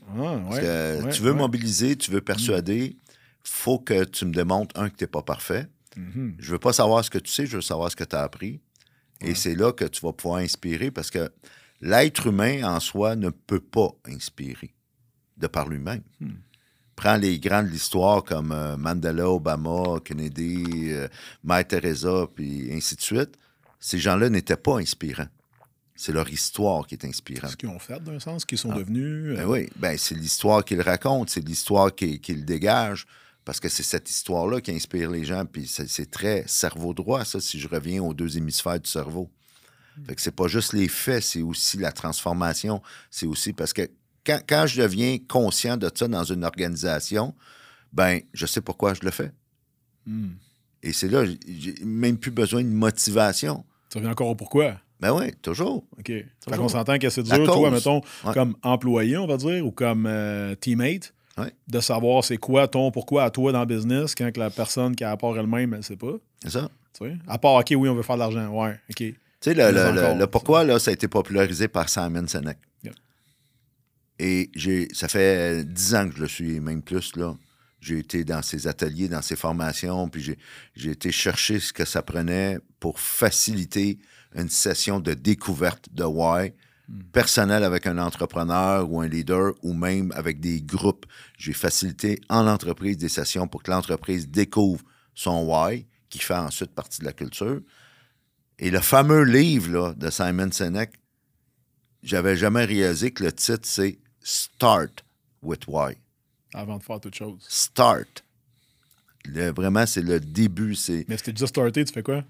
Ah, 0.07 0.21
ouais, 0.21 0.39
Parce 0.45 0.59
que 0.59 1.03
ouais, 1.03 1.11
tu 1.11 1.21
veux 1.23 1.31
ouais. 1.31 1.37
mobiliser, 1.37 1.95
tu 1.95 2.11
veux 2.11 2.21
persuader, 2.21 2.95
faut 3.43 3.79
que 3.79 4.03
tu 4.03 4.25
me 4.25 4.31
démontres, 4.33 4.79
un, 4.79 4.89
que 4.89 4.95
tu 4.97 5.03
n'es 5.03 5.07
pas 5.07 5.23
parfait. 5.23 5.65
Mhm. 5.97 6.35
Je 6.39 6.51
veux 6.51 6.59
pas 6.59 6.73
savoir 6.73 7.03
ce 7.03 7.09
que 7.09 7.17
tu 7.17 7.31
sais, 7.31 7.45
je 7.45 7.55
veux 7.57 7.61
savoir 7.61 7.89
ce 7.91 7.95
que 7.95 8.03
tu 8.03 8.15
as 8.15 8.21
appris. 8.21 8.59
Et 9.21 9.33
c'est 9.33 9.55
là 9.55 9.71
que 9.73 9.85
tu 9.85 10.01
vas 10.01 10.13
pouvoir 10.13 10.41
inspirer 10.41 10.91
parce 10.91 11.09
que 11.09 11.29
l'être 11.81 12.27
humain 12.27 12.63
en 12.63 12.79
soi 12.79 13.15
ne 13.15 13.29
peut 13.31 13.59
pas 13.59 13.89
inspirer 14.07 14.73
de 15.37 15.47
par 15.47 15.67
lui-même. 15.67 16.03
Hmm. 16.19 16.33
Prends 16.95 17.17
les 17.17 17.39
grands 17.39 17.63
de 17.63 17.67
l'histoire 17.67 18.23
comme 18.23 18.51
euh, 18.51 18.77
Mandela, 18.77 19.29
Obama, 19.29 19.99
Kennedy, 20.03 20.91
euh, 20.91 21.07
Mère 21.43 21.65
Teresa, 21.67 22.25
puis 22.33 22.69
ainsi 22.71 22.95
de 22.95 23.01
suite. 23.01 23.37
Ces 23.79 23.99
gens-là 23.99 24.29
n'étaient 24.29 24.57
pas 24.57 24.77
inspirants. 24.79 25.27
C'est 25.95 26.11
leur 26.11 26.29
histoire 26.29 26.85
qui 26.87 26.95
est 26.95 27.05
inspirante. 27.05 27.51
Ce 27.51 27.55
qu'ils 27.55 27.69
ont 27.69 27.79
fait, 27.79 28.03
d'un 28.03 28.19
sens, 28.19 28.41
ce 28.41 28.45
qu'ils 28.47 28.57
sont 28.57 28.71
Ah. 28.71 28.77
devenus. 28.77 29.35
Ben 29.35 29.41
euh, 29.41 29.45
oui, 29.45 29.69
ben 29.75 29.97
c'est 29.97 30.15
l'histoire 30.15 30.63
qu'ils 30.65 30.81
racontent, 30.81 31.25
c'est 31.27 31.43
l'histoire 31.47 31.93
qu'ils 31.93 32.19
qu'ils 32.19 32.45
dégagent, 32.45 33.05
parce 33.47 33.61
que 33.61 33.69
c'est 33.69 33.81
cette 33.83 34.09
histoire-là 34.09 34.59
qui 34.59 34.71
inspire 34.71 35.09
les 35.09 35.23
gens, 35.23 35.45
puis 35.45 35.65
c'est 35.67 36.11
très 36.11 36.43
cerveau 36.47 36.93
droit, 36.93 37.23
ça, 37.23 37.39
si 37.39 37.61
je 37.61 37.69
reviens 37.69 38.03
aux 38.03 38.13
deux 38.13 38.35
hémisphères 38.37 38.77
du 38.77 38.89
cerveau. 38.89 39.29
Fait 40.05 40.15
que 40.15 40.21
c'est 40.21 40.35
pas 40.35 40.49
juste 40.49 40.73
les 40.73 40.89
faits, 40.89 41.23
c'est 41.23 41.41
aussi 41.41 41.77
la 41.77 41.93
transformation, 41.93 42.81
c'est 43.09 43.25
aussi 43.25 43.53
parce 43.53 43.71
que 43.71 43.89
quand, 44.25 44.41
quand 44.45 44.65
je 44.67 44.81
deviens 44.81 45.17
conscient 45.29 45.77
de 45.77 45.89
ça 45.95 46.09
dans 46.09 46.25
une 46.25 46.43
organisation, 46.43 47.33
ben 47.93 48.19
je 48.33 48.45
sais 48.45 48.59
pourquoi 48.59 48.93
je 48.93 48.99
le 49.03 49.11
fais. 49.11 49.31
hmm. 50.05 50.31
Et 50.83 50.91
c'est 50.91 51.07
là, 51.07 51.23
j'ai- 51.25 51.83
même 51.85 52.17
plus 52.17 52.31
besoin 52.31 52.63
de 52.63 52.67
motivation. 52.69 53.63
Ça 53.91 53.99
revient 53.99 54.11
encore 54.11 54.27
au 54.27 54.35
pourquoi? 54.35 54.75
Ben 54.99 55.13
oui, 55.13 55.31
toujours. 55.41 55.85
OK. 55.97 56.07
Fait 56.07 56.57
qu'on 56.57 56.67
s'entend 56.67 56.97
que 56.99 57.09
c'est 57.09 57.23
dur, 57.23 57.45
toi, 57.45 57.71
mettons, 57.71 58.01
Ouais. 58.25 58.33
comme 58.33 58.55
employé, 58.61 59.15
on 59.17 59.25
va 59.25 59.37
dire, 59.37 59.65
ou 59.65 59.71
comme 59.71 60.05
euh, 60.05 60.53
teammate, 60.55 61.13
Ouais. 61.37 61.53
de 61.67 61.79
savoir 61.79 62.23
c'est 62.23 62.37
quoi 62.37 62.67
ton 62.67 62.89
pourquoi 62.91 63.23
à 63.25 63.29
toi 63.29 63.51
dans 63.51 63.59
le 63.59 63.65
business 63.67 64.15
quand 64.15 64.31
que 64.33 64.39
la 64.39 64.49
personne 64.49 64.95
qui 64.95 65.03
a 65.03 65.11
à 65.11 65.17
part 65.17 65.37
elle-même, 65.37 65.73
elle 65.75 65.83
sait 65.83 65.95
pas. 65.95 66.13
C'est 66.41 66.49
ça. 66.51 66.69
Tu 66.99 67.05
sais? 67.05 67.15
À 67.27 67.37
part, 67.37 67.53
OK, 67.55 67.67
oui, 67.77 67.87
on 67.89 67.93
veut 67.95 68.01
faire 68.01 68.15
de 68.15 68.21
l'argent. 68.21 68.47
Ouais, 68.49 68.71
OK. 68.89 68.95
Tu 68.95 69.15
sais, 69.41 69.53
le, 69.53 69.65
Mais 69.65 69.71
le- 69.71 69.81
encore, 69.99 70.13
le- 70.15 70.19
le 70.21 70.27
pourquoi, 70.27 70.63
là, 70.63 70.79
ça 70.79 70.89
a 70.89 70.93
été 70.95 71.07
popularisé 71.07 71.67
par 71.67 71.89
Simon 71.89 72.25
Sinek. 72.27 72.57
Et 74.19 74.49
j'ai, 74.55 74.87
ça 74.93 75.07
fait 75.07 75.63
dix 75.63 75.93
ans 75.93 76.09
que 76.09 76.15
je 76.15 76.21
le 76.21 76.27
suis, 76.27 76.59
même 76.59 76.81
plus, 76.81 77.15
là. 77.15 77.35
J'ai 77.79 77.99
été 77.99 78.23
dans 78.23 78.41
ses 78.41 78.65
ateliers, 78.67 79.07
dans 79.07 79.21
ses 79.21 79.35
formations, 79.35 80.09
puis 80.09 80.23
j'ai, 80.23 80.39
j'ai 80.75 80.89
été 80.89 81.11
chercher 81.11 81.59
ce 81.59 81.71
que 81.71 81.85
ça 81.85 82.01
prenait 82.01 82.57
pour 82.79 82.99
faciliter 82.99 83.99
une 84.35 84.49
session 84.49 84.99
de 84.99 85.13
découverte 85.13 85.85
de 85.93 86.03
why 86.03 86.51
personnel 87.11 87.63
avec 87.63 87.85
un 87.85 87.97
entrepreneur 87.97 88.89
ou 88.89 89.01
un 89.01 89.07
leader 89.07 89.53
ou 89.61 89.73
même 89.73 90.11
avec 90.15 90.39
des 90.39 90.61
groupes. 90.61 91.05
J'ai 91.37 91.53
facilité 91.53 92.21
en 92.29 92.47
entreprise 92.47 92.97
des 92.97 93.09
sessions 93.09 93.47
pour 93.47 93.63
que 93.63 93.71
l'entreprise 93.71 94.29
découvre 94.29 94.83
son 95.13 95.45
why, 95.45 95.85
qui 96.09 96.19
fait 96.19 96.35
ensuite 96.35 96.73
partie 96.73 96.99
de 96.99 97.05
la 97.05 97.13
culture. 97.13 97.59
Et 98.59 98.71
le 98.71 98.79
fameux 98.79 99.23
livre 99.23 99.71
là, 99.71 99.93
de 99.93 100.09
Simon 100.09 100.51
Sinek, 100.51 100.91
j'avais 102.03 102.37
jamais 102.37 102.65
réalisé 102.65 103.11
que 103.11 103.23
le 103.23 103.31
titre, 103.31 103.67
c'est 103.67 103.99
Start 104.21 105.03
with 105.41 105.67
Why. 105.67 105.95
Avant 106.53 106.77
de 106.77 106.83
faire 106.83 106.99
toute 106.99 107.15
chose. 107.15 107.45
Start. 107.47 108.23
Le- 109.25 109.51
vraiment, 109.51 109.85
c'est 109.85 110.01
le 110.01 110.19
début. 110.19 110.75
Mais 111.07 111.17
si 111.17 111.23
t'es 111.23 111.33
déjà 111.33 111.47
starté, 111.47 111.83
tu 111.83 111.93
fais 111.93 112.03
quoi? 112.03 112.23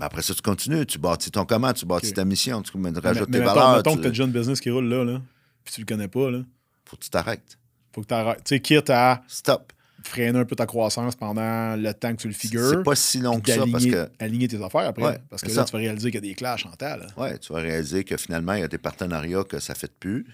Mais 0.00 0.06
après 0.06 0.22
ça, 0.22 0.34
tu 0.34 0.40
continues. 0.40 0.86
Tu 0.86 0.98
bâtis 0.98 1.30
ton 1.30 1.44
comment, 1.44 1.72
tu 1.74 1.84
bâtis 1.84 2.14
ta 2.14 2.24
mission, 2.24 2.62
tu 2.62 2.72
rajoutes 2.74 3.28
mais 3.28 3.38
tes 3.38 3.44
valeurs. 3.44 3.76
mettons 3.76 3.92
tu- 3.92 3.98
que 3.98 4.02
t'as 4.04 4.08
déjà 4.08 4.24
une 4.24 4.32
business 4.32 4.58
qui 4.58 4.70
roule 4.70 4.88
là, 4.88 5.04
là, 5.04 5.20
puis 5.62 5.74
tu 5.74 5.80
le 5.82 5.86
connais 5.86 6.08
pas, 6.08 6.30
là. 6.30 6.40
Faut 6.86 6.96
que 6.96 7.02
tu 7.04 7.10
t'arrêtes. 7.10 7.58
Faut 7.94 8.00
que 8.00 8.06
t'arrêtes. 8.06 8.38
Tu 8.38 8.54
sais, 8.56 8.60
quitte 8.60 8.88
à 8.88 9.22
Stop. 9.28 9.74
freiner 10.02 10.38
un 10.38 10.46
peu 10.46 10.56
ta 10.56 10.64
croissance 10.64 11.14
pendant 11.16 11.76
le 11.76 11.92
temps 11.92 12.12
que 12.12 12.22
tu 12.22 12.28
le 12.28 12.32
figures. 12.32 12.70
C'est 12.70 12.82
pas 12.82 12.94
si 12.94 13.20
long 13.20 13.40
que 13.40 13.52
ça 13.52 13.64
parce 13.70 13.84
que 13.84 14.08
aligner 14.18 14.48
tes 14.48 14.62
affaires 14.64 14.88
après. 14.88 15.04
Ouais, 15.04 15.18
parce 15.28 15.42
que 15.42 15.48
là, 15.48 15.54
ça. 15.54 15.64
tu 15.64 15.72
vas 15.72 15.78
réaliser 15.78 16.10
qu'il 16.10 16.24
y 16.24 16.26
a 16.26 16.28
des 16.30 16.34
clashs 16.34 16.64
en 16.64 16.72
là. 16.80 17.06
ouais, 17.18 17.38
tu 17.38 17.52
vas 17.52 17.60
réaliser 17.60 18.02
que 18.02 18.16
finalement, 18.16 18.54
il 18.54 18.60
y 18.60 18.64
a 18.64 18.68
des 18.68 18.78
partenariats 18.78 19.44
que 19.44 19.60
ça 19.60 19.74
ne 19.74 19.78
fait 19.78 19.92
plus. 20.00 20.26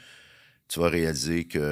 tu 0.68 0.78
vas 0.78 0.88
réaliser 0.88 1.44
qu'il 1.44 1.60
y 1.60 1.64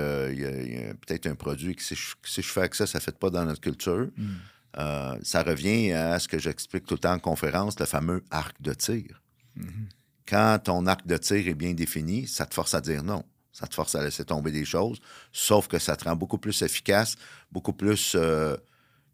a, 0.84 0.94
peut-être 0.94 1.26
un 1.28 1.36
produit 1.36 1.76
que 1.76 1.82
si 1.82 1.94
je, 1.94 2.14
si 2.24 2.42
je 2.42 2.48
fais 2.48 2.60
avec 2.60 2.74
ça, 2.74 2.86
ça 2.86 2.98
ne 2.98 3.02
fait 3.02 3.16
pas 3.16 3.30
dans 3.30 3.44
notre 3.44 3.60
culture. 3.60 4.08
Mm. 4.16 4.34
Euh, 4.76 5.16
ça 5.22 5.42
revient 5.42 5.92
à 5.92 6.18
ce 6.18 6.28
que 6.28 6.38
j'explique 6.38 6.86
tout 6.86 6.94
le 6.94 7.00
temps 7.00 7.12
en 7.12 7.18
conférence, 7.18 7.78
le 7.78 7.86
fameux 7.86 8.24
arc 8.30 8.60
de 8.60 8.74
tir. 8.74 9.22
Mhm. 9.56 9.88
Quand 10.26 10.58
ton 10.64 10.86
arc 10.86 11.06
de 11.06 11.16
tir 11.16 11.46
est 11.46 11.54
bien 11.54 11.74
défini, 11.74 12.26
ça 12.26 12.46
te 12.46 12.54
force 12.54 12.74
à 12.74 12.80
dire 12.80 13.02
non. 13.02 13.24
Ça 13.52 13.68
te 13.68 13.74
force 13.74 13.94
à 13.94 14.02
laisser 14.02 14.24
tomber 14.24 14.50
des 14.50 14.64
choses, 14.64 15.00
sauf 15.30 15.68
que 15.68 15.78
ça 15.78 15.94
te 15.96 16.04
rend 16.04 16.16
beaucoup 16.16 16.38
plus 16.38 16.60
efficace, 16.62 17.14
beaucoup 17.52 17.72
plus. 17.72 18.14
euh, 18.16 18.56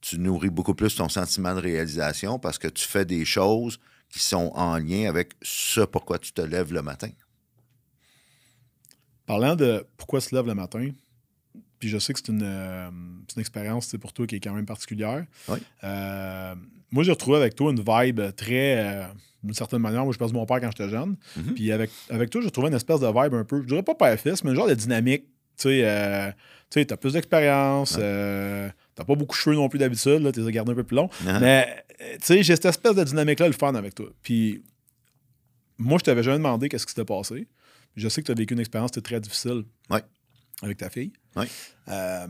tu 0.01 0.19
nourris 0.19 0.51
beaucoup 0.51 0.75
plus 0.75 0.95
ton 0.95 1.09
sentiment 1.09 1.55
de 1.55 1.61
réalisation 1.61 2.39
parce 2.39 2.59
que 2.59 2.69
tu 2.69 2.87
fais 2.87 3.05
des 3.05 3.25
choses 3.25 3.79
qui 4.09 4.19
sont 4.19 4.51
en 4.55 4.79
lien 4.79 5.09
avec 5.09 5.35
ce 5.43 5.83
pourquoi 5.83 6.19
tu 6.19 6.33
te 6.33 6.41
lèves 6.41 6.73
le 6.73 6.83
matin. 6.83 7.11
Parlant 9.27 9.55
de 9.57 9.87
pourquoi 9.97 10.21
se 10.21 10.35
lève 10.35 10.47
le 10.47 10.55
matin, 10.55 10.91
puis 11.81 11.89
je 11.89 11.99
sais 11.99 12.13
que 12.13 12.21
c'est 12.25 12.31
une, 12.31 12.43
euh, 12.45 12.89
une 12.91 13.41
expérience 13.41 13.95
pour 14.01 14.13
toi 14.13 14.27
qui 14.27 14.37
est 14.37 14.41
quand 14.41 14.53
même 14.55 14.67
particulière. 14.67 15.25
Oui. 15.49 15.59
Euh, 15.83 16.55
moi, 16.93 17.03
j'ai 17.03 17.11
retrouvé 17.11 17.39
avec 17.39 17.55
toi 17.57 17.73
une 17.73 17.79
vibe 17.85 18.21
très, 18.37 18.79
euh, 18.79 19.05
d'une 19.43 19.55
certaine 19.55 19.81
manière, 19.81 20.05
moi, 20.05 20.13
je 20.13 20.19
passe 20.19 20.33
mon 20.33 20.45
père 20.47 20.61
quand 20.61 20.71
j'étais 20.71 20.91
jeune. 20.91 21.17
Mhm. 21.37 21.55
Puis 21.55 21.73
avec, 21.73 21.91
avec 22.11 22.31
toi, 22.31 22.41
j'ai 22.43 22.49
retrouvé 22.49 22.69
une 22.69 22.75
espèce 22.75 23.01
de 23.01 23.07
vibe 23.07 23.35
un 23.35 23.45
peu, 23.45 23.63
je 23.63 23.67
dirais 23.67 23.83
pas 23.83 23.95
père-fils, 23.95 24.45
mais 24.45 24.51
un 24.51 24.55
genre 24.55 24.69
de 24.69 24.75
dynamique. 24.75 25.25
Tu 25.57 25.69
sais, 25.69 26.35
tu 26.71 26.87
t'as 26.87 26.97
plus 26.97 27.15
d'expérience, 27.15 27.97
euh, 27.99 28.69
t'as 28.95 29.05
pas 29.05 29.15
beaucoup 29.15 29.35
de 29.37 29.41
cheveux 29.41 29.57
non 29.57 29.69
plus 29.69 29.79
d'habitude, 29.79 30.31
t'es 30.33 30.53
gardé 30.53 30.73
un 30.73 30.75
peu 30.75 30.85
plus 30.85 30.97
long. 30.97 31.11
Ah. 31.27 31.39
Mais, 31.41 31.85
tu 31.99 32.07
sais, 32.23 32.43
j'ai 32.43 32.55
cette 32.55 32.67
espèce 32.67 32.95
de 32.95 33.05
dynamique-là, 33.05 33.47
le 33.49 33.53
fun 33.53 33.75
avec 33.75 33.95
toi. 33.95 34.07
Puis, 34.23 34.63
moi, 35.79 35.99
je 35.99 36.05
t'avais 36.05 36.23
jamais 36.23 36.39
demandé 36.39 36.69
qu'est-ce 36.69 36.87
qui 36.87 36.93
s'était 36.93 37.05
passé. 37.05 37.49
Je 37.97 38.09
sais 38.09 38.21
que 38.23 38.27
tu 38.27 38.33
as 38.33 38.35
vécu 38.35 38.55
une 38.55 38.61
expérience 38.61 38.93
très 38.93 39.21
difficile 39.21 39.65
Ouais. 39.91 40.03
avec 40.63 40.79
ta 40.79 40.89
fille. 40.91 41.13
Ouais. 41.37 41.49
Euh, 41.89 42.27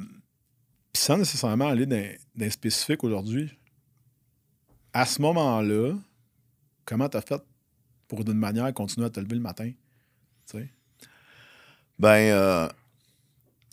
Puis 0.92 1.02
sans 1.02 1.16
nécessairement 1.18 1.68
aller 1.68 1.86
dans, 1.86 1.96
dans 1.96 2.44
les 2.44 2.50
spécifiques 2.50 3.02
aujourd'hui, 3.04 3.50
à 4.92 5.06
ce 5.06 5.20
moment-là, 5.22 5.94
comment 6.84 7.08
tu 7.08 7.16
as 7.16 7.22
fait 7.22 7.42
pour 8.08 8.24
d'une 8.24 8.38
manière 8.38 8.72
continuer 8.74 9.06
à 9.06 9.10
te 9.10 9.20
lever 9.20 9.36
le 9.36 9.40
matin? 9.40 9.70
Ben, 11.98 12.32
euh, 12.32 12.68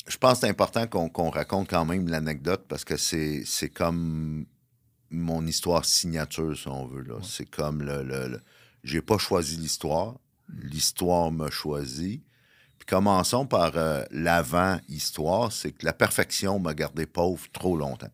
je 0.07 0.17
pense 0.17 0.33
que 0.33 0.39
c'est 0.41 0.49
important 0.49 0.85
qu'on 0.87 1.29
raconte 1.29 1.69
quand 1.69 1.85
même 1.85 2.07
l'anecdote 2.07 2.65
parce 2.67 2.83
que 2.83 2.97
c'est 2.97 3.43
c'est 3.45 3.69
comme 3.69 4.45
mon 5.09 5.45
histoire 5.47 5.85
signature, 5.85 6.57
si 6.57 6.67
on 6.67 6.85
veut. 6.85 7.03
là. 7.03 7.15
C'est 7.23 7.49
comme 7.49 7.81
le. 7.81 8.03
le, 8.03 8.27
le- 8.27 8.41
J'ai 8.83 9.01
pas 9.01 9.17
choisi 9.17 9.57
l'histoire, 9.57 10.19
l'histoire 10.49 11.31
m'a 11.31 11.49
choisi. 11.49 12.21
Commençons 12.88 13.45
par 13.45 13.73
euh, 13.76 14.04
l'avant-histoire, 14.12 15.52
c'est 15.52 15.71
que 15.73 15.86
la 15.86 15.93
perfection 15.93 16.58
m'a 16.58 16.73
gardé 16.73 17.06
pauvre 17.06 17.45
trop 17.52 17.76
longtemps. 17.76 18.10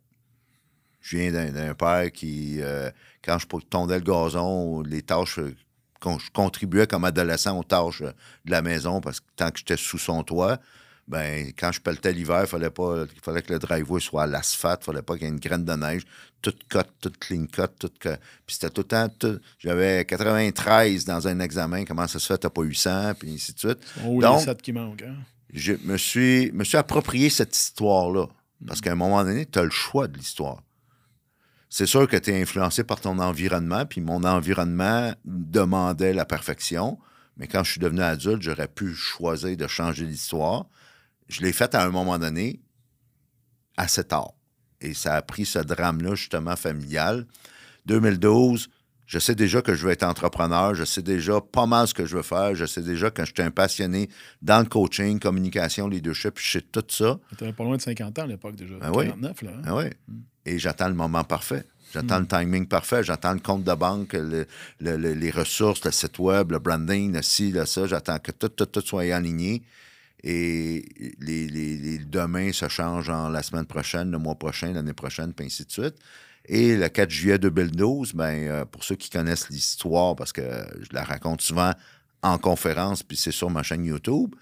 Je 1.00 1.18
viens 1.18 1.32
d'un- 1.32 1.76
père 1.76 2.12
qui, 2.12 2.58
euh, 2.62 2.90
quand 3.24 3.38
je 3.38 3.46
tondais 3.70 4.00
le 4.00 4.04
gazon, 4.04 4.82
les 4.82 5.04
tâches, 5.04 5.38
euh, 5.38 5.56
con- 6.00 6.18
je 6.18 6.32
contribuais 6.32 6.88
comme 6.88 7.04
adolescent 7.06 7.58
aux 7.60 7.64
tâches 7.64 8.02
euh, 8.02 8.12
de 8.46 8.52
la 8.52 8.62
maison 8.64 9.00
parce 9.00 9.20
que 9.20 9.26
tant 9.36 9.52
que 9.52 9.60
j'étais 9.60 9.78
sous 9.78 10.00
son 10.00 10.24
toit, 10.24 10.58
ben, 11.08 11.52
quand 11.60 11.72
je 11.72 11.82
pelletais 11.82 12.14
l'hiver, 12.14 12.42
il 12.42 12.48
fallait 12.48 12.70
pas, 12.72 13.06
fallait 13.22 13.42
que 13.44 13.54
le 13.54 13.60
driveway 13.60 14.00
soit 14.00 14.24
à 14.24 14.28
l'asphalte, 14.28 14.82
il 14.84 14.86
fallait 14.86 15.02
pas 15.04 15.16
qu'il 15.16 15.24
y 15.24 15.26
ait 15.28 15.34
une 15.34 15.40
graine 15.40 15.66
de 15.66 15.74
neige, 15.74 16.04
toute 16.44 16.68
cut, 16.68 16.80
toute 17.02 17.18
clean 17.18 17.48
cut, 17.48 17.74
toute 17.80 17.98
cut. 17.98 18.10
Puis 18.46 18.56
c'était 18.56 18.70
tout 18.70 18.82
le 18.82 18.88
temps, 18.88 19.10
tout- 19.10 19.40
j'avais 19.58 20.06
93 20.06 21.06
dans 21.06 21.28
un 21.28 21.40
examen, 21.40 21.86
comment 21.86 22.06
ça 22.08 22.20
se 22.20 22.28
fait, 22.28 22.38
t'as 22.38 22.52
pas 22.52 22.62
eu 22.62 22.74
100, 22.76 23.16
puis 23.16 23.34
ainsi 23.34 23.54
de 23.54 23.60
suite. 23.60 23.80
Oh, 24.06 24.22
Donc- 24.22 24.38
les 24.40 24.46
sept 24.46 24.62
qui 24.62 24.72
manquent. 24.74 25.02
hein? 25.02 25.16
Je 25.52 25.74
me 25.84 25.98
suis, 25.98 26.52
me 26.52 26.64
suis 26.64 26.78
approprié 26.78 27.30
cette 27.32 27.56
histoire-là. 27.56 28.28
Parce 28.68 28.80
qu'à 28.82 28.92
un 28.92 28.96
moment 28.96 29.24
donné, 29.24 29.46
tu 29.46 29.58
as 29.60 29.64
le 29.64 29.70
choix 29.72 30.08
de 30.08 30.18
l'histoire. 30.18 30.62
C'est 31.70 31.86
sûr 31.88 32.08
que 32.08 32.18
tu 32.18 32.30
es 32.32 32.42
influencé 32.42 32.84
par 32.84 33.02
ton 33.02 33.18
environnement, 33.20 33.86
puis 33.86 34.00
mon 34.02 34.24
environnement 34.24 35.14
demandait 35.26 36.14
la 36.14 36.26
perfection. 36.26 37.00
Mais 37.38 37.48
quand 37.48 37.64
je 37.64 37.72
suis 37.72 37.80
devenu 37.80 38.02
adulte, 38.02 38.42
j'aurais 38.44 38.68
pu 38.68 38.94
choisir 38.94 39.58
de 39.58 39.66
changer 39.68 40.06
l'histoire. 40.06 40.68
Je 41.30 41.42
l'ai 41.42 41.52
fait 41.52 41.74
à 41.74 41.84
un 41.84 41.90
moment 41.90 42.20
donné, 42.20 42.62
assez 43.76 44.04
tard. 44.04 44.34
Et 44.84 44.94
ça 44.94 45.16
a 45.16 45.22
pris 45.22 45.46
ce 45.46 45.60
drame-là, 45.60 46.14
justement, 46.16 46.56
familial. 46.56 47.26
2012, 47.88 48.70
je 49.06 49.20
sais 49.20 49.36
déjà 49.36 49.62
que 49.62 49.76
je 49.76 49.86
veux 49.86 49.92
être 49.92 50.04
entrepreneur, 50.04 50.74
je 50.76 50.84
sais 50.86 51.02
déjà 51.02 51.40
pas 51.42 51.66
mal 51.66 51.88
ce 51.88 51.94
que 51.94 52.06
je 52.06 52.16
veux 52.16 52.22
faire, 52.24 52.56
je 52.56 52.66
sais 52.66 52.82
déjà 52.82 53.12
que 53.12 53.26
je 53.26 53.32
suis 53.34 53.44
un 53.44 53.52
passionné 53.52 54.10
dans 54.42 54.60
le 54.60 54.66
coaching, 54.66 55.20
communication, 55.20 55.88
leadership, 55.88 56.38
je 56.40 56.52
sais 56.52 56.62
tout 56.62 56.84
ça. 56.90 57.20
Tu 57.38 57.52
pas 57.54 57.64
loin 57.64 57.78
de 57.78 57.82
50 57.82 58.20
ans 58.20 58.24
à 58.24 58.28
l'époque 58.28 58.56
déjà. 58.56 58.76
Ben 58.76 58.92
oui. 58.94 59.06
49, 59.08 59.42
là. 59.42 59.52
hein? 59.56 59.62
Ah 59.66 59.76
ouais. 59.76 59.94
Et 60.46 60.58
j'attends 60.60 60.88
le 60.88 60.94
moment 60.96 61.24
parfait. 61.24 61.64
J'attends 61.94 62.20
le 62.20 62.26
timing 62.28 62.66
parfait. 62.68 63.04
J'attends 63.04 63.34
le 63.34 63.40
compte 63.40 63.64
de 63.64 63.74
banque, 63.76 64.14
le- 64.14 64.48
le- 64.80 64.98
le- 64.98 65.14
les 65.14 65.30
ressources, 65.30 65.86
le 65.86 65.92
site 65.92 66.18
web, 66.18 66.52
le 66.52 66.58
branding, 66.60 67.14
le 67.14 67.22
ci, 67.22 67.52
le 67.52 67.66
ça. 67.66 67.86
J'attends 67.86 68.18
que 68.18 68.32
tout, 68.32 68.50
tout, 68.50 68.66
tout 68.66 68.82
soit 68.82 69.04
aligné. 69.14 69.62
Et 70.24 70.86
les, 71.20 71.48
les, 71.48 71.78
les 71.78 71.98
demain 71.98 72.54
se 72.54 72.70
changent 72.70 73.10
en 73.10 73.30
la 73.30 73.44
semaine 73.44 73.66
prochaine, 73.66 74.10
le 74.10 74.18
mois 74.18 74.36
prochain, 74.36 74.72
l'année 74.72 74.94
prochaine, 74.94 75.34
puis 75.34 75.46
ainsi 75.46 75.66
de 75.66 75.72
suite. 75.72 75.96
Et 76.46 76.76
le 76.76 76.88
4 76.88 77.10
juillet 77.10 77.38
2012, 77.38 78.14
ben, 78.14 78.48
euh, 78.48 78.66
pour 78.66 78.84
ceux 78.84 78.96
qui 78.96 79.10
connaissent 79.10 79.50
l'histoire, 79.50 80.16
parce 80.16 80.34
que 80.34 80.42
je 80.42 80.94
la 80.94 81.04
raconte 81.04 81.42
souvent 81.42 81.72
en 82.22 82.38
conférence, 82.38 83.04
puis 83.04 83.18
c'est 83.18 83.32
sur 83.32 83.50
ma 83.50 83.64
chaîne 83.64 83.86
YouTube, 83.86 84.34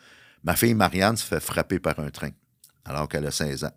ma 0.44 0.56
fille 0.56 0.74
Marianne 0.74 1.18
se 1.18 1.26
fait 1.26 1.40
frapper 1.40 1.80
par 1.80 2.00
un 2.00 2.10
train 2.10 2.32
alors 2.86 3.08
qu'elle 3.08 3.26
a 3.26 3.32
16 3.32 3.66
ans. 3.66 3.74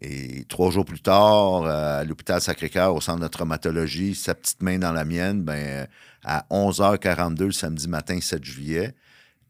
Et 0.00 0.44
trois 0.48 0.70
jours 0.70 0.84
plus 0.84 1.00
tard, 1.00 1.64
euh, 1.64 2.00
à 2.00 2.04
l'hôpital 2.04 2.40
Sacré-Cœur, 2.40 2.94
au 2.94 3.00
centre 3.00 3.20
de 3.20 3.28
traumatologie, 3.28 4.14
sa 4.14 4.34
petite 4.34 4.62
main 4.62 4.78
dans 4.78 4.92
la 4.92 5.04
mienne, 5.04 5.42
ben, 5.42 5.86
à 6.24 6.44
11h42 6.50 7.46
le 7.46 7.52
samedi 7.52 7.88
matin, 7.88 8.18
7 8.20 8.44
juillet, 8.44 8.88
euh, 8.88 8.92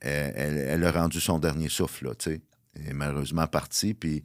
elle, 0.04 0.84
a 0.84 0.92
rendu 0.92 1.20
son 1.20 1.38
dernier 1.38 1.68
souffle, 1.68 2.14
tu 2.18 2.30
sais. 2.30 2.42
Elle 2.74 2.88
est 2.88 2.92
malheureusement 2.92 3.46
partie. 3.46 3.94
Puis 3.94 4.24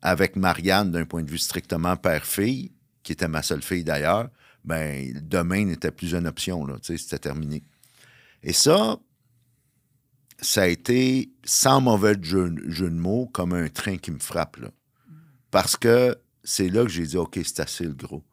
avec 0.00 0.36
Marianne, 0.36 0.90
d'un 0.90 1.04
point 1.04 1.22
de 1.22 1.30
vue 1.30 1.38
strictement 1.38 1.96
père-fille, 1.96 2.72
qui 3.02 3.12
était 3.12 3.28
ma 3.28 3.42
seule 3.42 3.62
fille 3.62 3.84
d'ailleurs, 3.84 4.30
ben, 4.64 5.12
demain 5.22 5.64
n'était 5.64 5.90
plus 5.90 6.14
une 6.14 6.26
option, 6.26 6.66
tu 6.66 6.72
sais, 6.82 6.98
c'était 6.98 7.18
terminé. 7.18 7.62
Et 8.42 8.52
ça, 8.52 8.98
ça 10.40 10.62
a 10.62 10.66
été, 10.66 11.30
sans 11.44 11.80
mauvais 11.80 12.16
jeu, 12.20 12.54
jeu 12.66 12.90
de 12.90 12.96
mots, 12.96 13.26
comme 13.26 13.52
un 13.52 13.68
train 13.68 13.96
qui 13.96 14.10
me 14.10 14.18
frappe. 14.18 14.58
Parce 15.50 15.76
que 15.76 16.16
c'est 16.44 16.68
là 16.68 16.82
que 16.82 16.90
j'ai 16.90 17.06
dit, 17.06 17.16
OK, 17.16 17.38
c'est 17.44 17.60
assez 17.60 17.84
le 17.84 17.94
gros. 17.94 18.24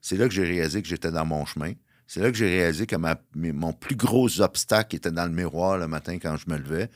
C'est 0.00 0.16
là 0.16 0.26
que 0.28 0.34
j'ai 0.34 0.44
réalisé 0.44 0.82
que 0.82 0.88
j'étais 0.88 1.10
dans 1.10 1.26
mon 1.26 1.44
chemin. 1.44 1.72
C'est 2.12 2.18
là 2.18 2.32
que 2.32 2.36
j'ai 2.36 2.48
réalisé 2.48 2.88
que 2.88 2.96
ma- 2.96 3.20
mon 3.36 3.72
plus 3.72 3.94
gros 3.94 4.40
obstacle 4.40 4.96
était 4.96 5.12
dans 5.12 5.26
le 5.26 5.30
miroir 5.30 5.78
le 5.78 5.86
matin 5.86 6.18
quand 6.18 6.36
je 6.36 6.50
me 6.50 6.58
levais. 6.58 6.90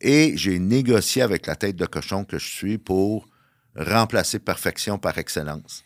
Et 0.00 0.38
j'ai 0.38 0.58
négocié 0.58 1.20
avec 1.20 1.46
la 1.46 1.54
tête 1.54 1.76
de 1.76 1.84
cochon 1.84 2.24
que 2.24 2.38
je 2.38 2.48
suis 2.48 2.78
pour 2.78 3.28
remplacer 3.76 4.38
perfection 4.38 4.96
par 4.96 5.18
excellence. 5.18 5.84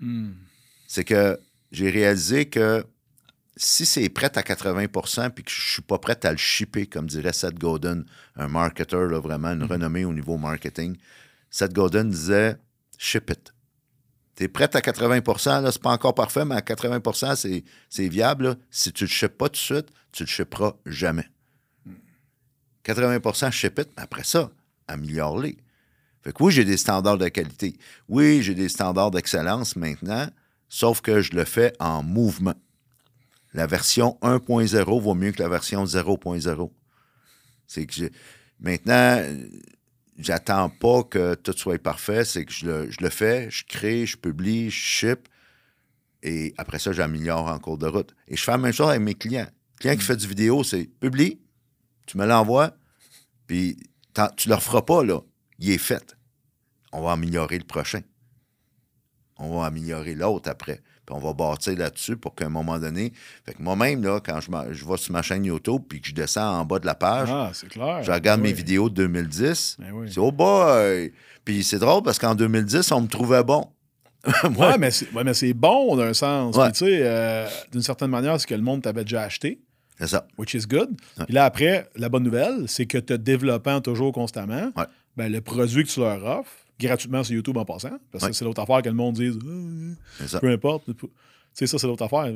Hmm. 0.00 0.32
C'est 0.86 1.04
que 1.04 1.40
j'ai 1.72 1.88
réalisé 1.88 2.44
que 2.44 2.84
si 3.56 3.86
c'est 3.86 4.10
prêt 4.10 4.36
à 4.36 4.42
80% 4.42 5.30
puis 5.30 5.42
que 5.42 5.50
je 5.50 5.72
suis 5.72 5.82
pas 5.82 5.96
prêt 5.96 6.18
à 6.24 6.30
le 6.30 6.36
shipper, 6.36 6.86
comme 6.86 7.06
dirait 7.06 7.32
Seth 7.32 7.58
Godin, 7.58 8.04
un 8.36 8.48
marketeur, 8.48 9.08
là, 9.08 9.18
vraiment 9.18 9.48
une 9.48 9.64
renommée 9.64 10.04
au 10.04 10.12
niveau 10.12 10.36
marketing, 10.36 10.94
Seth 11.48 11.72
Godin 11.72 12.04
disait 12.04 12.58
ship 12.98 13.30
it. 13.30 13.54
Tu 14.40 14.44
es 14.44 14.48
prêt 14.48 14.74
à 14.74 14.80
80 14.80 15.60
là, 15.60 15.70
c'est 15.70 15.82
pas 15.82 15.90
encore 15.90 16.14
parfait, 16.14 16.46
mais 16.46 16.54
à 16.54 16.62
80% 16.62 17.62
c'est, 17.90 18.08
viable. 18.08 18.56
Si 18.70 18.90
tu 18.90 19.04
le 19.04 19.10
shippes 19.10 19.36
pas 19.36 19.50
tout 19.50 19.52
de 19.52 19.56
suite, 19.58 19.88
tu 20.12 20.22
le 20.22 20.28
shipperas 20.28 20.72
jamais. 20.86 21.28
80% 22.86 23.50
ship 23.50 23.78
it, 23.80 23.88
mais 23.98 24.02
après 24.02 24.24
ça, 24.24 24.50
améliore-les. 24.88 25.58
Fait 26.22 26.32
que 26.32 26.42
oui, 26.42 26.52
j'ai 26.52 26.64
des 26.64 26.78
standards 26.78 27.18
de 27.18 27.28
qualité. 27.28 27.76
Oui, 28.08 28.40
j'ai 28.40 28.54
des 28.54 28.70
standards 28.70 29.10
d'excellence 29.10 29.76
maintenant, 29.76 30.26
sauf 30.70 31.02
que 31.02 31.20
je 31.20 31.32
le 31.32 31.44
fais 31.44 31.74
en 31.78 32.02
mouvement. 32.02 32.54
La 33.52 33.66
version 33.66 34.16
1.0 34.22 35.02
vaut 35.02 35.14
mieux 35.14 35.32
que 35.32 35.42
la 35.42 35.50
version 35.50 35.84
0.0. 35.84 36.72
C'est 37.66 37.84
que 37.84 37.92
j'ai- 37.92 38.12
maintenant, 38.58 39.22
j'attends 40.20 40.68
pas 40.68 41.02
que 41.04 41.34
tout 41.34 41.52
soit 41.56 41.82
parfait, 41.82 42.24
c'est 42.24 42.44
que 42.44 42.52
je 42.52 42.66
le, 42.66 42.90
je 42.90 42.98
le 43.00 43.10
fais, 43.10 43.50
je 43.50 43.64
crée, 43.64 44.06
je 44.06 44.16
publie, 44.16 44.70
je 44.70 44.78
ship, 44.78 45.28
et 46.22 46.54
après 46.58 46.78
ça, 46.78 46.92
j'améliore 46.92 47.46
en 47.46 47.58
cours 47.58 47.78
de 47.78 47.86
route. 47.86 48.14
Et 48.28 48.36
je 48.36 48.42
fais 48.42 48.52
la 48.52 48.58
même 48.58 48.72
chose 48.72 48.88
avec 48.88 49.00
mes 49.00 49.14
clients. 49.14 49.48
Le 49.74 49.78
client 49.78 49.96
qui 49.96 50.02
fait 50.02 50.16
du 50.16 50.26
vidéo, 50.26 50.62
c'est 50.64 50.84
publie, 50.84 51.40
tu 52.06 52.18
me 52.18 52.26
l'envoies, 52.26 52.76
puis 53.46 53.76
tu 54.14 54.20
ne 54.20 54.48
le 54.48 54.54
referas 54.54 54.82
pas, 54.82 55.02
là. 55.04 55.20
Il 55.58 55.70
est 55.70 55.78
fait. 55.78 56.16
On 56.92 57.02
va 57.02 57.12
améliorer 57.12 57.58
le 57.58 57.64
prochain. 57.64 58.00
On 59.38 59.58
va 59.58 59.66
améliorer 59.66 60.14
l'autre 60.14 60.50
après. 60.50 60.82
Puis 61.10 61.18
on 61.20 61.26
va 61.26 61.32
bâtir 61.34 61.76
là-dessus 61.76 62.16
pour 62.16 62.34
qu'à 62.36 62.46
un 62.46 62.50
moment 62.50 62.78
donné. 62.78 63.12
Fait 63.44 63.54
que 63.54 63.62
moi-même, 63.62 64.02
là, 64.04 64.20
quand 64.24 64.38
je, 64.40 64.50
je 64.72 64.84
vais 64.84 64.96
sur 64.96 65.12
ma 65.12 65.22
chaîne 65.22 65.44
YouTube 65.44 65.82
puis 65.88 66.00
que 66.00 66.06
je 66.08 66.14
descends 66.14 66.60
en 66.60 66.64
bas 66.64 66.78
de 66.78 66.86
la 66.86 66.94
page, 66.94 67.28
ah, 67.32 67.50
clair. 67.68 68.02
je 68.02 68.12
regarde 68.12 68.40
Oui. 68.40 68.48
mes 68.48 68.52
vidéos 68.52 68.88
de 68.88 68.94
2010. 68.94 69.76
Ben 69.80 69.90
oui. 69.92 70.06
C'est 70.12 70.20
oh 70.20 70.30
boy! 70.30 71.12
Puis 71.44 71.64
c'est 71.64 71.78
drôle 71.80 72.02
parce 72.04 72.18
qu'en 72.20 72.34
2010, 72.36 72.92
on 72.92 73.00
me 73.02 73.08
trouvait 73.08 73.42
bon. 73.42 73.64
Ouais, 74.56 74.78
mais 74.78 74.90
c'est 74.92 75.12
ouais, 75.12 75.52
bon 75.54 75.96
d'un 75.96 76.12
sens. 76.14 76.54
Ouais. 76.56 76.70
Tu 76.72 76.78
sais, 76.80 77.00
euh, 77.02 77.48
d'une 77.72 77.82
certaine 77.82 78.10
manière, 78.10 78.38
c'est 78.40 78.46
que 78.46 78.54
le 78.54 78.62
monde 78.62 78.82
t'avait 78.82 79.02
déjà 79.04 79.22
acheté, 79.22 79.60
C'est 79.98 80.06
ça. 80.08 80.28
which 80.38 80.54
is 80.54 80.66
good. 80.68 80.90
Ouais. 81.18 81.24
Puis 81.24 81.34
là, 81.34 81.44
après, 81.44 81.88
la 81.96 82.08
bonne 82.08 82.22
nouvelle, 82.22 82.64
c'est 82.68 82.86
que 82.86 82.98
te 82.98 83.14
développant 83.14 83.80
toujours 83.80 84.12
constamment, 84.12 84.70
ben, 85.16 85.32
le 85.32 85.40
produit 85.40 85.84
que 85.84 85.88
tu 85.88 86.00
leur 86.00 86.22
offres, 86.24 86.52
gratuitement 86.80 87.22
sur 87.22 87.34
YouTube 87.34 87.56
en 87.56 87.64
passant, 87.64 87.90
parce 88.10 88.24
que 88.24 88.28
Ouais. 88.28 88.32
c'est 88.32 88.44
l'autre 88.44 88.60
affaire 88.62 88.82
que 88.82 88.88
le 88.88 88.94
monde 88.94 89.14
dise, 89.16 89.38
Ah, 90.20 90.26
ça. 90.26 90.40
peu 90.40 90.48
importe. 90.48 90.84
Tu 90.86 90.94
sais, 91.52 91.66
ça, 91.66 91.78
c'est 91.78 91.86
l'autre 91.86 92.04
affaire. 92.04 92.32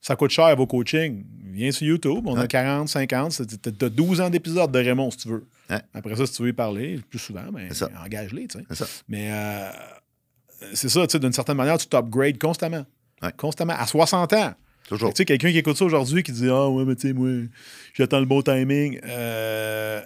Ça 0.00 0.14
coûte 0.16 0.30
cher 0.30 0.54
vos 0.56 0.66
coachings. 0.66 1.24
Viens 1.52 1.72
sur 1.72 1.86
YouTube, 1.86 2.22
on 2.26 2.36
a 2.36 2.42
Ouais. 2.42 2.48
40, 2.48 2.88
50, 2.88 3.32
c'est- 3.32 3.60
t'as 3.60 3.70
t'as 3.72 3.88
12 3.88 4.20
ans 4.20 4.30
d'épisodes 4.30 4.70
de 4.70 4.78
Raymond 4.78 5.10
si 5.10 5.18
tu 5.18 5.28
veux. 5.28 5.44
Ouais. 5.70 5.80
Après 5.94 6.14
ça, 6.16 6.26
si 6.26 6.32
tu 6.34 6.42
veux 6.42 6.48
y 6.50 6.52
parler 6.52 7.00
plus 7.10 7.18
souvent, 7.18 7.44
ben, 7.52 7.68
engage-les. 8.04 8.46
tu 8.46 8.58
sais. 8.74 8.84
Mais 9.08 9.30
euh, 9.32 9.70
c'est 10.74 10.88
ça, 10.88 11.06
tu 11.06 11.12
sais, 11.12 11.18
d'une 11.18 11.32
certaine 11.32 11.56
manière, 11.56 11.76
tu 11.78 11.86
t'upgrades 11.86 12.38
constamment. 12.38 12.84
Constamment. 13.36 13.72
À 13.76 13.86
60 13.86 14.32
ans. 14.34 14.54
Toujours. 14.88 15.12
Tu 15.12 15.16
sais, 15.18 15.24
quelqu'un 15.24 15.50
qui 15.50 15.58
écoute 15.58 15.76
ça 15.76 15.84
aujourd'hui 15.84 16.22
qui 16.22 16.30
dit 16.30 16.48
Ah, 16.48 16.68
ouais, 16.68 16.84
mais 16.84 16.94
tu 16.94 17.08
sais, 17.08 17.12
moi, 17.12 17.28
j'attends 17.94 18.20
le 18.20 18.26
bon 18.26 18.42
timing. 18.42 19.00
Euh, 19.04 20.00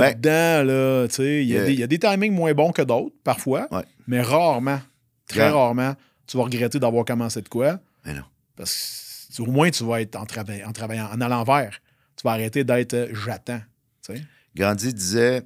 T'es 0.00 0.14
dedans, 0.14 0.66
là. 0.66 1.08
Tu 1.08 1.14
sais, 1.14 1.42
il 1.44 1.48
y, 1.50 1.56
a 1.56 1.64
des- 1.64 1.72
il 1.72 1.78
y 1.80 1.82
a 1.82 1.86
des 1.86 1.98
timings 1.98 2.32
moins 2.32 2.52
bons 2.54 2.72
que 2.72 2.82
d'autres, 2.82 3.14
parfois, 3.24 3.68
Ouais. 3.70 3.84
mais 4.06 4.20
rarement, 4.22 4.80
très 5.28 5.48
rarement, 5.50 5.94
tu 6.26 6.36
vas 6.36 6.44
regretter 6.44 6.78
d'avoir 6.78 7.04
commencé 7.04 7.40
de 7.42 7.48
quoi. 7.48 7.80
Mais 8.04 8.14
non. 8.14 8.24
Parce 8.56 9.28
que 9.36 9.42
au 9.42 9.46
moins, 9.46 9.70
tu 9.70 9.84
vas 9.84 10.00
être 10.00 10.16
en, 10.16 10.24
trava- 10.24 10.64
en 10.66 10.72
travaillant 10.72 11.08
en 11.12 11.20
allant 11.20 11.44
vers. 11.44 11.78
Tu 12.16 12.22
vas 12.24 12.32
arrêter 12.32 12.62
d'être 12.64 12.94
euh, 12.94 13.08
j'attends. 13.12 13.60
tu 14.06 14.16
sais. 14.16 14.22
Gandhi 14.54 14.94
disait 14.94 15.42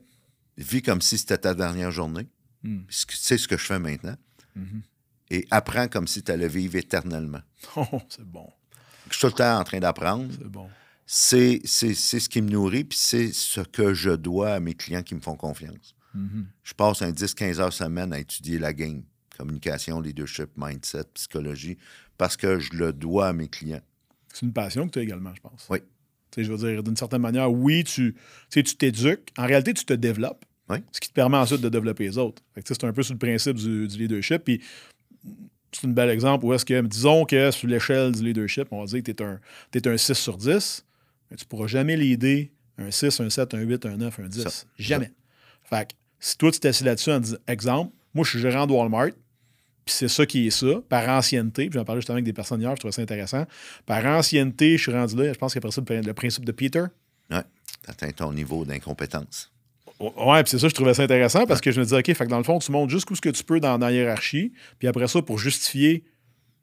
Vis 0.58 0.82
comme 0.82 1.00
si 1.00 1.16
c'était 1.18 1.38
ta 1.38 1.54
dernière 1.54 1.90
journée. 1.90 2.26
Que- 2.64 2.68
C'est 2.90 3.38
ce 3.38 3.46
que 3.48 3.56
je 3.56 3.64
fais 3.64 3.78
maintenant. 3.78 4.16
Mhm. 4.56 4.82
Et 5.30 5.46
apprends 5.50 5.88
comme 5.88 6.06
si 6.08 6.22
tu 6.22 6.32
allais 6.32 6.48
vivre 6.48 6.76
éternellement. 6.76 7.40
Oh, 7.76 7.84
c'est 8.08 8.24
bon. 8.24 8.48
Je 9.10 9.16
suis 9.16 9.20
tout 9.20 9.26
le 9.28 9.32
temps 9.32 9.58
en 9.58 9.64
train 9.64 9.78
d'apprendre. 9.78 10.26
C'est 10.36 10.48
bon. 10.48 10.68
C'est 11.10 11.62
ce 11.64 12.28
qui 12.28 12.42
me 12.42 12.50
nourrit, 12.50 12.84
puis 12.84 12.98
c'est 12.98 13.32
ce 13.32 13.62
que 13.62 13.94
je 13.94 14.10
dois 14.10 14.52
à 14.52 14.60
mes 14.60 14.74
clients 14.74 15.02
qui 15.02 15.14
me 15.14 15.20
font 15.20 15.36
confiance. 15.36 15.94
Mhm. 16.12 16.46
Je 16.62 16.74
passe 16.74 17.00
un 17.00 17.10
10-15 17.12 17.60
heures 17.60 17.72
semaine 17.72 18.12
à 18.12 18.18
étudier 18.18 18.58
la 18.58 18.74
game, 18.74 19.02
communication, 19.38 20.02
leadership, 20.02 20.50
mindset, 20.56 21.04
psychologie, 21.14 21.78
parce 22.18 22.36
que 22.36 22.58
je 22.58 22.74
le 22.74 22.92
dois 22.92 23.28
à 23.28 23.32
mes 23.32 23.48
clients. 23.48 23.80
C'est 24.34 24.44
une 24.44 24.52
passion 24.52 24.86
que 24.86 24.92
tu 24.92 24.98
as 24.98 25.02
également, 25.02 25.34
je 25.34 25.40
pense. 25.40 25.66
Oui. 25.70 25.78
Je 26.36 26.52
veux 26.52 26.58
dire, 26.58 26.82
d'une 26.82 26.96
certaine 26.96 27.22
manière, 27.22 27.50
oui, 27.50 27.84
tu 27.84 28.14
t'éduques. 28.50 29.30
En 29.38 29.46
réalité, 29.46 29.72
tu 29.72 29.86
te 29.86 29.94
développes. 29.94 30.44
Oui. 30.68 30.78
Ce 30.92 31.00
qui 31.00 31.08
te 31.08 31.14
permet 31.14 31.38
ensuite 31.38 31.62
de 31.62 31.70
développer 31.70 32.04
les 32.04 32.18
autres. 32.18 32.42
C'est 32.62 32.84
un 32.84 32.92
peu 32.92 33.02
sur 33.02 33.14
le 33.14 33.18
principe 33.18 33.56
du, 33.56 33.88
du 33.88 33.96
leadership. 33.96 34.44
Puis 34.44 34.60
c'est 35.72 35.86
un 35.86 35.90
bel 35.90 36.10
exemple 36.10 36.44
où 36.44 36.52
est-ce 36.52 36.66
que, 36.66 36.80
disons 36.82 37.24
que 37.24 37.50
sur 37.50 37.66
l'échelle 37.66 38.12
du 38.12 38.22
leadership, 38.22 38.68
on 38.70 38.80
va 38.80 38.86
dire 38.86 39.02
que 39.02 39.12
tu 39.12 39.78
es 39.78 39.88
un 39.88 39.96
6 39.96 40.14
sur 40.14 40.36
10, 40.36 40.84
mais 41.30 41.36
tu 41.36 41.44
ne 41.44 41.48
pourras 41.48 41.66
jamais 41.66 41.96
l'aider 41.96 42.52
un 42.78 42.90
6, 42.90 43.20
un 43.20 43.30
7, 43.30 43.54
un 43.54 43.60
8, 43.60 43.86
un 43.86 43.96
9, 43.96 44.20
un 44.20 44.28
10. 44.28 44.42
Ça. 44.42 44.66
Jamais. 44.78 45.10
Fait 45.64 45.88
que 45.88 45.94
si 46.20 46.36
toi, 46.36 46.50
tu 46.50 46.60
t'assis 46.60 46.84
là-dessus 46.84 47.10
en 47.10 47.20
disant, 47.20 47.36
exemple, 47.46 47.92
moi, 48.14 48.24
je 48.24 48.30
suis 48.30 48.40
gérant 48.40 48.66
de 48.66 48.72
Walmart, 48.72 49.10
puis 49.84 49.94
c'est 49.94 50.08
ça 50.08 50.26
qui 50.26 50.46
est 50.46 50.50
ça, 50.50 50.80
par 50.88 51.08
ancienneté, 51.08 51.68
puis 51.68 51.78
j'en 51.78 51.84
parlais 51.84 52.00
justement 52.00 52.16
avec 52.16 52.24
des 52.24 52.32
personnes 52.32 52.60
hier, 52.60 52.72
je 52.72 52.80
trouvais 52.80 52.92
ça 52.92 53.02
intéressant. 53.02 53.44
Par 53.86 54.04
ancienneté, 54.04 54.76
je 54.76 54.82
suis 54.82 54.92
rendu 54.92 55.16
là, 55.16 55.32
je 55.32 55.38
pense 55.38 55.54
qu'après 55.54 55.70
ça, 55.70 55.82
le, 55.88 56.12
principe 56.14 56.44
de 56.44 56.52
Peter. 56.52 56.84
Ouais. 57.30 57.42
Tu 57.84 57.90
atteins 57.90 58.10
ton 58.10 58.32
niveau 58.32 58.64
d'incompétence. 58.64 59.50
Ouais, 60.00 60.42
puis 60.42 60.50
c'est 60.50 60.58
ça, 60.58 60.68
je 60.68 60.74
trouvais 60.74 60.94
ça 60.94 61.02
intéressant 61.02 61.44
parce 61.46 61.60
que 61.60 61.72
je 61.72 61.80
me 61.80 61.84
disais, 61.84 61.98
OK, 61.98 62.06
fait 62.06 62.24
que 62.24 62.30
dans 62.30 62.38
le 62.38 62.44
fond, 62.44 62.58
tu 62.58 62.70
montes 62.70 62.90
jusqu'où 62.90 63.16
ce 63.16 63.20
que 63.20 63.30
tu 63.30 63.42
peux 63.42 63.58
dans, 63.58 63.78
dans 63.78 63.86
la 63.86 63.92
hiérarchie, 63.92 64.52
puis 64.78 64.86
après 64.86 65.08
ça, 65.08 65.22
pour 65.22 65.38
justifier 65.38 66.04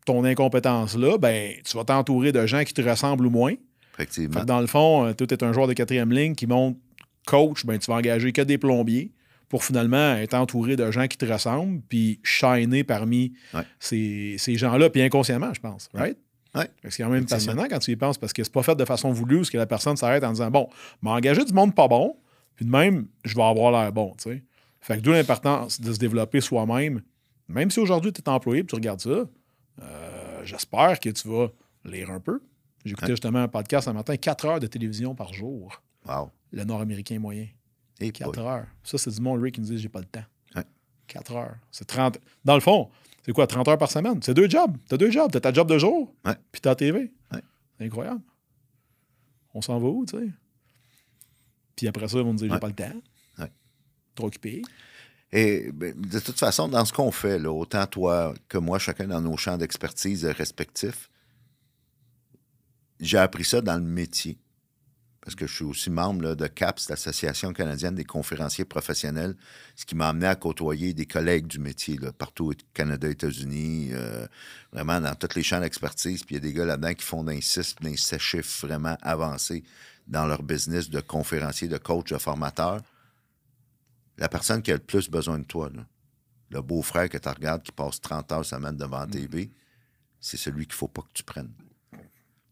ton 0.05 0.23
incompétence-là, 0.23 1.17
ben, 1.17 1.53
tu 1.65 1.75
vas 1.75 1.83
t'entourer 1.83 2.31
de 2.31 2.45
gens 2.45 2.63
qui 2.63 2.73
te 2.73 2.81
ressemblent 2.81 3.25
ou 3.25 3.31
moins. 3.31 3.55
Effectivement. 3.97 4.43
dans 4.43 4.59
le 4.61 4.67
fond, 4.67 5.05
euh, 5.05 5.13
toi, 5.13 5.25
tu 5.27 5.33
es 5.35 5.43
un 5.43 5.53
joueur 5.53 5.67
de 5.67 5.73
quatrième 5.73 6.11
ligne 6.11 6.35
qui 6.35 6.47
monte 6.47 6.77
coach, 7.25 7.65
ben, 7.65 7.79
tu 7.79 7.89
vas 7.89 7.97
engager 7.97 8.31
que 8.31 8.41
des 8.41 8.57
plombiers 8.57 9.11
pour 9.49 9.63
finalement 9.63 10.15
être 10.15 10.33
entouré 10.33 10.75
de 10.75 10.89
gens 10.91 11.07
qui 11.07 11.17
te 11.17 11.25
ressemblent, 11.25 11.81
puis 11.87 12.19
shiner 12.23 12.83
parmi 12.83 13.33
Ouais. 13.53 13.61
ces, 13.79 14.35
ces 14.37 14.55
gens-là, 14.55 14.89
puis 14.89 15.01
inconsciemment, 15.01 15.53
je 15.53 15.59
pense. 15.61 15.89
Right? 15.93 16.17
Ouais. 16.55 16.69
C'est 16.89 17.03
quand 17.03 17.09
même 17.09 17.25
passionnant 17.25 17.65
quand 17.69 17.79
tu 17.79 17.91
y 17.91 17.95
penses 17.95 18.17
parce 18.17 18.31
que 18.33 18.43
c'est 18.43 18.51
pas 18.53 18.63
fait 18.63 18.75
de 18.75 18.85
façon 18.85 19.11
voulue, 19.11 19.37
parce 19.37 19.49
que 19.49 19.57
la 19.57 19.65
personne 19.67 19.97
s'arrête 19.97 20.23
en 20.23 20.31
disant 20.31 20.49
Bon, 20.51 20.69
m'a 21.01 21.11
engagé 21.11 21.43
du 21.43 21.53
monde 21.53 21.75
pas 21.75 21.87
bon, 21.87 22.15
puis 22.55 22.65
de 22.65 22.71
même, 22.71 23.07
je 23.25 23.35
vais 23.35 23.43
avoir 23.43 23.71
l'air 23.71 23.91
bon. 23.91 24.13
tu 24.17 24.29
sais. 24.31 24.43
Fait 24.81 24.95
que 24.97 25.01
d'où 25.01 25.11
l'importance 25.11 25.81
de 25.81 25.91
se 25.91 25.97
développer 25.99 26.41
soi-même. 26.41 27.01
Même 27.47 27.69
si 27.71 27.79
aujourd'hui 27.79 28.11
tu 28.13 28.21
es 28.21 28.29
employé 28.29 28.61
et 28.61 28.65
tu 28.65 28.75
regardes 28.75 29.01
ça, 29.01 29.09
euh, 29.09 30.41
j'espère 30.43 30.99
que 30.99 31.09
tu 31.09 31.27
vas 31.27 31.47
lire 31.83 32.09
un 32.11 32.19
peu. 32.19 32.39
J'écoutais 32.85 33.07
justement 33.13 33.39
un 33.39 33.47
podcast 33.47 33.87
un 33.87 33.93
matin, 33.93 34.15
4 34.15 34.45
heures 34.45 34.59
de 34.59 34.67
télévision 34.67 35.15
par 35.15 35.33
jour, 35.33 35.81
Wow. 36.07 36.31
le 36.51 36.63
nord-américain 36.63 37.17
moyen. 37.19 37.47
Et 37.99 38.11
4 38.11 38.39
heures. 38.39 38.67
Ça, 38.83 38.97
c'est 38.97 39.09
du 39.11 39.21
monde, 39.21 39.41
Rick, 39.41 39.55
qui 39.55 39.61
nous 39.61 39.67
dit 39.67 39.77
j'ai 39.79 39.89
pas 39.89 39.99
le 39.99 40.05
temps. 40.05 40.23
Ouais. 40.55 40.63
4 41.07 41.35
heures. 41.35 41.55
C'est 41.71 41.85
30. 41.85 42.19
Dans 42.43 42.55
le 42.55 42.61
fond, 42.61 42.89
c'est 43.25 43.31
quoi, 43.33 43.47
30 43.47 43.67
heures 43.69 43.77
par 43.77 43.89
semaine? 43.89 44.21
C'est 44.21 44.33
deux 44.33 44.49
jobs. 44.49 44.77
T'as 44.87 44.97
deux 44.97 45.09
jobs. 45.09 45.31
T'as 45.31 45.39
ta 45.39 45.51
job 45.53 45.67
de 45.69 45.77
jour, 45.79 46.13
Ouais. 46.25 46.35
puis 46.51 46.61
ta 46.61 46.75
TV. 46.75 47.11
Ouais. 47.33 47.41
C'est 47.77 47.85
incroyable. 47.85 48.21
On 49.53 49.61
s'en 49.61 49.79
va 49.79 49.87
où, 49.87 50.05
tu 50.05 50.17
sais? 50.17 50.27
Puis 51.75 51.87
après 51.87 52.07
ça, 52.07 52.17
ils 52.17 52.23
vont 52.23 52.33
nous 52.33 52.39
dire 52.39 52.53
j'ai 52.53 52.59
pas 52.59 52.67
le 52.67 52.73
temps. 52.75 52.91
Ouais. 53.39 53.51
Trop 54.13 54.27
occupé. 54.27 54.61
Et 55.31 55.71
ben, 55.73 55.93
de 55.99 56.19
toute 56.19 56.37
façon, 56.39 56.67
dans 56.67 56.85
ce 56.85 56.93
qu'on 56.93 57.11
fait, 57.11 57.39
là, 57.39 57.51
autant 57.51 57.85
toi 57.87 58.33
que 58.47 58.57
moi, 58.57 58.79
chacun 58.79 59.07
dans 59.07 59.19
nos 59.21 59.35
champs 59.37 59.57
d'expertise 59.57 60.23
respectifs, 60.25 61.09
j'ai 62.99 63.17
appris 63.17 63.43
ça 63.43 63.61
dans 63.61 63.75
le 63.75 63.83
métier. 63.83 64.37
Parce 65.21 65.33
que 65.33 65.47
je 65.47 65.55
suis 65.55 65.63
aussi 65.63 65.89
membre 65.89 66.21
là, 66.21 66.35
de 66.35 66.45
CAPS, 66.45 66.87
l'Association 66.87 67.51
canadienne 67.51 67.95
des 67.95 68.03
conférenciers 68.03 68.65
professionnels, 68.65 69.35
ce 69.75 69.83
qui 69.83 69.95
m'a 69.95 70.09
amené 70.09 70.27
à 70.27 70.35
côtoyer 70.35 70.93
des 70.93 71.07
collègues 71.07 71.47
du 71.47 71.57
métier, 71.57 71.97
là, 71.97 72.11
partout 72.11 72.51
au 72.51 72.53
Canada, 72.75 73.09
États-Unis, 73.09 73.89
euh, 73.93 74.27
vraiment 74.71 75.01
dans 75.01 75.15
tous 75.15 75.35
les 75.35 75.41
champs 75.41 75.59
d'expertise. 75.59 76.23
Puis 76.23 76.35
il 76.35 76.37
y 76.37 76.45
a 76.45 76.47
des 76.47 76.53
gars 76.53 76.65
là-dedans 76.65 76.93
qui 76.93 77.03
font 77.03 77.23
d'un 77.23 77.41
6, 77.41 77.75
d'un 77.81 77.95
7 77.95 78.19
chiffres 78.19 78.67
vraiment 78.67 78.97
avancés 79.01 79.63
dans 80.05 80.27
leur 80.27 80.43
business 80.43 80.91
de 80.91 81.01
conférencier, 81.01 81.67
de 81.67 81.79
coach, 81.79 82.11
de 82.11 82.19
formateur 82.19 82.81
la 84.17 84.29
personne 84.29 84.61
qui 84.61 84.71
a 84.71 84.75
le 84.75 84.79
plus 84.79 85.09
besoin 85.09 85.39
de 85.39 85.43
toi, 85.43 85.69
là, 85.73 85.85
le 86.51 86.61
beau-frère 86.61 87.09
que 87.09 87.17
tu 87.17 87.27
regardes 87.27 87.63
qui 87.63 87.71
passe 87.71 87.99
30 87.99 88.31
heures 88.31 88.45
semaine 88.45 88.77
devant 88.77 88.99
la 88.99 89.07
TV, 89.07 89.51
c'est 90.19 90.37
celui 90.37 90.65
qu'il 90.65 90.73
ne 90.73 90.77
faut 90.77 90.87
pas 90.87 91.01
que 91.01 91.13
tu 91.13 91.23
prennes. 91.23 91.51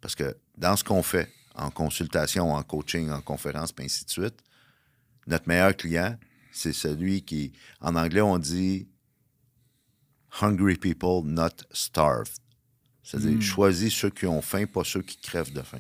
Parce 0.03 0.15
que 0.15 0.35
dans 0.57 0.75
ce 0.75 0.83
qu'on 0.83 1.01
fait, 1.01 1.31
en 1.55 1.71
consultation, 1.71 2.51
en 2.51 2.61
coaching, 2.61 3.09
en 3.09 3.21
conférence, 3.21 3.71
puis 3.71 3.85
ainsi 3.85 4.03
de 4.03 4.09
suite, 4.09 4.35
notre 5.27 5.47
meilleur 5.47 5.77
client, 5.77 6.19
c'est 6.51 6.73
celui 6.73 7.21
qui, 7.21 7.53
en 7.79 7.95
anglais, 7.95 8.19
on 8.19 8.37
dit 8.37 8.89
hungry 10.41 10.75
people, 10.75 11.23
not 11.23 11.55
starved. 11.71 12.33
C'est-à-dire, 13.01 13.41
choisis 13.41 13.93
ceux 13.93 14.09
qui 14.09 14.25
ont 14.25 14.41
faim, 14.41 14.65
pas 14.65 14.83
ceux 14.83 15.03
qui 15.03 15.15
crèvent 15.15 15.53
de 15.53 15.61
faim. 15.61 15.79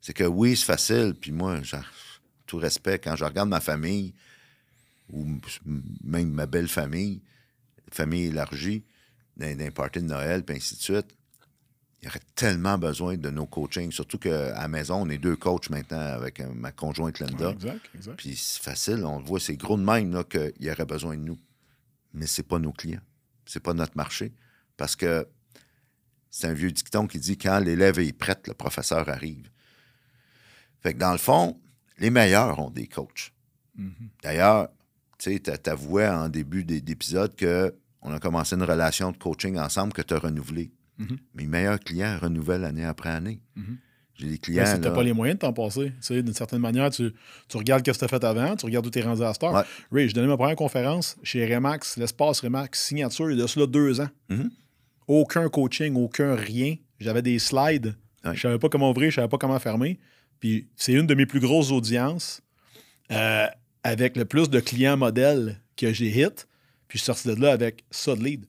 C'est 0.00 0.12
que 0.12 0.24
oui, 0.24 0.56
c'est 0.56 0.64
facile, 0.64 1.14
puis 1.14 1.30
moi, 1.30 1.62
genre, 1.62 1.84
tout 2.44 2.56
respect, 2.56 2.98
quand 2.98 3.14
je 3.14 3.24
regarde 3.24 3.48
ma 3.48 3.60
famille, 3.60 4.14
ou 5.10 5.24
même 6.02 6.30
ma 6.32 6.46
belle 6.46 6.68
famille, 6.68 7.22
famille 7.92 8.26
élargie, 8.26 8.82
les 9.36 9.70
parties 9.70 10.00
de 10.00 10.06
Noël, 10.06 10.44
puis 10.44 10.56
ainsi 10.56 10.74
de 10.74 10.82
suite, 10.82 11.16
il 12.02 12.06
y 12.06 12.08
aurait 12.08 12.20
tellement 12.34 12.76
besoin 12.78 13.16
de 13.16 13.30
nos 13.30 13.46
coachings. 13.46 13.90
Surtout 13.90 14.18
qu'à 14.18 14.52
la 14.52 14.68
maison, 14.68 15.02
on 15.02 15.08
est 15.08 15.18
deux 15.18 15.36
coachs 15.36 15.70
maintenant 15.70 15.98
avec 15.98 16.40
euh, 16.40 16.48
ma 16.54 16.70
conjointe 16.72 17.18
Linda. 17.20 17.50
Exact, 17.50 17.90
exact. 17.94 18.16
Puis 18.18 18.36
c'est 18.36 18.62
facile, 18.62 19.04
on 19.04 19.18
le 19.18 19.24
voit, 19.24 19.40
c'est 19.40 19.56
gros 19.56 19.76
de 19.76 19.82
même 19.82 20.12
là, 20.12 20.22
qu'il 20.24 20.52
y 20.60 20.70
aurait 20.70 20.84
besoin 20.84 21.16
de 21.16 21.22
nous. 21.22 21.38
Mais 22.12 22.26
c'est 22.26 22.42
pas 22.42 22.58
nos 22.58 22.72
clients. 22.72 23.00
C'est 23.46 23.60
pas 23.62 23.72
notre 23.74 23.96
marché. 23.96 24.32
Parce 24.76 24.94
que 24.96 25.26
c'est 26.30 26.48
un 26.48 26.52
vieux 26.52 26.70
dicton 26.70 27.06
qui 27.06 27.18
dit 27.18 27.38
quand 27.38 27.58
l'élève 27.60 27.98
est 27.98 28.12
prête, 28.12 28.46
le 28.46 28.54
professeur 28.54 29.08
arrive. 29.08 29.48
Fait 30.82 30.92
que 30.94 30.98
dans 30.98 31.12
le 31.12 31.18
fond, 31.18 31.58
les 31.98 32.10
meilleurs 32.10 32.58
ont 32.58 32.70
des 32.70 32.86
coachs. 32.86 33.32
Mhm. 33.76 33.92
D'ailleurs, 34.22 34.68
tu 35.18 35.32
sais, 35.32 35.38
t'a- 35.38 35.56
t'avouais 35.58 36.06
en 36.08 36.28
début 36.28 36.64
d'épisode 36.64 37.34
que 37.36 37.74
on 38.02 38.12
a 38.12 38.18
commencé 38.20 38.54
une 38.54 38.62
relation 38.62 39.10
de 39.12 39.16
coaching 39.16 39.58
ensemble 39.58 39.92
que 39.92 40.02
tu 40.02 40.14
as 40.14 40.18
renouvelée. 40.18 40.70
Mhm. 40.98 41.16
Mes 41.34 41.46
meilleurs 41.46 41.80
clients 41.80 42.18
renouvellent 42.20 42.64
année 42.64 42.84
après 42.84 43.10
année. 43.10 43.40
Mhm. 43.56 43.78
J'ai 44.14 44.26
des 44.26 44.32
Mais 44.32 44.38
clients. 44.38 44.64
si 44.66 44.80
t'as 44.80 44.88
là- 44.88 44.94
pas 44.94 45.02
les 45.02 45.12
moyens 45.12 45.38
de 45.38 45.40
t'en 45.40 45.52
passer. 45.52 45.88
Tu 45.90 45.94
sais, 46.00 46.22
d'une 46.22 46.32
certaine 46.32 46.60
manière, 46.60 46.90
tu, 46.90 47.12
tu 47.48 47.56
regardes 47.58 47.86
ce 47.86 47.92
que 47.92 47.98
tu 47.98 48.04
as 48.04 48.08
fait 48.08 48.24
avant, 48.24 48.56
tu 48.56 48.64
regardes 48.64 48.86
où 48.86 48.90
tu 48.90 48.98
es 48.98 49.02
rendu 49.02 49.22
à 49.22 49.32
cette 49.34 49.42
heure. 49.42 49.52
Ouais. 49.52 49.62
Ray, 49.92 50.08
j'ai 50.08 50.14
donné 50.14 50.26
ma 50.26 50.38
première 50.38 50.56
conférence 50.56 51.16
chez 51.22 51.44
Remax, 51.54 51.98
l'espace 51.98 52.40
Remax, 52.40 52.82
signature, 52.82 53.30
il 53.30 53.36
y 53.36 53.40
a 53.40 53.42
de 53.42 53.46
cela 53.48 53.66
deux 53.66 54.00
ans. 54.00 54.08
Mhm. 54.30 54.50
aucun 55.08 55.48
coaching, 55.48 55.94
aucun 55.96 56.34
rien. 56.34 56.74
J'avais 56.98 57.22
des 57.22 57.38
slides. 57.38 57.94
Ouais. 58.24 58.34
Je 58.34 58.40
savais 58.40 58.58
pas 58.58 58.68
comment 58.68 58.90
ouvrir, 58.90 59.10
je 59.10 59.16
savais 59.16 59.28
pas 59.28 59.38
comment 59.38 59.58
fermer. 59.60 60.00
Puis 60.40 60.66
c'est 60.76 60.92
une 60.94 61.06
de 61.06 61.14
mes 61.14 61.26
plus 61.26 61.38
grosses 61.40 61.70
audiences 61.70 62.40
euh, 63.12 63.46
avec 63.84 64.16
le 64.16 64.24
plus 64.24 64.50
de 64.50 64.58
clients 64.60 64.96
modèles 64.96 65.60
que 65.76 65.92
j'ai 65.92 66.08
hit. 66.08 66.48
Puis 66.88 66.98
je 66.98 67.04
suis 67.04 67.06
sorti 67.06 67.28
de 67.28 67.34
là 67.40 67.52
avec 67.52 67.84
ça 67.90 68.16
de 68.16 68.24
lead. 68.24 68.46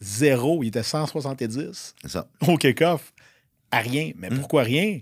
Zéro. 0.00 0.62
Il 0.62 0.68
était 0.68 0.82
170 0.82 1.94
C'est 2.02 2.08
ça. 2.10 2.28
au 2.46 2.56
kick-off. 2.56 3.12
À 3.70 3.78
rien. 3.80 4.12
Mais 4.16 4.30
Hmm. 4.30 4.38
pourquoi 4.38 4.62
rien? 4.62 5.00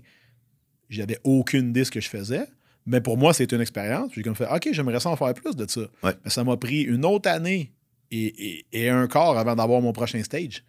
J'avais 0.89 1.19
aucune 1.23 1.69
idée 1.69 1.81
de 1.81 1.85
ce 1.85 1.91
que 1.91 2.01
je 2.01 2.09
faisais. 2.09 2.45
Mais 2.85 2.99
pour 3.01 3.17
moi, 3.17 3.33
c'est 3.33 3.51
une 3.51 3.61
expérience. 3.61 4.07
Puis 4.11 4.15
J'ai 4.17 4.23
comme 4.23 4.35
fait, 4.35 4.47
OK, 4.53 4.69
j'aimerais 4.71 4.99
ça 4.99 5.09
en 5.09 5.15
faire 5.15 5.33
plus 5.33 5.55
de 5.55 5.65
ça. 5.69 5.81
Ouais. 6.03 6.13
Mais 6.23 6.29
ça 6.29 6.43
m'a 6.43 6.57
pris 6.57 6.81
une 6.81 7.05
autre 7.05 7.29
année 7.29 7.71
et, 8.11 8.25
et- 8.25 8.65
et 8.73 8.89
un 8.89 9.07
quart 9.07 9.37
avant 9.37 9.55
d'avoir 9.55 9.81
mon 9.81 9.93
prochain 9.93 10.21
stage. 10.23 10.63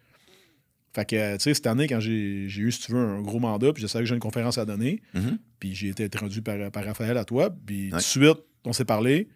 Fait 0.93 1.03
que, 1.05 1.33
tu 1.35 1.43
sais, 1.43 1.53
cette 1.53 1.67
année, 1.67 1.87
quand 1.87 1.99
j'ai 1.99 2.13
eu, 2.47 2.71
si 2.71 2.79
tu 2.79 2.93
veux, 2.93 2.97
un 2.99 3.21
gros 3.21 3.39
mandat, 3.39 3.73
puis 3.73 3.81
je 3.81 3.87
savais 3.87 4.05
que 4.05 4.09
j'ai 4.09 4.15
une 4.15 4.21
conférence 4.21 4.57
à 4.57 4.63
donner, 4.63 5.01
Mhm. 5.13 5.37
puis 5.59 5.75
j'ai 5.75 5.89
été 5.89 6.05
introduit 6.05 6.39
par, 6.39 6.71
par 6.71 6.85
Raphaël 6.85 7.17
à 7.17 7.25
toi, 7.25 7.49
puis 7.65 7.89
tout 7.89 7.95
Ouais. 7.95 8.01
de 8.01 8.03
suite, 8.05 8.37
on 8.63 8.71
s'est 8.71 8.85
parlé. 8.85 9.27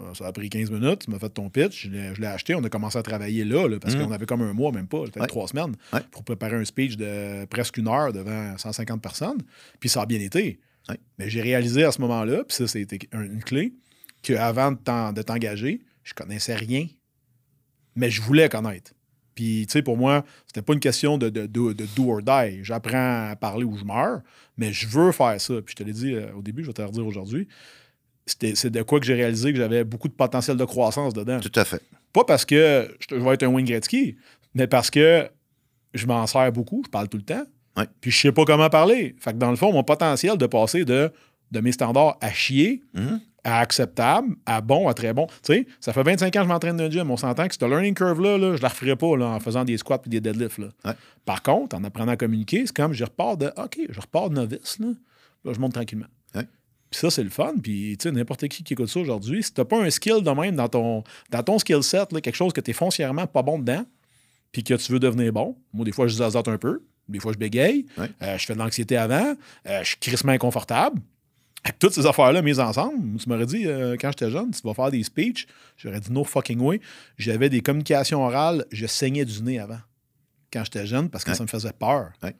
Euh, 0.00 0.12
Ça 0.14 0.26
a 0.26 0.32
pris 0.32 0.50
15 0.50 0.70
minutes, 0.72 1.04
tu 1.04 1.10
m'as 1.12 1.18
fait 1.20 1.28
ton 1.28 1.48
pitch, 1.50 1.88
je 1.88 2.20
l'ai 2.20 2.26
acheté, 2.26 2.54
on 2.56 2.64
a 2.64 2.68
commencé 2.68 2.98
à 2.98 3.02
travailler 3.02 3.44
là, 3.44 3.68
là, 3.68 3.78
parce 3.78 3.94
Mhm. 3.94 4.06
qu'on 4.06 4.12
avait 4.12 4.26
comme 4.26 4.42
un 4.42 4.52
mois, 4.52 4.72
même 4.72 4.88
pas, 4.88 5.02
peut-être 5.02 5.20
Ouais. 5.20 5.26
trois 5.28 5.46
semaines, 5.46 5.76
Ouais. 5.92 6.00
pour 6.10 6.24
préparer 6.24 6.56
un 6.56 6.64
speech 6.64 6.96
de 6.96 7.44
presque 7.46 7.76
une 7.76 7.86
heure 7.86 8.12
devant 8.12 8.58
150 8.58 9.00
personnes, 9.00 9.38
puis 9.78 9.88
ça 9.88 10.02
a 10.02 10.06
bien 10.06 10.18
été. 10.20 10.58
Ouais. 10.88 10.98
Mais 11.18 11.30
j'ai 11.30 11.42
réalisé 11.42 11.84
à 11.84 11.92
ce 11.92 12.00
moment-là, 12.00 12.42
puis 12.44 12.56
ça, 12.56 12.66
c'était 12.66 12.98
un- 13.12 13.22
une 13.24 13.42
clé, 13.44 13.72
qu'avant 14.22 14.72
de 14.72 14.78
t'en- 14.78 15.12
de 15.12 15.22
t'engager, 15.22 15.80
je 16.02 16.12
connaissais 16.12 16.56
rien, 16.56 16.88
mais 17.94 18.10
je 18.10 18.20
voulais 18.20 18.48
connaître. 18.48 18.92
Puis, 19.36 19.64
tu 19.66 19.72
sais, 19.72 19.82
pour 19.82 19.96
moi, 19.96 20.24
c'était 20.46 20.62
pas 20.62 20.74
une 20.74 20.80
question 20.80 21.18
de, 21.18 21.28
de, 21.28 21.46
de- 21.46 21.72
de 21.72 21.86
do 21.96 22.10
or 22.10 22.22
die. 22.22 22.62
J'apprends 22.64 23.30
à 23.30 23.36
parler 23.36 23.64
ou 23.64 23.76
je 23.76 23.84
meurs, 23.84 24.20
mais 24.56 24.72
je 24.72 24.86
veux 24.86 25.10
faire 25.12 25.40
ça. 25.40 25.54
Puis, 25.62 25.74
je 25.76 25.76
te 25.76 25.82
l'ai 25.82 25.92
dit 25.92 26.14
euh, 26.14 26.32
au 26.34 26.42
début, 26.42 26.62
je 26.62 26.68
vais 26.68 26.72
te 26.72 26.82
le 26.82 26.86
redire 26.88 27.06
aujourd'hui. 27.06 27.48
C'est 28.26 28.70
de 28.70 28.82
quoi 28.82 29.00
que 29.00 29.06
j'ai 29.06 29.14
réalisé 29.14 29.52
que 29.52 29.58
j'avais 29.58 29.84
beaucoup 29.84 30.08
de 30.08 30.14
potentiel 30.14 30.56
de 30.56 30.64
croissance 30.64 31.12
dedans. 31.12 31.40
Tout 31.40 31.52
à 31.60 31.64
fait. 31.64 31.82
Pas 32.12 32.24
parce 32.24 32.44
que 32.44 32.88
je, 33.10 33.14
vais 33.16 33.34
être 33.34 33.42
un 33.42 33.48
Wayne 33.48 33.66
Gretzky, 33.66 34.16
mais 34.54 34.66
parce 34.66 34.90
que 34.90 35.28
je 35.92 36.06
m'en 36.06 36.26
sers 36.26 36.50
beaucoup, 36.52 36.82
je 36.84 36.90
parle 36.90 37.08
tout 37.08 37.18
le 37.18 37.22
temps. 37.24 37.44
Ouais. 37.76 37.84
Puis 38.00 38.10
je 38.10 38.18
sais 38.20 38.32
pas 38.32 38.44
comment 38.44 38.70
parler. 38.70 39.14
Fait 39.18 39.32
que 39.32 39.36
dans 39.38 39.50
le 39.50 39.56
fond, 39.56 39.72
mon 39.72 39.82
potentiel 39.82 40.38
de 40.38 40.46
passer 40.46 40.84
de, 40.84 41.10
de 41.50 41.60
mes 41.60 41.72
standards 41.72 42.16
à 42.20 42.30
chier 42.32 42.82
Mhm. 42.94 43.20
à 43.42 43.58
acceptable, 43.60 44.36
à 44.46 44.60
bon, 44.62 44.88
à 44.88 44.94
très 44.94 45.12
bon. 45.12 45.26
Tu 45.26 45.52
sais, 45.54 45.66
ça 45.80 45.92
fait 45.92 46.02
25 46.02 46.26
ans 46.36 46.38
que 46.40 46.44
je 46.44 46.48
m'entraîne 46.48 46.76
dans 46.78 46.84
le 46.84 46.90
gym. 46.90 47.10
On 47.10 47.16
s'entend 47.18 47.46
que 47.46 47.52
cette 47.52 47.62
learning 47.68 47.94
curve-là, 47.94 48.38
là, 48.38 48.56
je 48.56 48.62
la 48.62 48.68
referai 48.68 48.96
pas 48.96 49.16
là, 49.18 49.26
en 49.26 49.40
faisant 49.40 49.64
des 49.64 49.76
squats 49.76 50.00
et 50.06 50.08
des 50.08 50.20
deadlifts. 50.20 50.58
là. 50.58 50.68
Ouais. 50.84 50.92
Par 51.26 51.42
contre, 51.42 51.76
en 51.76 51.84
apprenant 51.84 52.12
à 52.12 52.16
communiquer, 52.16 52.64
c'est 52.66 52.74
comme 52.74 52.92
je 52.94 53.04
repars 53.04 53.36
de 53.36 53.48
OK, 53.58 53.78
je 53.90 54.00
repars 54.00 54.30
de 54.30 54.36
novice. 54.36 54.78
Là, 54.78 54.86
Là, 55.44 55.52
je 55.52 55.60
monte 55.60 55.74
tranquillement. 55.74 56.06
Ouais. 56.34 56.44
Puis 56.94 57.00
ça, 57.00 57.10
c'est 57.10 57.24
le 57.24 57.30
fun. 57.30 57.54
Puis, 57.60 57.96
tu 57.98 58.04
sais, 58.04 58.12
n'importe 58.12 58.46
qui 58.46 58.62
qui 58.62 58.72
écoute 58.74 58.86
ça 58.88 59.00
aujourd'hui, 59.00 59.42
si 59.42 59.52
t'as 59.52 59.64
pas 59.64 59.82
un 59.82 59.90
skill 59.90 60.22
de 60.22 60.30
même 60.30 60.54
dans 60.54 60.68
ton, 60.68 61.02
dans 61.30 61.42
ton 61.42 61.58
skill 61.58 61.82
set, 61.82 62.12
là, 62.12 62.20
quelque 62.20 62.36
chose 62.36 62.52
que 62.52 62.60
tu 62.60 62.70
es 62.70 62.74
foncièrement 62.74 63.26
pas 63.26 63.42
bon 63.42 63.58
dedans, 63.58 63.84
puis 64.52 64.62
que 64.62 64.74
tu 64.74 64.92
veux 64.92 65.00
devenir 65.00 65.32
bon, 65.32 65.56
moi, 65.72 65.84
des 65.84 65.90
fois, 65.90 66.06
je 66.06 66.14
zazote 66.14 66.46
un 66.46 66.56
peu, 66.56 66.84
des 67.08 67.18
fois, 67.18 67.32
je 67.32 67.38
bégaye, 67.38 67.84
Ouais. 67.98 68.08
euh, 68.22 68.38
je 68.38 68.46
fais 68.46 68.54
de 68.54 68.60
l'anxiété 68.60 68.96
avant, 68.96 69.34
euh, 69.66 69.80
je 69.82 69.88
suis 69.88 69.96
crissement 69.96 70.30
inconfortable. 70.30 71.00
Avec 71.64 71.78
toutes 71.80 71.94
ces 71.94 72.06
affaires-là 72.06 72.42
mises 72.42 72.60
ensemble, 72.60 73.18
tu 73.18 73.28
m'aurais 73.28 73.46
dit, 73.46 73.66
euh, 73.66 73.96
quand 74.00 74.10
j'étais 74.10 74.30
jeune, 74.30 74.52
tu 74.52 74.60
vas 74.62 74.74
faire 74.74 74.92
des 74.92 75.02
speeches, 75.02 75.48
j'aurais 75.76 75.98
dit 75.98 76.12
no 76.12 76.22
fucking 76.22 76.60
way. 76.60 76.80
J'avais 77.18 77.48
des 77.48 77.60
communications 77.60 78.22
orales, 78.24 78.66
je 78.70 78.86
saignais 78.86 79.24
du 79.24 79.42
nez 79.42 79.58
avant, 79.58 79.80
quand 80.52 80.62
j'étais 80.62 80.86
jeune, 80.86 81.08
parce 81.10 81.24
que 81.24 81.30
Ouais. 81.30 81.36
ça 81.36 81.42
me 81.42 81.48
faisait 81.48 81.72
peur. 81.72 82.12
Ouais. 82.22 82.36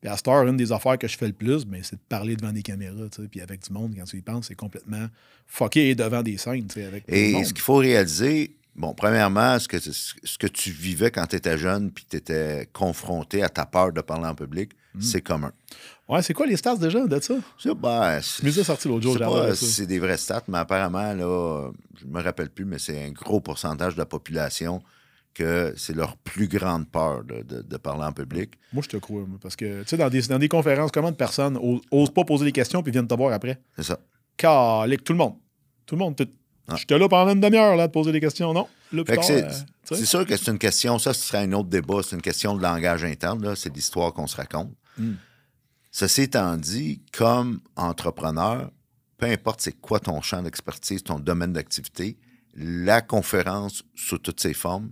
Puis 0.00 0.08
à 0.10 0.16
cette 0.16 0.28
heure, 0.28 0.46
une 0.46 0.56
des 0.56 0.72
affaires 0.72 0.96
que 0.98 1.06
je 1.06 1.16
fais 1.18 1.26
le 1.26 1.32
plus, 1.34 1.64
ben, 1.66 1.80
c'est 1.82 1.96
de 1.96 2.00
parler 2.08 2.34
devant 2.36 2.52
des 2.52 2.62
caméras, 2.62 2.94
puis 3.30 3.40
avec 3.40 3.62
du 3.62 3.72
monde, 3.72 3.94
quand 3.96 4.04
tu 4.04 4.16
y 4.16 4.22
penses, 4.22 4.46
c'est 4.48 4.54
complètement 4.54 5.06
fucké 5.46 5.94
devant 5.94 6.22
des 6.22 6.38
scènes, 6.38 6.66
avec 6.76 7.04
Et 7.08 7.44
ce 7.44 7.52
qu'il 7.52 7.60
faut 7.62 7.76
réaliser, 7.76 8.56
bon, 8.74 8.94
premièrement, 8.94 9.58
ce 9.58 9.68
que, 9.68 9.78
ce 9.78 10.38
que 10.38 10.46
tu 10.46 10.70
vivais 10.70 11.10
quand 11.10 11.26
tu 11.26 11.36
étais 11.36 11.58
jeune 11.58 11.90
puis 11.90 12.06
tu 12.08 12.16
étais 12.16 12.68
confronté 12.72 13.42
à 13.42 13.48
ta 13.50 13.66
peur 13.66 13.92
de 13.92 14.00
parler 14.00 14.26
en 14.26 14.34
public, 14.34 14.70
Mm. 14.92 15.00
c'est 15.02 15.20
commun. 15.20 15.52
Ouais, 16.08 16.20
c'est 16.20 16.34
quoi 16.34 16.46
les 16.48 16.56
stats 16.56 16.74
déjà 16.74 17.06
de 17.06 17.20
ça? 17.20 17.34
Ça, 17.56 17.74
ben, 17.74 18.20
c'est- 18.20 18.40
Je 18.42 18.46
me 18.46 18.50
suis 18.50 18.64
sorti 18.64 18.88
l'autre 18.88 19.02
jour, 19.04 19.12
je 19.12 19.18
sais 19.18 19.24
j'adore 19.24 19.46
pas 19.46 19.54
c'est 19.54 19.86
des 19.86 20.00
vrais 20.00 20.16
stats, 20.16 20.42
mais 20.48 20.58
apparemment, 20.58 21.12
là, 21.14 21.70
je 22.00 22.06
me 22.06 22.20
rappelle 22.20 22.50
plus, 22.50 22.64
mais 22.64 22.80
c'est 22.80 23.04
un 23.04 23.12
gros 23.12 23.38
pourcentage 23.40 23.92
de 23.94 23.98
la 24.00 24.06
population 24.06 24.82
que 25.34 25.72
c'est 25.76 25.94
leur 25.94 26.16
plus 26.16 26.48
grande 26.48 26.88
peur 26.90 27.24
de, 27.24 27.42
de- 27.42 27.62
de 27.62 27.76
parler 27.76 28.04
en 28.04 28.12
public. 28.12 28.54
Moi, 28.72 28.82
je 28.82 28.88
te 28.88 28.96
crois, 28.96 29.24
moi, 29.26 29.38
parce 29.40 29.56
que, 29.56 29.82
tu 29.82 29.88
sais, 29.88 29.96
dans 29.96 30.08
des, 30.10 30.22
dans 30.22 30.38
des 30.38 30.48
conférences, 30.48 30.90
comment 30.92 31.10
de 31.10 31.16
personnes 31.16 31.56
os- 31.56 31.80
osent 31.90 32.10
pas 32.12 32.24
poser 32.24 32.44
des 32.44 32.52
questions 32.52 32.82
puis 32.82 32.90
viennent 32.92 33.06
te 33.08 33.14
voir 33.14 33.32
après? 33.32 33.60
C'est 33.76 33.84
ça. 33.84 33.98
Calique, 34.36 35.04
tout 35.04 35.12
le 35.12 35.18
monde. 35.18 35.36
Tout 35.86 35.94
le 35.94 36.00
monde. 36.00 36.16
Ah. 36.68 36.76
J'étais 36.76 36.98
là 36.98 37.08
pendant 37.08 37.32
une 37.32 37.40
demi-heure 37.40 37.76
là, 37.76 37.86
de 37.86 37.92
poser 37.92 38.12
des 38.12 38.20
questions. 38.20 38.52
Non? 38.52 38.66
C'est- 39.22 39.44
euh. 39.44 39.50
C'est 39.84 40.04
sûr 40.06 40.24
que 40.26 40.36
c'est 40.36 40.50
une 40.50 40.58
question, 40.58 40.98
ça, 41.00 41.12
ce 41.14 41.26
serait 41.26 41.38
un 41.38 41.52
autre 41.52 41.68
débat, 41.68 42.00
c'est 42.04 42.14
une 42.14 42.22
question 42.22 42.54
de 42.56 42.62
langage 42.62 43.02
interne, 43.04 43.42
là, 43.42 43.56
c'est 43.56 43.74
l'histoire 43.74 44.12
qu'on 44.12 44.28
se 44.28 44.36
raconte. 44.36 44.72
Mm. 44.98 45.14
Ceci 45.90 46.22
étant 46.22 46.56
dit, 46.56 47.02
comme 47.12 47.60
entrepreneur, 47.76 48.70
peu 49.18 49.26
importe 49.26 49.60
c'est 49.62 49.72
quoi 49.80 49.98
ton 49.98 50.20
champ 50.22 50.42
d'expertise, 50.42 51.02
ton 51.02 51.18
domaine 51.18 51.52
d'activité, 51.52 52.16
la 52.54 53.00
conférence 53.02 53.82
sous 53.96 54.18
toutes 54.18 54.40
ses 54.40 54.54
formes 54.54 54.90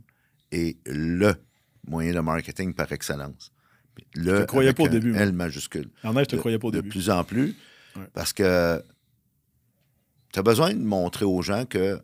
est 0.52 0.78
le 0.86 1.34
moyen 1.86 2.14
de 2.14 2.20
marketing 2.20 2.74
par 2.74 2.90
excellence. 2.92 3.52
Le, 4.14 4.36
Je 4.36 4.40
te 4.42 4.46
croyais 4.46 4.72
pas 4.72 4.84
au 4.84 4.88
début. 4.88 5.14
L 5.16 5.32
majuscule. 5.32 5.90
En 6.04 6.12
je 6.18 6.24
te 6.24 6.36
de- 6.36 6.40
croyais 6.40 6.58
pas 6.58 6.68
au 6.68 6.70
de 6.70 6.76
début. 6.78 6.88
plus 6.90 7.10
en 7.10 7.24
plus, 7.24 7.56
Ouais. 7.96 8.02
parce 8.12 8.32
que 8.32 8.82
tu 10.32 10.38
as 10.38 10.42
besoin 10.42 10.72
de 10.74 10.78
montrer 10.82 11.24
aux 11.24 11.42
gens 11.42 11.64
que 11.64 12.00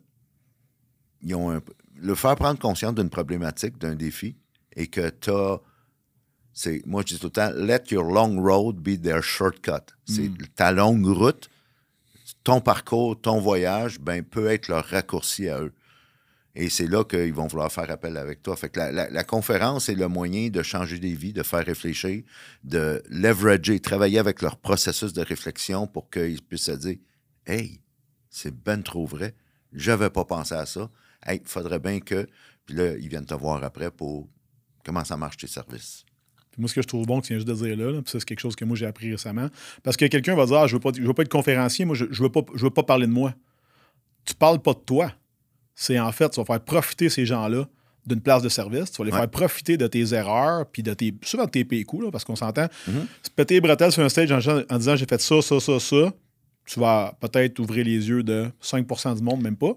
ils 1.23 1.35
ont 1.35 1.51
un- 1.53 1.63
le 1.97 2.15
faire 2.15 2.35
prendre 2.37 2.59
conscience 2.59 2.95
d'une 2.95 3.11
problématique, 3.11 3.79
d'un 3.79 3.95
défi, 3.95 4.37
et 4.77 4.89
que 4.89 5.09
tu 5.11 5.31
as. 5.31 5.61
Moi, 6.87 7.03
je 7.07 7.15
dis 7.15 7.19
tout 7.21 7.27
le 7.27 7.33
temps, 7.33 7.51
let 7.55 7.85
your 7.91 8.05
long 8.05 8.41
road 8.43 8.77
be 8.77 9.01
their 9.01 9.23
shortcut. 9.23 9.93
C'est 10.05 10.29
Mm. 10.29 10.37
ta 10.55 10.73
longue 10.73 11.07
route, 11.07 11.49
ton 12.45 12.61
parcours, 12.61 13.21
ton 13.21 13.41
voyage, 13.41 13.99
ben, 14.01 14.23
peut 14.25 14.47
être 14.49 14.69
leur 14.69 14.85
raccourci 14.85 15.49
à 15.49 15.61
eux. 15.61 15.73
Et 16.57 16.69
c'est 16.69 16.87
là 16.87 17.05
qu'ils 17.05 17.35
vont 17.35 17.49
vouloir 17.49 17.71
faire 17.73 17.91
appel 17.91 18.17
avec 18.17 18.43
toi. 18.43 18.55
Fait 18.57 18.69
que 18.69 18.79
la, 18.79 19.25
conférence 19.25 19.89
est 19.89 19.97
le 19.97 20.07
moyen 20.07 20.51
de 20.51 20.63
changer 20.63 20.99
des 20.99 21.15
vies, 21.15 21.33
de 21.33 21.43
faire 21.43 21.65
réfléchir, 21.65 22.23
de 22.63 23.03
leverager, 23.09 23.81
travailler 23.81 24.19
avec 24.19 24.41
leur 24.41 24.57
processus 24.57 25.13
de 25.13 25.23
réflexion 25.23 25.89
pour 25.89 26.11
qu'ils 26.11 26.43
puissent 26.43 26.67
se 26.67 26.73
dire 26.73 26.99
Hey, 27.47 27.81
c'est 28.31 28.55
ben 28.55 28.83
trop 28.83 29.05
vrai. 29.05 29.35
J'avais 29.73 30.11
pas 30.11 30.25
pensé 30.25 30.55
à 30.55 30.65
ça. 30.65 30.89
Hey, 31.27 31.43
faudrait 31.45 31.81
bien 31.81 31.99
que. 31.99 32.27
Puis 32.67 32.77
là, 32.77 32.97
ils 32.97 33.09
viennent 33.09 33.27
te 33.27 33.35
voir 33.35 33.63
après 33.65 33.91
pour 33.91 34.29
comment 34.85 35.05
ça 35.05 35.17
marche 35.17 35.37
tes 35.37 35.49
services. 35.49 36.05
Moi, 36.57 36.69
ce 36.69 36.75
que 36.75 36.83
je 36.83 36.87
trouve 36.87 37.05
bon 37.05 37.19
viens 37.19 37.37
juste 37.37 37.49
de 37.49 37.55
dire 37.55 37.77
là, 37.77 38.01
puis 38.01 38.13
c'est 38.13 38.25
quelque 38.25 38.39
chose 38.39 38.55
que 38.55 38.65
moi, 38.65 38.77
j'ai 38.77 38.87
appris 38.87 39.11
récemment. 39.11 39.49
Parce 39.83 39.97
que 39.97 40.05
quelqu'un 40.07 40.37
va 40.37 40.47
dire 40.47 40.59
ah, 40.59 40.67
je 40.69 40.75
veux, 40.75 40.81
pas, 40.81 40.93
veux 40.93 41.13
pas 41.15 41.23
être 41.23 41.29
conférencier, 41.29 41.85
moi, 41.85 41.97
je, 41.97 42.05
je 42.11 42.23
veux, 42.23 42.31
pas, 42.31 42.43
je 42.55 42.63
veux 42.63 42.71
pas 42.71 42.85
parler 42.85 43.09
de 43.09 43.13
moi. 43.13 43.35
Tu 44.25 44.35
parles 44.35 44.63
pas 44.63 44.73
de 44.73 44.79
toi. 44.79 45.13
C'est 45.75 45.99
en 45.99 46.13
fait, 46.13 46.29
tu 46.31 46.41
vas 46.41 46.45
faire 46.45 46.61
profiter 46.61 47.09
ces 47.09 47.27
gens-là 47.27 47.67
d'une 48.07 48.21
place 48.21 48.43
de 48.43 48.49
service. 48.49 48.91
Tu 48.93 48.99
vas 48.99 49.05
les 49.07 49.13
Ouais. 49.13 49.19
faire 49.19 49.31
profiter 49.31 49.77
de 49.77 49.87
tes 49.87 50.13
erreurs, 50.15 50.67
puis 50.67 50.83
de 50.83 50.93
tes. 50.95 51.15
souvent 51.23 51.47
de 51.47 51.51
tes 51.51 51.65
pécous, 51.65 52.03
là, 52.05 52.11
parce 52.11 52.25
qu'on 52.25 52.37
s'entend. 52.37 52.67
Mhm. 52.87 53.07
Se 53.23 53.31
péter 53.31 53.55
les 53.55 53.61
bretelles 53.61 53.93
sur 53.93 54.03
un 54.03 54.09
stage 54.09 54.31
en, 54.31 54.39
en 54.71 54.79
disant 54.79 54.95
j'ai 54.97 55.07
fait 55.07 55.21
ça, 55.21 55.41
ça, 55.43 55.59
ça, 55.61 55.81
ça. 55.81 56.13
Tu 56.67 56.81
vas 56.81 57.15
peut-être 57.21 57.59
ouvrir 57.59 57.85
les 57.85 58.09
yeux 58.09 58.23
de 58.23 58.51
5% 58.63 59.15
du 59.17 59.23
monde, 59.23 59.43
même 59.43 59.57
pas. 59.57 59.73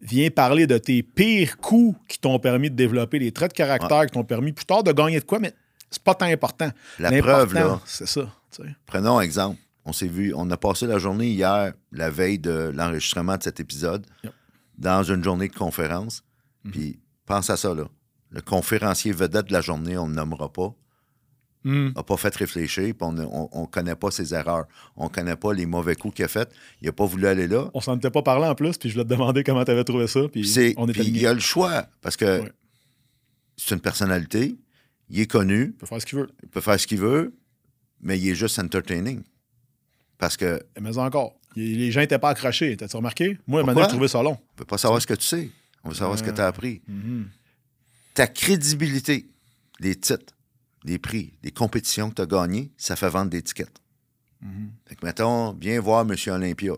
Viens 0.00 0.30
parler 0.30 0.66
de 0.66 0.78
tes 0.78 1.02
pires 1.02 1.58
coups 1.58 1.98
qui 2.08 2.18
t'ont 2.18 2.38
permis 2.38 2.70
de 2.70 2.76
développer 2.76 3.18
les 3.18 3.32
traits 3.32 3.50
de 3.52 3.56
caractère 3.56 4.06
qui 4.06 4.12
t'ont 4.12 4.24
permis 4.24 4.52
plus 4.52 4.64
tard 4.64 4.82
de 4.82 4.92
gagner 4.92 5.18
de 5.20 5.24
quoi, 5.24 5.38
mais 5.40 5.52
c'est 5.90 6.02
pas 6.02 6.14
tant 6.14 6.26
important. 6.26 6.70
La 6.98 7.10
preuve, 7.20 7.52
là, 7.54 7.80
C'est 7.84 8.06
ça. 8.06 8.22
tu 8.50 8.62
sais. 8.62 8.68
prenons 8.86 9.18
un 9.18 9.22
exemple. 9.22 9.58
On 9.84 9.92
s'est 9.92 10.06
vu, 10.06 10.32
on 10.36 10.48
a 10.50 10.56
passé 10.56 10.86
la 10.86 10.98
journée 10.98 11.26
hier, 11.28 11.72
la 11.90 12.08
veille 12.10 12.38
de 12.38 12.70
l'enregistrement 12.74 13.36
de 13.36 13.42
cet 13.42 13.58
épisode, 13.60 14.06
Yep. 14.24 14.32
Dans 14.78 15.02
une 15.02 15.22
journée 15.22 15.48
de 15.48 15.54
conférence. 15.54 16.22
Puis 16.70 16.98
pense 17.26 17.50
à 17.50 17.56
ça, 17.56 17.74
là. 17.74 17.84
Le 18.30 18.40
conférencier 18.40 19.12
vedette 19.12 19.46
de 19.48 19.52
la 19.52 19.60
journée, 19.60 19.96
on 19.98 20.04
ne 20.04 20.10
le 20.10 20.16
nommera 20.16 20.52
pas, 20.52 20.74
Hmm. 21.64 21.90
n'a 21.94 22.02
pas 22.02 22.16
fait 22.16 22.34
réfléchir, 22.34 22.82
puis 22.92 22.96
on 23.02 23.12
ne 23.12 23.66
connaît 23.66 23.94
pas 23.94 24.10
ses 24.10 24.34
erreurs. 24.34 24.64
On 24.96 25.04
ne 25.04 25.08
connaît 25.10 25.36
pas 25.36 25.52
les 25.54 25.64
mauvais 25.64 25.94
coups 25.94 26.16
qu'il 26.16 26.24
a 26.24 26.28
fait. 26.28 26.50
Il 26.80 26.86
n'a 26.86 26.92
pas 26.92 27.04
voulu 27.06 27.24
aller 27.28 27.46
là. 27.46 27.70
On 27.72 27.80
s'en 27.80 27.96
était 27.96 28.10
pas 28.10 28.22
parlé 28.22 28.46
en 28.46 28.56
plus, 28.56 28.76
puis 28.78 28.88
je 28.88 28.94
voulais 28.94 29.04
te 29.04 29.10
demander 29.10 29.44
comment 29.44 29.64
tu 29.64 29.70
avais 29.70 29.84
trouvé 29.84 30.08
ça, 30.08 30.22
puis 30.22 30.40
Puis 30.40 30.48
c'est- 30.48 30.74
on 30.76 30.88
était 30.88 31.02
puis 31.04 31.10
il 31.14 31.24
a 31.24 31.32
le 31.32 31.38
choix, 31.38 31.86
parce 32.00 32.16
que 32.16 32.40
Ouais. 32.40 32.52
c'est 33.56 33.74
une 33.76 33.80
personnalité, 33.80 34.56
il 35.08 35.20
est 35.20 35.30
connu, 35.30 35.66
Il 35.66 35.72
peut 35.74 35.86
faire 35.86 36.00
ce 36.00 36.06
qu'il 36.06 36.18
veut. 36.18 36.30
il 36.42 36.48
peut 36.48 36.60
faire 36.60 36.80
ce 36.80 36.86
qu'il 36.88 36.98
veut, 36.98 37.32
mais 38.00 38.18
il 38.18 38.28
est 38.28 38.34
juste 38.34 38.58
entertaining. 38.58 39.22
Parce 40.18 40.36
que 40.36 40.60
Mais 40.80 40.98
encore, 40.98 41.34
les 41.54 41.92
gens 41.92 42.00
n'étaient 42.00 42.18
pas 42.18 42.30
accrochés. 42.30 42.76
T'as-tu 42.76 42.96
remarqué? 42.96 43.38
Moi, 43.46 43.62
maintenant, 43.62 43.84
je 43.84 43.88
trouvais 43.90 44.08
ça 44.08 44.20
long. 44.20 44.36
Veut 44.62 44.66
pas 44.66 44.78
savoir 44.78 45.00
ce 45.00 45.06
que 45.06 45.14
tu 45.14 45.26
sais. 45.26 45.50
On 45.84 45.88
veut 45.90 45.94
savoir 45.94 46.18
ce 46.18 46.22
que 46.22 46.30
tu 46.30 46.40
as 46.40 46.46
appris. 46.46 46.82
Mhm. 46.86 47.28
ta 48.14 48.26
crédibilité, 48.26 49.26
les 49.80 49.96
titres, 49.96 50.34
les 50.84 50.98
prix, 50.98 51.32
les 51.42 51.50
compétitions 51.50 52.10
que 52.10 52.16
tu 52.16 52.22
as 52.22 52.26
gagnées, 52.26 52.70
ça 52.76 52.94
fait 52.94 53.08
vendre 53.08 53.30
des 53.30 53.42
tickets. 53.42 53.80
Fait 54.86 54.96
que, 54.96 55.06
mettons, 55.06 55.52
viens 55.54 55.80
voir 55.80 56.02
M. 56.02 56.16
Olympia. 56.26 56.74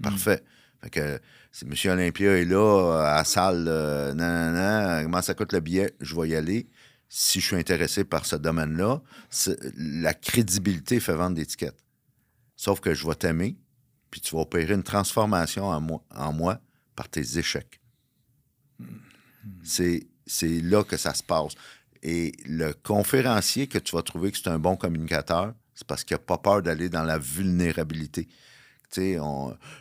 Parfait. 0.00 0.42
Fait 0.80 0.90
que 0.90 1.20
si 1.50 1.64
M. 1.64 1.92
Olympia 1.92 2.38
est 2.38 2.44
là, 2.44 2.56
euh, 2.56 3.04
à 3.04 3.16
la 3.16 3.24
salle, 3.24 3.66
euh, 3.66 4.14
nan, 4.14 4.52
nan, 4.52 4.54
nan, 4.54 5.04
comment 5.04 5.22
ça 5.22 5.34
coûte 5.34 5.52
le 5.52 5.60
billet, 5.60 5.94
je 6.00 6.14
vais 6.14 6.28
y 6.28 6.36
aller. 6.36 6.68
Si 7.08 7.40
je 7.40 7.46
suis 7.46 7.56
intéressé 7.56 8.04
par 8.04 8.26
ce 8.26 8.36
domaine-là, 8.36 9.00
la 9.76 10.14
crédibilité 10.14 11.00
fait 11.00 11.14
vendre 11.14 11.36
des 11.36 11.46
tickets. 11.46 11.76
Sauf 12.56 12.80
que 12.80 12.94
je 12.94 13.06
vais 13.06 13.14
t'aimer, 13.14 13.56
puis 14.10 14.20
tu 14.20 14.34
vas 14.34 14.42
opérer 14.42 14.74
une 14.74 14.82
transformation 14.82 15.66
en 15.66 15.80
moi, 15.80 16.04
en 16.14 16.32
moi 16.32 16.60
par 16.96 17.08
tes 17.08 17.38
échecs. 17.38 17.80
C'est, 19.62 20.08
là 20.42 20.82
que 20.82 20.96
ça 20.96 21.14
se 21.14 21.22
passe. 21.22 21.52
Et 22.02 22.32
le 22.46 22.72
conférencier 22.72 23.68
que 23.68 23.78
tu 23.78 23.94
vas 23.94 24.02
trouver 24.02 24.32
que 24.32 24.38
c'est 24.38 24.48
un 24.48 24.58
bon 24.58 24.76
communicateur, 24.76 25.54
c'est 25.74 25.86
parce 25.86 26.02
qu'il 26.02 26.14
n'a 26.14 26.18
pas 26.18 26.38
peur 26.38 26.62
d'aller 26.62 26.88
dans 26.88 27.04
la 27.04 27.18
vulnérabilité. 27.18 28.26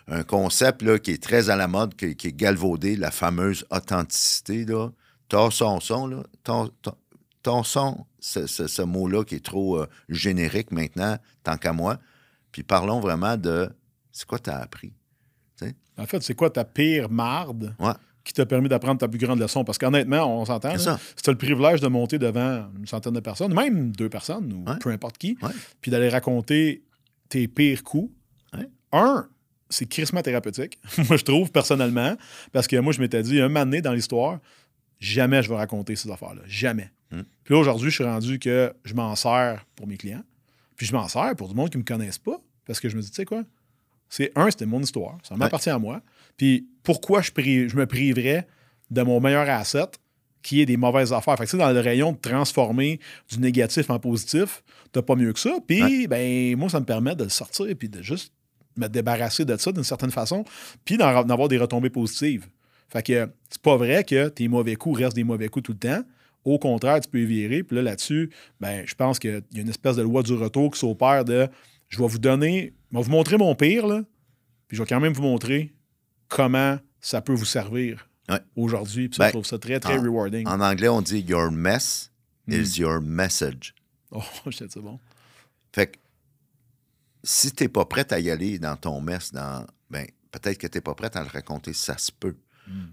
Un 0.07 0.23
concept 0.23 0.81
là, 0.81 0.99
qui 0.99 1.11
est 1.11 1.23
très 1.23 1.49
à 1.49 1.55
la 1.55 1.67
mode, 1.67 1.95
qui, 1.95 2.05
est 2.05 2.35
galvaudé, 2.35 2.95
la 2.95 3.11
fameuse 3.11 3.65
authenticité. 3.71 4.65
Là. 4.65 4.89
Son, 5.51 5.79
son, 5.79 6.23
ce 8.19 8.81
mot-là 8.81 9.23
qui 9.23 9.35
est 9.35 9.45
trop 9.45 9.77
euh, 9.77 9.87
générique 10.09 10.71
maintenant, 10.71 11.17
tant 11.43 11.57
qu'à 11.57 11.71
moi. 11.71 11.99
Puis 12.51 12.63
parlons 12.63 12.99
vraiment 12.99 13.37
de 13.37 13.69
c'est 14.11 14.25
quoi 14.25 14.39
tu 14.39 14.49
as 14.49 14.57
appris? 14.57 14.93
En 15.97 16.05
fait, 16.05 16.21
c'est 16.23 16.33
quoi 16.35 16.49
ta 16.49 16.65
pire 16.65 17.09
marde 17.09 17.73
Ouais. 17.79 17.91
qui 18.23 18.33
t'a 18.33 18.45
permis 18.45 18.67
d'apprendre 18.69 18.99
ta 18.99 19.07
plus 19.07 19.19
grande 19.19 19.39
leçon? 19.39 19.63
Parce 19.63 19.77
qu'honnêtement, 19.77 20.41
on 20.41 20.45
s'entend. 20.45 20.69
As 20.69 20.97
le 21.27 21.35
privilège 21.37 21.79
de 21.81 21.87
monter 21.87 22.17
devant 22.19 22.67
une 22.77 22.85
centaine 22.87 23.13
de 23.13 23.19
personnes, 23.19 23.53
même 23.53 23.91
deux 23.95 24.09
personnes, 24.09 24.51
ou 24.53 24.69
Ouais. 24.69 24.77
peu 24.79 24.89
importe 24.89 25.17
qui, 25.17 25.37
Ouais. 25.41 25.49
puis 25.81 25.91
d'aller 25.91 26.09
raconter 26.09 26.83
tes 27.29 27.47
pires 27.47 27.83
coups, 27.83 28.11
un, 28.91 29.27
c'est 29.69 29.87
crissement 29.87 30.21
thérapeutique, 30.21 30.77
moi 31.09 31.17
je 31.17 31.23
trouve 31.23 31.51
personnellement, 31.51 32.15
parce 32.53 32.67
que 32.67 32.77
moi 32.77 32.93
je 32.93 33.01
m'étais 33.01 33.21
dit, 33.23 33.41
un 33.41 33.47
moment 33.49 33.65
donné 33.65 33.81
dans 33.81 33.91
l'histoire, 33.93 34.39
jamais 34.99 35.43
je 35.43 35.49
vais 35.49 35.55
raconter 35.55 35.95
ces 35.95 36.09
affaires-là. 36.09 36.41
Jamais. 36.47 36.91
Mm. 37.11 37.21
Puis 37.43 37.53
là, 37.53 37.59
aujourd'hui, 37.59 37.89
je 37.89 37.95
suis 37.95 38.03
rendu 38.03 38.39
que 38.39 38.73
je 38.85 38.93
m'en 38.93 39.15
sers 39.15 39.65
pour 39.75 39.87
mes 39.87 39.97
clients, 39.97 40.23
puis 40.77 40.85
je 40.85 40.93
m'en 40.93 41.07
sers 41.07 41.35
pour 41.35 41.49
du 41.49 41.55
monde 41.55 41.69
qui 41.69 41.77
ne 41.77 41.81
me 41.81 41.85
connaissent 41.85 42.17
pas, 42.19 42.39
parce 42.65 42.79
que 42.79 42.87
je 42.89 42.95
me 42.95 43.01
dis, 43.01 43.09
tu 43.09 43.15
sais 43.15 43.25
quoi, 43.25 43.43
c'est 44.09 44.31
un, 44.35 44.49
c'était 44.49 44.65
mon 44.65 44.81
histoire, 44.81 45.17
ça 45.23 45.35
m'appartient 45.35 45.69
à 45.69 45.79
moi. 45.79 46.01
Puis 46.37 46.67
pourquoi 46.83 47.21
je, 47.21 47.31
pri- 47.31 47.67
je 47.69 47.75
me 47.75 47.85
priverais 47.85 48.47
de 48.91 49.01
mon 49.01 49.19
meilleur 49.19 49.49
asset, 49.49 49.87
qui 50.41 50.61
est 50.61 50.65
des 50.65 50.77
mauvaises 50.77 51.11
affaires? 51.11 51.35
Fait 51.37 51.47
que, 51.47 51.57
dans 51.57 51.71
le 51.71 51.79
rayon 51.79 52.11
de 52.11 52.17
transformer 52.17 52.99
du 53.31 53.39
négatif 53.39 53.89
en 53.89 53.97
positif, 53.99 54.63
t'as 54.91 55.01
pas 55.01 55.15
mieux 55.15 55.33
que 55.33 55.39
ça. 55.39 55.57
Puis, 55.65 56.05
ben, 56.07 56.55
moi, 56.55 56.69
ça 56.69 56.79
me 56.79 56.85
permet 56.85 57.15
de 57.15 57.23
le 57.23 57.29
sortir 57.29 57.67
puis 57.77 57.89
de 57.89 58.01
juste 58.03 58.31
me 58.77 58.87
débarrasser 58.87 59.45
de 59.45 59.55
ça 59.57 59.71
d'une 59.71 59.83
certaine 59.83 60.11
façon, 60.11 60.43
puis 60.83 60.97
d'en 60.97 61.23
d'en 61.23 61.33
avoir 61.33 61.47
des 61.47 61.57
retombées 61.57 61.89
positives. 61.89 62.45
Fait 62.89 63.01
que 63.01 63.27
c'est 63.49 63.61
pas 63.61 63.77
vrai 63.77 64.03
que 64.03 64.27
tes 64.27 64.47
mauvais 64.47 64.75
coups 64.75 64.99
restent 64.99 65.15
des 65.15 65.23
mauvais 65.23 65.47
coups 65.47 65.63
tout 65.65 65.71
le 65.71 65.79
temps. 65.79 66.03
Au 66.43 66.59
contraire, 66.59 66.99
tu 66.99 67.09
peux 67.09 67.21
y 67.21 67.25
virer. 67.25 67.63
Puis 67.63 67.75
là, 67.77 67.81
là-dessus, 67.81 68.29
ben, 68.59 68.83
je 68.85 68.93
pense 68.93 69.17
qu'il 69.17 69.41
y 69.53 69.57
a 69.57 69.61
une 69.61 69.69
espèce 69.69 69.95
de 69.95 70.03
loi 70.03 70.21
du 70.21 70.33
retour 70.33 70.69
qui 70.71 70.79
s'opère 70.79 71.25
de 71.25 71.47
je 71.95 71.99
vais 72.01 72.07
vous 72.07 72.19
donner, 72.19 72.73
je 72.91 72.97
vais 72.97 73.03
vous 73.03 73.11
montrer 73.11 73.37
mon 73.37 73.55
pire, 73.55 73.87
là, 73.87 74.01
puis 74.67 74.75
je 74.77 74.83
vais 74.83 74.87
quand 74.87 74.99
même 74.99 75.13
vous 75.13 75.21
montrer 75.23 75.73
comment 76.27 76.77
ça 76.99 77.21
peut 77.21 77.33
vous 77.33 77.45
servir 77.45 78.09
Ouais. 78.29 78.39
aujourd'hui. 78.55 79.07
Puis 79.09 79.17
ça, 79.17 79.23
Ben, 79.23 79.27
je 79.27 79.33
trouve 79.33 79.45
ça 79.45 79.59
très, 79.59 79.79
très 79.79 79.97
en- 79.97 80.01
rewarding. 80.01 80.47
En 80.47 80.59
anglais, 80.59 80.89
on 80.89 81.01
dit 81.01 81.19
Your 81.21 81.51
mess 81.51 82.11
Mm. 82.47 82.53
is 82.53 82.79
your 82.79 83.01
message. 83.01 83.73
Oh, 84.11 84.21
je 84.47 84.51
sais, 84.51 84.65
c'est 84.69 84.79
bon. 84.81 84.99
Fait 85.73 85.87
que 85.87 85.97
si 87.23 87.51
tu 87.51 87.63
n'es 87.63 87.69
pas 87.69 87.85
prête 87.85 88.11
à 88.13 88.19
y 88.19 88.29
aller 88.29 88.59
dans 88.59 88.75
ton 88.75 89.01
mess, 89.01 89.31
dans, 89.31 89.65
ben, 89.89 90.05
peut-être 90.31 90.57
que 90.57 90.67
tu 90.67 90.77
n'es 90.77 90.81
pas 90.81 90.93
prête 90.95 91.15
à 91.15 91.21
le 91.23 91.29
raconter, 91.29 91.73
ça 91.73 91.97
se 91.97 92.11
peut. 92.11 92.35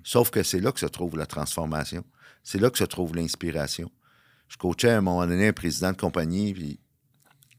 Sauf 0.05 0.31
que 0.31 0.43
c'est 0.43 0.61
là 0.61 0.71
que 0.71 0.79
se 0.81 0.87
trouve 0.87 1.17
la 1.17 1.25
transformation. 1.27 2.05
C'est 2.43 2.59
là 2.61 2.69
que 2.71 2.77
se 2.77 2.85
trouve 2.85 3.15
l'inspiration. 3.17 3.91
Je 4.49 4.59
coachais 4.59 4.91
à 4.91 4.99
un 4.99 5.01
moment 5.01 5.27
donné 5.27 5.49
un 5.49 5.53
président 5.55 5.93
de 5.93 5.97
compagnie, 5.97 6.53
puis 6.53 6.79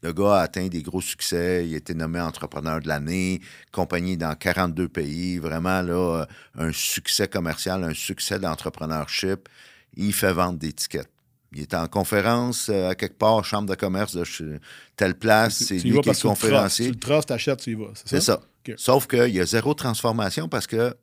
le 0.04 0.12
gars 0.12 0.36
a 0.36 0.40
atteint 0.42 0.66
des 0.68 0.82
gros 0.82 1.00
succès. 1.00 1.66
Il 1.66 1.74
a 1.74 1.78
été 1.78 1.94
nommé 1.94 2.20
entrepreneur 2.20 2.78
de 2.80 2.86
l'année, 2.88 3.40
compagnie 3.72 4.18
dans 4.18 4.34
42 4.34 4.88
pays, 4.88 5.38
vraiment 5.38 5.80
là, 5.80 6.20
euh, 6.20 6.26
un 6.58 6.72
succès 6.72 7.26
commercial, 7.26 7.82
un 7.82 7.94
succès 7.94 8.38
d'entrepreneurship. 8.38 9.48
Il 9.96 10.12
fait 10.12 10.32
vendre 10.32 10.58
des 10.58 10.72
tickets. 10.74 11.08
Il 11.52 11.62
est 11.62 11.72
en 11.72 11.86
conférence 11.86 12.68
euh, 12.68 12.90
à 12.90 12.94
quelque 12.94 13.16
part, 13.16 13.42
chambre 13.44 13.68
de 13.68 13.74
commerce 13.74 14.14
de 14.14 14.60
telle 14.94 15.14
place. 15.14 15.54
C'est 15.54 15.78
lui 15.78 15.98
qui 16.00 16.10
est 16.10 16.22
conférencier. 16.22 16.86
Tu 16.86 16.92
le 16.92 16.98
trustes, 16.98 17.28
t'achètes, 17.28 17.60
tu 17.60 17.70
y 17.70 17.74
vas. 17.74 17.92
C'est 18.04 18.20
ça? 18.20 18.40
Sauf 18.76 19.06
qu'il 19.06 19.28
y 19.34 19.40
a 19.40 19.46
zéro 19.46 19.72
transformation 19.72 20.48
parce 20.48 20.66
que 20.66 20.94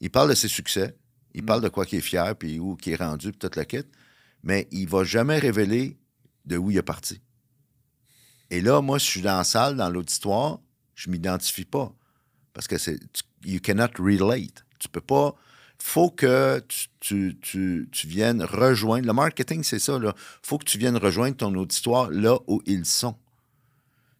il 0.00 0.10
parle 0.10 0.30
de 0.30 0.34
ses 0.34 0.48
succès, 0.48 0.96
il 1.34 1.42
Mm. 1.42 1.46
parle 1.46 1.62
de 1.62 1.68
quoi 1.68 1.86
qu'il 1.86 1.98
est 1.98 2.02
fier, 2.02 2.34
puis 2.36 2.58
où 2.58 2.74
qu'il 2.74 2.92
est 2.92 2.96
rendu, 2.96 3.30
puis 3.32 3.38
tout 3.38 3.56
le 3.56 3.64
kit, 3.64 3.84
mais 4.42 4.66
il 4.72 4.88
va 4.88 5.04
jamais 5.04 5.38
révéler 5.38 5.96
de 6.44 6.56
où 6.56 6.70
il 6.70 6.76
est 6.76 6.82
parti. 6.82 7.20
Et 8.50 8.60
là, 8.60 8.80
moi, 8.80 8.98
si 8.98 9.06
je 9.06 9.10
suis 9.12 9.22
dans 9.22 9.38
la 9.38 9.44
salle, 9.44 9.76
dans 9.76 9.90
l'auditoire, 9.90 10.60
je 10.94 11.10
m'identifie 11.10 11.64
pas. 11.64 11.92
Parce 12.52 12.66
que 12.68 12.78
c'est. 12.78 12.98
You 13.44 13.60
cannot 13.60 13.88
relate. 13.98 14.64
Tu 14.78 14.88
peux 14.88 15.00
pas. 15.00 15.34
faut 15.78 16.10
que 16.10 16.62
tu, 16.68 16.86
tu- 17.00 17.38
tu- 17.42 17.88
tu 17.92 18.06
viennes 18.06 18.42
rejoindre. 18.42 19.06
Le 19.06 19.12
marketing, 19.12 19.62
c'est 19.62 19.78
ça, 19.78 19.98
là. 19.98 20.14
faut 20.42 20.56
que 20.58 20.64
tu 20.64 20.78
viennes 20.78 20.96
rejoindre 20.96 21.36
ton 21.36 21.54
auditoire 21.54 22.10
là 22.10 22.38
où 22.46 22.62
ils 22.66 22.86
sont. 22.86 23.14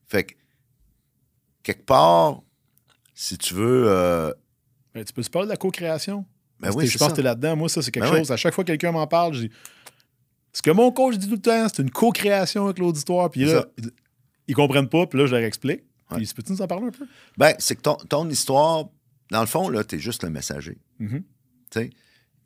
Fait 0.08 0.24
que, 0.24 0.34
quelque 1.62 1.84
part, 1.84 2.42
si 3.14 3.38
tu 3.38 3.54
veux. 3.54 3.84
euh, 3.88 4.32
Ben, 4.94 5.04
tu 5.04 5.12
peux-tu 5.14 5.30
parler 5.30 5.46
de 5.46 5.52
la 5.52 5.56
co-création? 5.56 6.24
ben 6.60 6.70
oui, 6.74 6.86
je 6.86 6.96
pense 6.98 7.08
ça. 7.08 7.10
que 7.12 7.14
tu 7.16 7.20
es 7.20 7.24
là-dedans. 7.24 7.56
Moi, 7.56 7.68
ça, 7.68 7.80
c'est 7.82 7.90
quelque 7.90 8.04
Ben 8.10 8.16
chose. 8.18 8.30
À 8.32 8.36
chaque 8.36 8.54
fois 8.54 8.62
que 8.64 8.68
quelqu'un 8.72 8.92
m'en 8.92 9.06
parle, 9.06 9.34
je 9.34 9.40
dis 9.46 9.50
Ce 10.52 10.60
que 10.62 10.70
mon 10.70 10.90
coach 10.92 11.16
dit 11.16 11.26
tout 11.28 11.34
le 11.36 11.40
temps, 11.40 11.66
c'est 11.68 11.82
une 11.82 11.90
co-création 11.90 12.64
avec 12.66 12.78
l'auditoire. 12.78 13.30
Puis 13.30 13.44
là. 13.46 13.64
Ils, 14.48 14.54
comprennent 14.54 14.88
pas. 14.88 15.06
Puis 15.06 15.18
là, 15.18 15.26
je 15.26 15.34
leur 15.34 15.44
explique. 15.44 15.82
Ouais. 16.10 16.18
Puis, 16.18 16.32
peux-tu 16.34 16.52
nous 16.52 16.62
en 16.62 16.66
parler 16.66 16.86
un 16.86 16.90
peu? 16.90 17.06
Ben, 17.36 17.54
c'est 17.58 17.76
que 17.76 17.82
ton, 17.82 17.96
ton 17.96 18.28
histoire, 18.28 18.86
dans 19.30 19.40
le 19.40 19.46
fond, 19.46 19.68
là, 19.68 19.84
tu 19.84 19.96
es 19.96 19.98
juste 19.98 20.22
le 20.22 20.30
messager. 20.30 20.78
Tu 21.70 21.80
sais? 21.80 21.90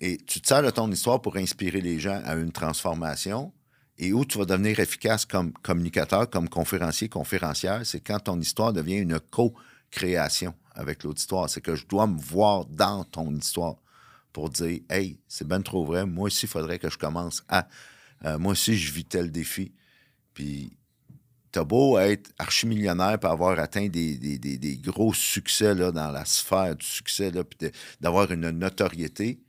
Et 0.01 0.17
tu 0.17 0.41
te 0.41 0.47
sers 0.47 0.63
de 0.63 0.71
ton 0.71 0.91
histoire 0.91 1.21
pour 1.21 1.37
inspirer 1.37 1.81
les 1.81 1.99
gens 2.01 2.23
à 2.25 2.35
une 2.35 2.53
transformation. 2.53 3.53
Et 3.99 4.15
où 4.15 4.25
tu 4.25 4.39
vas 4.39 4.47
devenir 4.47 4.81
efficace 4.81 5.27
comme 5.27 5.53
communicateur, 5.53 6.31
comme 6.31 6.49
conférencier, 6.49 7.11
conférencière, 7.11 7.85
c'est 7.85 8.01
quand 8.01 8.19
ton 8.19 8.41
histoire 8.41 8.73
devient 8.73 8.97
une 8.97 9.21
co-création 9.21 10.55
avec 10.75 11.05
l'auditoire. 11.05 11.51
C'est 11.51 11.61
que 11.61 11.75
je 11.75 11.87
dois 11.87 12.07
me 12.07 12.19
voir 12.19 12.65
dans 12.65 13.05
ton 13.05 13.31
histoire 13.35 13.77
pour 14.33 14.49
dire 14.49 14.81
Hey, 14.89 15.19
c'est 15.29 15.47
bien 15.47 15.61
trop 15.61 15.85
vrai, 15.85 16.07
moi 16.07 16.27
aussi, 16.27 16.47
il 16.47 16.49
faudrait 16.49 16.79
que 16.79 16.89
je 16.89 16.97
commence 16.97 17.45
à. 17.51 17.69
euh, 18.25 18.39
moi 18.39 18.53
aussi, 18.53 18.75
je 18.75 18.91
vis 18.91 19.05
tel 19.05 19.31
défi. 19.31 19.75
Puis, 20.33 20.73
t'as 21.53 21.65
beau 21.65 21.99
être 21.99 22.31
archimillionnaire 22.39 23.19
pour 23.19 23.31
avoir 23.31 23.59
atteint 23.59 23.89
des, 23.89 24.17
des- 24.17 24.39
des- 24.39 24.77
gros 24.79 25.13
succès 25.13 25.75
là, 25.75 25.91
dans 25.93 26.11
la 26.11 26.25
sphère 26.25 26.77
du 26.77 26.87
succès, 26.87 27.33
puis 27.45 27.71
d'avoir 28.01 28.31
une 28.31 28.51
notoriété, 28.51 29.41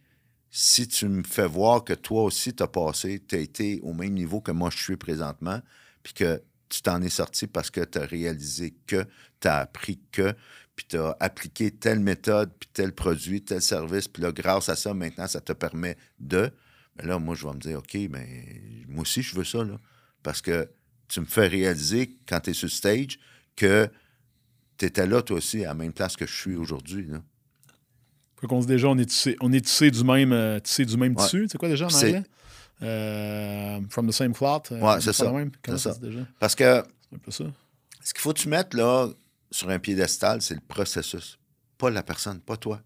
si 0.50 0.88
tu 0.88 1.08
me 1.08 1.24
fais 1.24 1.48
voir 1.48 1.84
que 1.84 1.94
toi 1.94 2.24
aussi, 2.24 2.54
tu 2.54 2.64
as 2.64 2.68
passé, 2.68 3.22
tu 3.26 3.36
as 3.36 3.40
été 3.40 3.80
au 3.84 3.94
même 3.94 4.14
niveau 4.14 4.42
que 4.42 4.52
moi 4.52 4.70
je 4.70 4.82
suis 4.82 4.98
présentement, 4.98 5.62
puis 6.04 6.14
que 6.14 6.42
tu 6.70 6.82
t'en 6.82 7.02
es 7.02 7.10
sorti 7.10 7.48
parce 7.48 7.70
que 7.70 7.82
tu 7.82 7.98
as 8.00 8.06
réalisé 8.06 8.74
que, 8.88 9.06
tu 9.40 9.48
as 9.48 9.58
appris 9.60 10.00
que, 10.12 10.34
puis 10.76 10.86
tu 10.90 10.98
as 10.98 11.16
appliqué 11.20 11.72
telle 11.72 12.00
méthode, 12.00 12.52
puis 12.60 12.70
tel 12.74 12.94
produit, 12.94 13.42
tel 13.44 13.62
service, 13.62 14.08
puis 14.08 14.24
là, 14.24 14.32
grâce 14.32 14.70
à 14.70 14.76
ça, 14.76 14.94
maintenant, 14.94 15.28
ça 15.28 15.42
te 15.42 15.54
permet 15.54 15.98
de. 16.20 16.52
Mais 16.98 17.06
là, 17.06 17.20
moi, 17.20 17.36
je 17.36 17.46
vais 17.48 17.54
me 17.54 17.60
dire, 17.60 17.80
OK, 17.80 17.96
mais 18.10 18.46
moi 18.88 19.02
aussi, 19.02 19.22
je 19.22 19.36
veux 19.36 19.44
ça, 19.44 19.64
là. 19.64 19.78
Parce 20.24 20.42
que 20.42 20.70
tu 21.12 21.20
me 21.20 21.26
fais 21.26 21.48
réaliser, 21.48 22.18
quand 22.28 22.40
tu 22.40 22.52
es 22.52 22.54
sur 22.54 22.70
stage, 22.72 23.20
que 23.56 23.90
tu 24.78 24.86
étais 24.86 25.06
là, 25.06 25.22
toi 25.22 25.38
aussi, 25.38 25.64
à 25.66 25.70
la 25.70 25.74
même 25.74 25.94
place 25.94 26.16
que 26.16 26.26
je 26.26 26.34
suis 26.34 26.56
aujourd'hui, 26.56 27.08
qu'on 28.48 28.60
dit 28.60 28.66
déjà, 28.66 28.88
on 28.88 28.98
est 28.98 29.06
tissé, 29.06 29.36
on 29.40 29.52
est 29.54 29.62
tissé 29.64 29.92
du 29.92 30.04
même, 30.04 30.32
euh, 30.34 30.60
tissé 30.60 30.84
du 30.86 30.98
même 30.98 31.16
Ouais. 31.16 31.24
tissu. 31.24 31.48
C'est 31.52 31.58
quoi 31.60 31.70
déjà 31.70 31.86
en 31.86 31.94
anglais? 31.94 32.24
Euh, 32.82 33.80
from 33.90 34.08
the 34.08 34.12
same 34.12 34.34
cloth. 34.34 34.72
euh, 34.72 34.80
Ouais, 34.80 35.00
c'est 35.00 35.14
ça. 35.14 35.32
Même? 35.32 35.52
Ça 35.68 35.78
ça. 35.78 35.94
se 35.94 36.00
déjà? 36.00 36.22
Parce 36.40 36.56
que 36.56 36.84
C'est 37.10 37.16
un 37.16 37.20
peu 37.20 37.30
ça. 37.32 37.44
ce 38.04 38.14
qu'il 38.14 38.22
faut 38.22 38.34
que 38.34 38.40
tu 38.40 38.48
mettes 38.50 38.74
là 38.74 39.08
sur 39.52 39.70
un 39.70 39.78
piédestal, 39.78 40.42
c'est 40.42 40.56
le 40.56 40.62
processus. 40.62 41.38
Pas 41.78 41.92
la 41.92 42.02
personne, 42.02 42.40
pas 42.40 42.58
toi. 42.58 42.82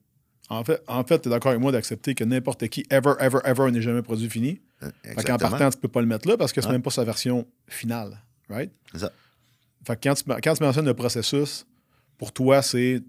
En 0.49 0.63
fait, 0.63 0.81
en 0.87 1.03
fait 1.03 1.19
tu 1.21 1.27
es 1.27 1.31
d'accord 1.31 1.49
avec 1.51 1.61
moi 1.61 1.71
d'accepter 1.71 2.13
que 2.13 2.23
n'importe 2.23 2.67
qui, 2.67 2.85
ever, 2.91 3.13
ever, 3.19 3.39
ever, 3.45 3.71
n'est 3.71 3.81
jamais 3.81 4.01
produit 4.03 4.29
fini. 4.29 4.61
Euh, 4.83 4.87
Fait 5.03 5.03
qu'en 5.03 5.11
Exactement. 5.11 5.49
partant, 5.49 5.69
tu 5.71 5.77
peux 5.79 5.87
pas 5.87 6.01
le 6.01 6.07
mettre 6.07 6.27
là 6.27 6.37
parce 6.37 6.53
que 6.53 6.61
c'est 6.61 6.67
Ouais. 6.67 6.73
même 6.73 6.81
pas 6.83 6.91
sa 6.91 7.03
version 7.03 7.47
finale. 7.67 8.19
Right? 8.49 8.71
C'est 8.91 8.99
ça. 8.99 9.11
Fait 9.87 9.95
que 9.95 10.01
quand 10.09 10.13
tu, 10.15 10.23
quand 10.43 10.53
tu 10.53 10.63
mentionnes 10.63 10.85
le 10.85 10.93
processus, 10.93 11.65
pour 12.17 12.31
toi, 12.31 12.61
c'est. 12.61 13.01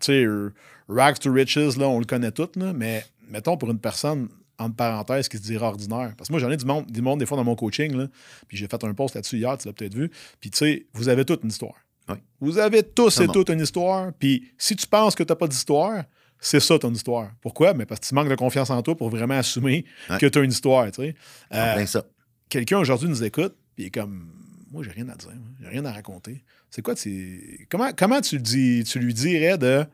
Tu 0.00 0.06
sais, 0.06 0.24
euh, 0.24 0.52
rags 0.88 1.18
to 1.18 1.32
riches, 1.32 1.56
là, 1.76 1.88
on 1.88 1.98
le 1.98 2.04
connaît 2.04 2.30
tout, 2.32 2.48
là, 2.56 2.72
mais 2.72 3.04
mettons 3.28 3.56
pour 3.56 3.70
une 3.70 3.78
personne 3.80 4.28
entre 4.58 4.76
parenthèses, 4.76 5.28
qui 5.28 5.38
se 5.38 5.42
dira 5.42 5.68
ordinaire. 5.68 6.12
Parce 6.16 6.28
que 6.28 6.32
moi, 6.32 6.40
j'en 6.40 6.50
ai 6.50 6.56
du 6.56 6.64
monde, 6.66 6.86
du 6.90 7.00
monde 7.02 7.18
des 7.18 7.26
fois 7.26 7.36
dans 7.36 7.44
mon 7.44 7.54
coaching, 7.56 7.96
là, 7.96 8.06
puis 8.46 8.56
j'ai 8.58 8.66
fait 8.68 8.82
un 8.84 8.92
post 8.94 9.14
là-dessus 9.14 9.38
hier, 9.38 9.56
tu 9.58 9.66
l'as 9.66 9.72
peut-être 9.72 9.94
vu. 9.94 10.10
Puis 10.40 10.50
tu 10.50 10.58
sais, 10.58 10.86
vous 10.92 11.08
avez 11.08 11.24
toute 11.24 11.42
une 11.42 11.48
histoire. 11.48 11.74
Oui. 12.08 12.16
Vous 12.40 12.58
avez 12.58 12.82
tous 12.82 13.20
et 13.20 13.26
toutes 13.28 13.48
une 13.50 13.60
histoire. 13.60 14.12
Puis 14.18 14.52
si 14.58 14.76
tu 14.76 14.86
penses 14.86 15.14
que 15.14 15.22
tu 15.22 15.30
n'as 15.32 15.36
pas 15.36 15.48
d'histoire, 15.48 16.04
c'est 16.40 16.60
ça 16.60 16.78
ton 16.78 16.92
histoire. 16.92 17.30
Pourquoi? 17.40 17.74
Mais 17.74 17.86
parce 17.86 18.00
que 18.00 18.06
tu 18.06 18.14
manques 18.14 18.28
de 18.28 18.34
confiance 18.34 18.70
en 18.70 18.82
toi 18.82 18.96
pour 18.96 19.10
vraiment 19.10 19.34
assumer 19.38 19.84
Ouais. 20.08 20.18
que 20.18 20.26
tu 20.26 20.38
as 20.38 20.42
une 20.42 20.50
histoire. 20.52 20.90
tu 20.90 21.02
sais. 21.02 21.14
Euh, 21.52 21.86
ça. 21.86 22.04
Quelqu'un 22.48 22.78
aujourd'hui 22.78 23.08
nous 23.08 23.22
écoute, 23.22 23.54
puis 23.74 23.84
il 23.84 23.86
est 23.86 23.90
comme 23.90 24.32
Moi, 24.72 24.82
j'ai 24.84 24.90
rien 24.92 25.08
à 25.08 25.16
dire, 25.16 25.30
j'ai 25.60 25.68
rien 25.68 25.84
à 25.84 25.92
raconter. 25.92 26.44
C'est 26.70 26.80
quoi, 26.82 26.94
tu- 26.94 27.66
comment, 27.70 27.90
comment 27.96 28.20
tu, 28.20 28.38
dis, 28.38 28.84
tu 28.84 29.00
lui 29.00 29.12
dirais 29.14 29.58
de 29.58 29.84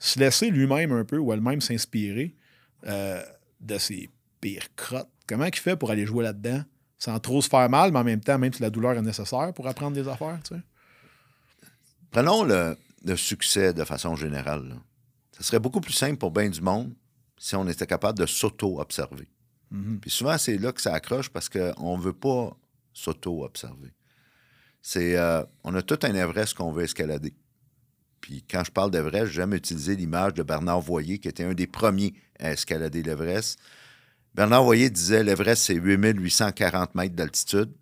se 0.00 0.18
laisser 0.18 0.50
lui-même 0.50 0.90
un 0.92 1.04
peu 1.04 1.18
ou 1.18 1.32
elle-même 1.32 1.60
s'inspirer 1.60 2.34
euh, 2.88 3.22
de 3.60 3.78
ses 3.78 4.10
pires 4.40 4.74
crottes? 4.74 5.08
Comment 5.28 5.44
il 5.44 5.54
fait 5.54 5.76
pour 5.76 5.90
aller 5.92 6.04
jouer 6.06 6.24
là-dedans 6.24 6.62
sans 6.98 7.18
trop 7.20 7.40
se 7.40 7.48
faire 7.48 7.70
mal, 7.70 7.92
mais 7.92 8.00
en 8.00 8.04
même 8.04 8.18
temps, 8.20 8.38
même 8.38 8.52
si 8.52 8.60
la 8.60 8.70
douleur 8.70 8.94
est 8.94 9.02
nécessaire 9.02 9.52
pour 9.54 9.68
apprendre 9.68 9.94
des 9.94 10.08
affaires? 10.08 10.40
Tu 10.42 10.56
sais? 10.56 10.60
Prenons 12.10 12.42
le, 12.42 12.76
le 13.04 13.16
succès 13.16 13.72
de 13.72 13.84
façon 13.84 14.16
générale. 14.16 14.68
là. 14.68 14.74
Ce 15.38 15.44
serait 15.44 15.60
beaucoup 15.60 15.80
plus 15.80 15.92
simple 15.92 16.16
pour 16.16 16.30
bien 16.30 16.48
du 16.48 16.60
monde 16.60 16.92
si 17.38 17.54
on 17.54 17.66
était 17.68 17.86
capable 17.86 18.18
de 18.18 18.26
s'auto-observer. 18.26 19.28
Mhm. 19.70 20.00
Puis 20.00 20.10
souvent, 20.10 20.36
c'est 20.38 20.58
là 20.58 20.72
que 20.72 20.80
ça 20.80 20.92
accroche 20.92 21.28
parce 21.28 21.48
qu'on 21.48 21.96
ne 21.96 22.02
veut 22.02 22.12
pas 22.12 22.56
s'auto-observer. 22.92 23.92
C'est, 24.82 25.16
euh, 25.16 25.44
on 25.64 25.74
a 25.74 25.82
tout 25.82 25.98
un 26.02 26.14
Everest 26.14 26.54
qu'on 26.54 26.72
veut 26.72 26.84
escalader. 26.84 27.34
Puis 28.20 28.44
quand 28.48 28.64
je 28.64 28.72
parle 28.72 28.90
d'Everest, 28.90 29.32
j'aime 29.32 29.54
utiliser 29.54 29.94
l'image 29.96 30.34
de 30.34 30.42
Bernard 30.42 30.80
Voyer, 30.80 31.18
qui 31.18 31.28
était 31.28 31.44
un 31.44 31.54
des 31.54 31.66
premiers 31.66 32.14
à 32.38 32.52
escalader 32.52 33.02
l'Everest. 33.02 33.58
Bernard 34.34 34.64
Voyer 34.64 34.90
disait 34.90 35.22
l'Everest, 35.22 35.62
c'est 35.62 35.74
8840 35.74 36.94
mètres 36.94 37.14
d'altitude. 37.14 37.72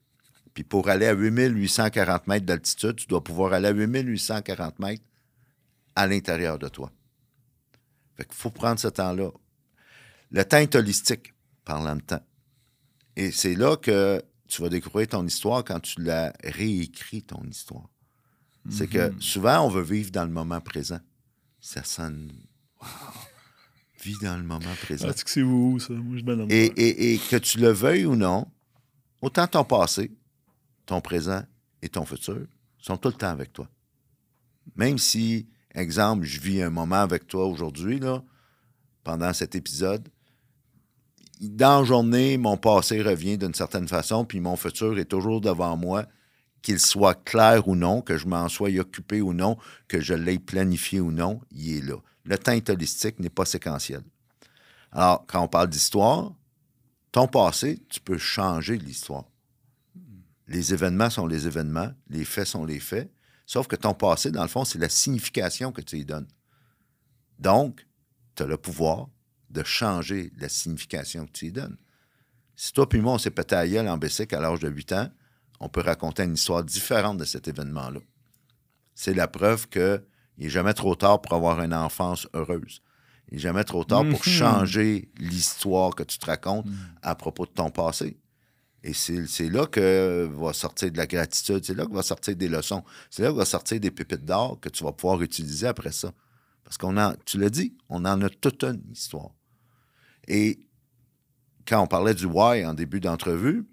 Puis 0.55 0.65
pour 0.65 0.89
aller 0.89 1.07
à 1.07 1.13
8840 1.13 2.27
mètres 2.29 2.47
d'altitude, 2.47 2.97
tu 2.97 3.07
dois 3.07 3.23
pouvoir 3.23 3.53
aller 3.53 3.69
à 3.69 3.73
8840 3.73 4.79
mètres 4.79 5.03
à 5.95 6.07
l'intérieur 6.07 6.59
de 6.59 6.69
toi. 6.69 6.91
Fait 8.17 8.25
qu'il 8.25 8.35
faut 8.35 8.51
prendre 8.51 8.79
ce 8.81 8.89
temps-là. 8.89 9.31
Le 10.31 10.45
temps 10.45 10.59
est 10.59 10.75
holistique, 10.75 11.35
parlant 11.65 11.97
de 11.97 12.01
temps. 12.03 12.25
Et 13.15 13.31
c'est 13.31 13.55
là 13.55 13.77
que 13.77 14.23
tu 14.49 14.63
vas 14.63 14.69
découvrir 14.69 15.09
ton 15.09 15.27
histoire 15.27 15.65
quand 15.65 15.81
tu 15.81 16.03
l'as 16.03 16.33
réécrit, 16.45 17.23
ton 17.23 17.43
histoire. 17.45 17.89
C'est 18.69 18.89
que 18.89 19.13
souvent, 19.21 19.61
on 19.65 19.69
veut 19.69 19.83
vivre 19.83 20.11
dans 20.11 20.25
le 20.25 20.31
moment 20.33 20.61
présent. 20.61 20.99
Ça 21.61 21.85
sonne. 21.85 22.33
Wow! 22.81 22.89
Vis 24.03 24.19
dans 24.21 24.37
le 24.37 24.43
moment 24.43 24.75
présent. 24.83 25.07
Ah, 25.09 25.13
tu 25.15 25.19
sais 25.21 25.25
que 25.25 25.31
c'est 25.31 25.43
où, 25.43 25.79
ça? 25.79 25.93
Moi, 25.93 26.19
je 26.19 26.23
me 26.25 26.37
donne 26.37 26.51
Et, 26.51 26.67
et- 26.67 27.15
et 27.15 27.19
que 27.19 27.37
tu 27.37 27.59
le 27.59 27.71
veuilles 27.71 28.07
ou 28.07 28.17
non, 28.17 28.47
autant 29.23 29.47
ton 29.47 29.65
passé, 29.65 30.13
ton 30.85 31.01
présent 31.01 31.43
et 31.83 31.89
ton 31.89 32.05
futur 32.05 32.47
sont 32.79 32.97
tout 32.97 33.09
le 33.09 33.15
temps 33.15 33.31
avec 33.31 33.53
toi. 33.53 33.69
Même 34.75 34.99
si, 34.99 35.49
exemple, 35.77 36.25
je 36.25 36.41
vis 36.41 36.63
un 36.63 36.71
moment 36.71 36.97
avec 36.97 37.27
toi 37.27 37.47
aujourd'hui, 37.47 37.99
là, 38.01 38.23
pendant 39.05 39.33
cet 39.33 39.55
épisode, 39.55 40.09
dans 41.41 41.81
la 41.81 41.85
journée, 41.85 42.39
mon 42.39 42.57
passé 42.57 43.03
revient 43.03 43.37
d'une 43.37 43.55
certaine 43.55 43.89
façon, 43.89 44.25
puis 44.25 44.41
mon 44.41 44.57
futur 44.57 44.99
est 44.99 45.05
toujours 45.05 45.41
devant 45.41 45.77
moi, 45.77 46.07
qu'il 46.63 46.81
soit 46.81 47.15
clair 47.15 47.69
ou 47.69 47.77
non, 47.77 48.01
que 48.01 48.17
je 48.17 48.27
m'en 48.27 48.49
sois 48.49 48.77
occupé 48.79 49.21
ou 49.21 49.33
non, 49.33 49.57
que 49.87 50.01
je 50.01 50.15
l'ai 50.15 50.39
planifié 50.39 51.01
ou 51.01 51.13
non, 51.13 51.41
il 51.53 51.77
est 51.77 51.81
là. 51.83 51.97
Le 52.25 52.39
temps 52.39 52.53
est 52.53 52.69
holistique 52.71 53.21
n'est 53.21 53.31
pas 53.31 53.45
séquentiel. 53.45 54.03
Alors, 54.91 55.25
quand 55.27 55.43
on 55.43 55.49
parle 55.49 55.69
d'histoire, 55.69 56.33
ton 57.13 57.29
passé, 57.29 57.81
tu 57.89 58.01
peux 58.01 58.19
changer 58.19 58.79
l'histoire. 58.79 59.25
Les 60.49 60.73
événements 60.73 61.11
sont 61.11 61.27
les 61.27 61.47
événements, 61.47 61.93
les 62.09 62.25
faits 62.25 62.47
sont 62.47 62.65
les 62.65 62.81
faits, 62.81 63.11
sauf 63.47 63.67
que 63.67 63.77
ton 63.77 63.95
passé, 63.95 64.31
dans 64.31 64.43
le 64.43 64.49
fond, 64.49 64.65
c'est 64.65 64.79
la 64.79 64.89
signification 64.91 65.73
que 65.73 65.81
tu 65.81 65.97
y 65.99 66.05
donnes. 66.05 66.29
Donc, 67.39 67.87
tu 68.35 68.43
as 68.43 68.47
le 68.47 68.57
pouvoir 68.57 69.09
de 69.51 69.63
changer 69.63 70.33
la 70.39 70.49
signification 70.49 71.27
que 71.27 71.33
tu 71.33 71.47
y 71.47 71.53
donnes. 71.53 71.77
Si 72.55 72.73
toi 72.73 72.89
puis 72.89 73.01
moi, 73.01 73.13
on 73.15 73.19
s'est 73.19 73.31
pété 73.31 73.55
à 73.55 73.67
gueule 73.69 73.89
en 73.89 73.99
Bessic 73.99 74.33
à 74.33 74.41
l'âge 74.41 74.61
de 74.61 74.69
8 74.69 74.93
ans, 74.93 75.11
on 75.61 75.69
peut 75.69 75.81
raconter 75.83 76.25
une 76.25 76.35
histoire 76.35 76.65
différente 76.65 77.19
de 77.19 77.25
cet 77.25 77.49
événement-là. 77.49 78.01
C'est 78.95 79.15
la 79.15 79.29
preuve 79.29 79.69
qu'il 79.69 80.03
n'est 80.39 80.49
jamais 80.49 80.75
trop 80.75 80.95
tard 80.95 81.21
pour 81.21 81.35
avoir 81.35 81.61
une 81.63 81.75
enfance 81.75 82.27
heureuse. 82.35 82.83
Il 83.29 83.35
n'est 83.35 83.41
jamais 83.41 83.65
trop 83.65 83.85
tard 83.85 84.03
pour 84.03 84.21
Mhm. 84.21 84.25
changer 84.25 85.11
l'histoire 85.19 85.95
que 85.95 86.03
tu 86.03 86.19
te 86.19 86.27
racontes 86.27 86.67
à 87.03 87.15
propos 87.15 87.45
de 87.47 87.51
ton 87.51 87.71
passé. 87.71 88.17
Et 88.87 88.93
c'est 88.93 89.49
là 89.49 89.67
que 89.67 90.31
va 90.33 90.53
sortir 90.53 90.93
de 90.93 90.97
la 90.97 91.09
gratitude, 91.09 91.65
c'est 91.65 91.75
là 91.75 91.87
que 91.87 91.93
va 91.93 92.05
sortir 92.05 92.37
des 92.37 92.49
leçons, 92.49 92.85
c'est 93.11 93.23
là 93.23 93.31
que 93.31 93.37
va 93.37 93.45
sortir 93.45 93.81
des 93.81 93.91
pépites 93.91 94.25
d'or 94.25 94.61
que 94.61 94.69
tu 94.69 94.85
vas 94.85 94.93
pouvoir 94.93 95.21
utiliser 95.23 95.67
après 95.67 95.91
ça. 95.91 96.13
Parce 96.63 96.79
qu'on 96.79 96.97
a, 96.97 97.17
tu 97.25 97.37
l'as 97.37 97.51
dit, 97.51 97.77
on 97.89 98.05
en 98.05 98.23
a 98.23 98.31
toute 98.31 98.63
une 98.63 98.81
histoire. 98.93 99.31
Et 100.29 100.61
quand 101.67 101.83
on 101.83 101.89
parlait 101.89 102.15
du 102.15 102.27
why 102.27 102.65
en 102.65 102.75
début 102.75 103.01
d'entrevue, 103.01 103.67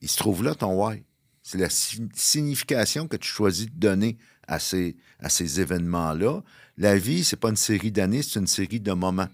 il 0.00 0.08
se 0.08 0.18
trouve 0.18 0.44
là 0.44 0.54
ton 0.54 0.72
why. 0.80 1.02
C'est 1.42 1.58
la 1.58 1.68
si- 1.68 2.08
signification 2.14 3.08
que 3.08 3.16
tu 3.16 3.28
choisis 3.28 3.66
de 3.66 3.76
donner 3.76 4.18
à 4.46 4.60
ces, 4.60 4.96
à 5.18 5.30
ces 5.30 5.60
événements-là. 5.60 6.42
La 6.76 6.96
vie, 6.96 7.24
c'est 7.24 7.34
pas 7.36 7.50
une 7.50 7.56
série 7.56 7.90
d'années, 7.90 8.22
c'est 8.22 8.38
une 8.38 8.46
série 8.46 8.78
de 8.78 8.92
moments. 8.92 9.28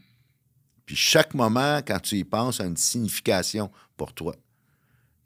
Puis 0.86 0.96
chaque 0.96 1.34
moment, 1.34 1.82
quand 1.86 2.00
tu 2.00 2.16
y 2.16 2.24
penses, 2.24 2.60
a 2.60 2.64
une 2.64 2.78
signification 2.78 3.70
pour 3.98 4.14
toi. 4.14 4.34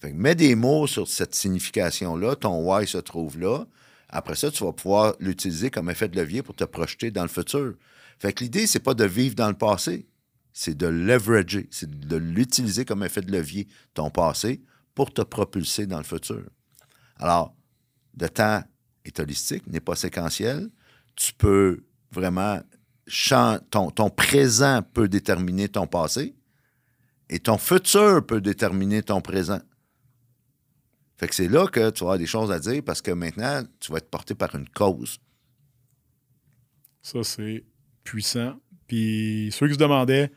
Fait 0.03 0.11
que 0.11 0.17
mets 0.17 0.35
des 0.35 0.57
mots 0.57 0.89
sur 0.89 1.07
cette 1.07 1.33
signification-là, 1.33 2.35
ton 2.35 2.59
why 2.69 2.89
se 2.89 2.99
trouve 2.99 3.39
là. 3.39 3.65
Après 4.09 4.35
ça, 4.35 4.51
tu 4.51 4.65
vas 4.65 4.73
pouvoir 4.73 5.15
l'utiliser 5.21 5.71
comme 5.71 5.89
effet 5.91 6.09
de 6.09 6.17
levier 6.17 6.43
pour 6.43 6.57
te 6.57 6.65
projeter 6.65 7.13
dans 7.13 7.23
le 7.23 7.29
futur. 7.29 7.75
Fait 8.19 8.33
que 8.33 8.43
l'idée, 8.43 8.67
c'est 8.67 8.81
pas 8.81 8.95
de 8.95 9.05
vivre 9.05 9.37
dans 9.37 9.47
le 9.47 9.55
passé, 9.55 10.09
c'est 10.53 10.77
de 10.77 10.89
leverager, 10.89 11.69
c'est 11.71 11.89
de 11.89 12.17
l'utiliser 12.17 12.85
comme 12.85 13.05
effet 13.05 13.21
de 13.21 13.31
levier, 13.31 13.69
ton 13.95 14.11
passé, 14.11 14.61
pour 14.97 15.15
te 15.15 15.23
propulser 15.23 15.87
dans 15.87 15.99
le 15.99 16.05
futur. 16.05 16.51
Alors, 17.21 17.55
le 18.21 18.29
temps 18.29 18.61
est 19.05 19.21
holistique, 19.21 19.69
n'est 19.69 19.79
pas 19.79 19.95
séquentiel. 19.95 20.69
Tu 21.15 21.33
peux 21.33 21.85
vraiment... 22.11 22.61
Ton, 23.71 23.93
ton 23.93 24.11
présent 24.11 24.83
peut 24.83 25.07
déterminer 25.07 25.69
ton 25.69 25.87
passé 25.87 26.35
et 27.29 27.39
ton 27.39 27.57
futur 27.57 28.27
peut 28.27 28.41
déterminer 28.41 29.05
ton 29.05 29.21
présent. 29.21 29.61
Fait 31.23 31.29
que 31.29 31.37
c'est 31.37 31.47
là 31.47 31.69
que 31.69 31.91
tu 31.91 32.01
vas 32.01 32.07
avoir 32.07 32.19
des 32.19 32.27
choses 32.27 32.51
à 32.51 32.59
dire 32.59 32.83
parce 32.85 33.01
que 33.01 33.13
maintenant, 33.13 33.63
tu 33.79 33.93
vas 33.93 33.99
être 33.99 34.11
porté 34.11 34.35
par 34.35 34.53
une 34.57 34.69
cause. 34.69 35.21
Ça, 37.01 37.23
c'est 37.23 37.63
puissant. 38.03 38.59
Puis 38.89 39.51
ceux 39.53 39.69
qui 39.69 39.75
se 39.75 39.79
demandaient, 39.79 40.33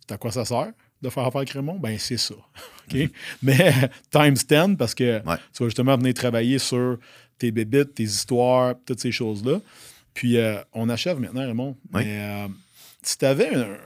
c'est 0.00 0.14
à 0.14 0.16
quoi 0.16 0.32
ça 0.32 0.46
sert 0.46 0.72
de 1.02 1.10
faire 1.10 1.24
affaire 1.24 1.36
avec 1.40 1.50
Raymond? 1.50 1.78
Ben, 1.78 1.98
c'est 1.98 2.16
ça. 2.16 2.34
OK? 2.90 3.10
Mais 3.42 3.90
times 4.10 4.32
10, 4.32 4.76
parce 4.78 4.94
que 4.94 5.20
Mhm. 5.20 5.28
Ouais. 5.28 5.36
tu 5.52 5.62
vas 5.62 5.66
justement 5.68 5.98
venir 5.98 6.14
travailler 6.14 6.58
sur 6.58 6.98
tes 7.36 7.50
bébites, 7.50 7.92
tes 7.92 8.04
histoires, 8.04 8.74
toutes 8.86 9.00
ces 9.00 9.12
choses-là. 9.12 9.60
Puis 10.14 10.38
euh, 10.38 10.56
on 10.72 10.88
achève 10.88 11.20
maintenant, 11.20 11.42
Raymond. 11.42 11.76
Mais 11.92 12.22
euh, 12.22 12.48
si 13.02 13.18
tu 13.18 13.26
avais 13.26 13.54
un- 13.54 13.76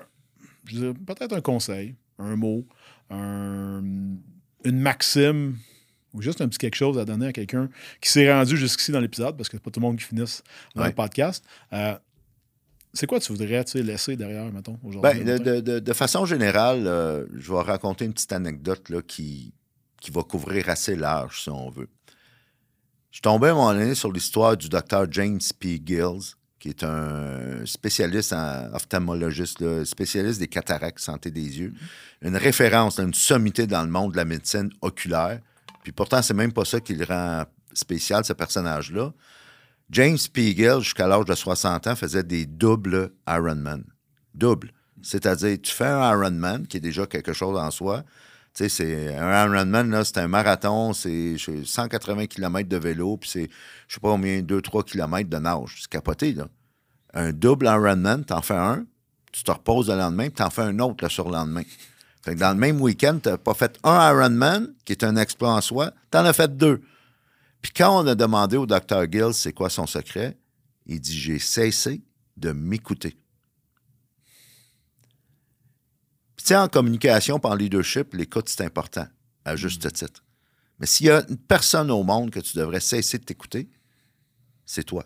je 0.67 0.77
dirais, 0.77 0.95
peut-être 0.95 1.33
un 1.35 1.41
conseil, 1.41 1.97
un 2.21 2.37
mot, 2.37 2.65
un- 3.11 3.83
une 4.65 4.79
maxime 4.81 5.59
ou 6.13 6.23
juste 6.23 6.41
un 6.41 6.49
petit 6.49 6.59
quelque 6.59 6.75
chose 6.77 6.99
à 6.99 7.05
donner 7.05 7.27
à 7.27 7.33
quelqu'un 7.33 7.69
qui 8.01 8.09
s'est 8.11 8.33
rendu 8.33 8.57
jusqu'ici 8.57 8.93
dans 8.93 9.01
l'épisode, 9.01 9.37
parce 9.37 9.49
que 9.49 9.57
c'est 9.57 9.63
pas 9.63 9.71
tout 9.71 9.81
le 9.81 9.87
monde 9.87 9.97
qui 9.99 10.05
finisse 10.05 10.43
dans 10.75 10.83
Ouais. 10.83 10.89
le 10.89 10.95
podcast. 10.95 11.45
euh, 11.73 11.95
c'est 12.93 13.07
quoi 13.07 13.21
tu 13.21 13.31
voudrais 13.33 13.65
laisser 13.75 14.17
derrière, 14.17 14.51
mettons, 14.53 14.77
aujourd'hui? 14.83 15.23
Ben, 15.23 15.39
de, 15.39 15.79
de- 15.79 15.93
façon 15.93 16.25
générale, 16.25 16.89
euh, 16.89 17.25
je 17.37 17.53
vais 17.53 17.61
raconter 17.61 18.05
une 18.05 18.13
petite 18.13 18.33
anecdote 18.33 18.89
là, 18.89 19.01
qui, 19.01 19.55
qui 20.01 20.11
va 20.11 20.25
couvrir 20.25 20.69
assez 20.69 20.97
large, 20.97 21.43
si 21.43 21.51
on 21.51 21.71
veut. 21.71 21.89
Je 23.11 23.17
suis 23.19 23.23
tombé 23.23 23.47
à 23.47 23.51
un 23.53 23.55
moment 23.55 23.73
donné 23.73 23.95
sur 23.95 24.11
l'histoire 24.11 24.57
du 24.57 24.69
docteur 24.69 25.07
James 25.13 25.39
P. 25.61 25.81
Gills, 25.85 26.35
qui 26.59 26.69
est 26.71 26.83
un 26.83 27.65
spécialiste 27.65 28.33
en 28.33 28.73
ophtalmologiste, 28.75 29.61
là, 29.61 29.85
spécialiste 29.85 30.41
des 30.41 30.49
cataractes, 30.49 30.99
santé 30.99 31.31
des 31.31 31.61
yeux. 31.61 31.73
Une 32.23 32.37
référence, 32.37 32.99
une 32.99 33.15
sommité 33.15 33.67
dans 33.69 33.83
le 33.85 33.89
monde 33.89 34.13
de 34.13 34.17
la 34.17 34.25
médecine 34.25 34.69
oculaire. 34.81 35.41
Puis 35.83 35.93
pourtant, 35.93 36.23
c'est 36.23 36.35
même 36.35 36.53
pas 36.53 36.65
ça 36.65 36.81
qui 36.81 36.95
le 36.95 37.05
rend 37.05 37.45
spécial, 37.73 38.25
ce 38.25 38.33
personnage-là. 38.33 39.13
James. 39.91 40.19
Gill, 40.35 40.81
jusqu'à 40.81 41.09
l'âge 41.09 41.25
de 41.25 41.35
60 41.35 41.87
ans, 41.87 41.97
faisait 41.97 42.23
des 42.23 42.47
doubles 42.47 43.13
Ironman. 43.29 43.85
Double. 44.35 44.73
C'est-à-dire, 45.03 45.59
tu 45.61 45.73
fais 45.73 45.87
un 45.87 46.13
Ironman, 46.13 46.67
qui 46.67 46.77
est 46.77 46.81
déjà 46.81 47.07
quelque 47.07 47.33
chose 47.33 47.59
en 47.59 47.71
soi. 47.71 48.05
Tu 48.55 48.65
sais, 48.65 48.69
c'est 48.69 49.17
un 49.17 49.47
Ironman, 49.47 50.05
c'est 50.05 50.19
un 50.19 50.29
marathon, 50.29 50.93
c'est 50.93 51.37
je 51.37 51.63
sais, 51.63 51.65
180 51.65 52.27
km 52.27 52.69
de 52.69 52.77
vélo, 52.77 53.17
puis 53.17 53.31
c'est, 53.31 53.49
je 53.89 53.95
sais 53.95 54.01
pas 54.01 54.09
combien, 54.09 54.41
2-3 54.41 54.85
km 54.85 55.29
de 55.29 55.39
nage. 55.39 55.79
C'est 55.81 55.89
capoté, 55.91 56.33
là. 56.35 56.49
Un 57.13 57.33
double 57.33 57.67
Ironman, 57.67 58.25
t'en 58.25 58.43
fais 58.43 58.55
un, 58.55 58.85
tu 59.33 59.43
te 59.43 59.51
reposes 59.51 59.89
le 59.89 59.97
lendemain, 59.97 60.25
puis 60.25 60.35
t'en 60.35 60.51
fais 60.51 60.63
un 60.63 60.79
autre 60.79 61.03
le 61.03 61.09
surlendemain. 61.11 61.63
Fait 62.23 62.35
que 62.35 62.41
dans 62.41 62.51
le 62.53 62.59
même 62.59 62.81
week-end, 62.81 63.19
tu 63.23 63.29
n'as 63.29 63.39
pas 63.39 63.55
fait 63.55 63.79
un 63.83 64.11
Ironman, 64.11 64.75
qui 64.85 64.93
est 64.93 65.05
un 65.05 65.17
exploit 65.17 65.55
en 65.55 65.61
soi, 65.61 65.93
tu 66.11 66.19
en 66.19 66.25
as 66.25 66.33
fait 66.33 66.55
deux. 66.55 66.83
Puis 67.63 67.73
quand 67.73 68.03
on 68.03 68.07
a 68.07 68.15
demandé 68.15 68.57
au 68.57 68.67
docteur 68.67 69.11
Gill 69.11 69.33
c'est 69.33 69.53
quoi 69.53 69.71
son 69.71 69.87
secret, 69.87 70.39
il 70.87 71.01
dit 71.01 71.19
J'ai 71.19 71.39
cessé 71.39 72.03
de 72.37 72.53
m'écouter. 72.53 73.17
Puis 76.37 76.45
tu 76.45 76.49
sais, 76.49 76.57
en 76.57 76.69
communication, 76.69 77.39
par 77.39 77.53
en 77.53 77.55
leadership, 77.55 78.15
l'écoute, 78.15 78.49
c'est 78.49 78.65
important, 78.65 79.07
à 79.45 79.57
juste 79.57 79.85
Mm. 79.85 79.91
titre. 79.91 80.25
Mais 80.79 80.87
s'il 80.87 81.07
y 81.07 81.11
a 81.11 81.23
une 81.29 81.37
personne 81.37 81.91
au 81.91 82.03
monde 82.03 82.31
que 82.31 82.41
tu 82.41 82.57
devrais 82.57 82.81
cesser 82.81 83.19
de 83.19 83.25
t'écouter, 83.25 83.69
c'est 84.65 84.85
toi. 84.85 85.05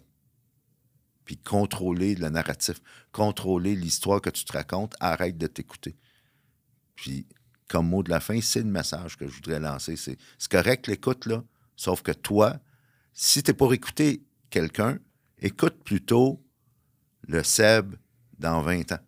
Puis 1.24 1.36
contrôler 1.36 2.14
le 2.14 2.28
narratif, 2.28 2.80
contrôler 3.10 3.74
l'histoire 3.74 4.20
que 4.20 4.30
tu 4.30 4.44
te 4.44 4.52
racontes, 4.52 4.94
arrête 5.00 5.36
de 5.36 5.48
t'écouter. 5.48 5.96
Puis, 6.94 7.26
comme 7.68 7.88
mot 7.88 8.02
de 8.02 8.10
la 8.10 8.20
fin, 8.20 8.40
c'est 8.40 8.60
le 8.60 8.66
message 8.66 9.16
que 9.16 9.26
je 9.26 9.34
voudrais 9.34 9.60
lancer. 9.60 9.96
C'est 9.96 10.18
correct 10.50 10.86
l'écoute, 10.86 11.26
là, 11.26 11.42
sauf 11.76 12.02
que 12.02 12.12
toi, 12.12 12.58
si 13.12 13.42
tu 13.42 13.50
es 13.50 13.54
pour 13.54 13.72
écouter 13.72 14.22
quelqu'un, 14.50 14.98
écoute 15.40 15.82
plutôt 15.84 16.42
le 17.26 17.42
Seb 17.42 17.94
dans 18.38 18.60
20 18.62 18.92
ans. 18.92 18.98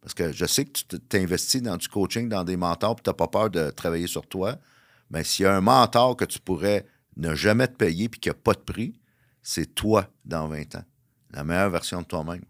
Parce 0.00 0.14
que 0.14 0.32
je 0.32 0.44
sais 0.46 0.64
que 0.64 0.72
tu 0.72 0.98
t'investis 0.98 1.62
dans 1.62 1.76
du 1.76 1.88
coaching, 1.88 2.28
dans 2.28 2.42
des 2.42 2.56
mentors, 2.56 2.96
puis 2.96 3.04
tu 3.04 3.10
n'as 3.10 3.14
pas 3.14 3.28
peur 3.28 3.50
de 3.50 3.70
travailler 3.70 4.08
sur 4.08 4.26
toi. 4.26 4.58
Mais 5.10 5.22
s'il 5.22 5.44
y 5.44 5.46
a 5.46 5.54
un 5.54 5.60
mentor 5.60 6.16
que 6.16 6.24
tu 6.24 6.40
pourrais 6.40 6.86
ne 7.16 7.34
jamais 7.34 7.68
te 7.68 7.76
payer 7.76 8.08
puis 8.08 8.18
qui 8.18 8.28
n'a 8.28 8.34
pas 8.34 8.54
de 8.54 8.60
prix, 8.60 8.98
c'est 9.42 9.74
toi 9.74 10.08
dans 10.24 10.48
20 10.48 10.74
ans. 10.76 10.84
La 11.30 11.44
meilleure 11.44 11.70
version 11.70 12.02
de 12.02 12.06
toi-même. 12.06 12.44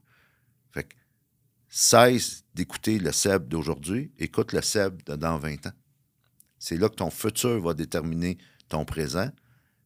Cesse 1.75 2.45
d'écouter 2.55 2.99
le 2.99 3.12
Seb 3.12 3.49
d'aujourd'hui, 3.49 4.12
écoute 4.18 4.53
le 4.53 4.61
Seb 4.61 5.03
de 5.07 5.16
dans 5.16 5.39
20 5.39 5.68
ans. 5.68 5.73
C'est 6.59 6.77
là 6.77 6.91
que 6.91 6.97
ton 6.97 7.09
futur 7.09 7.59
va 7.62 7.73
déterminer 7.73 8.37
ton 8.68 8.85
présent, 8.85 9.31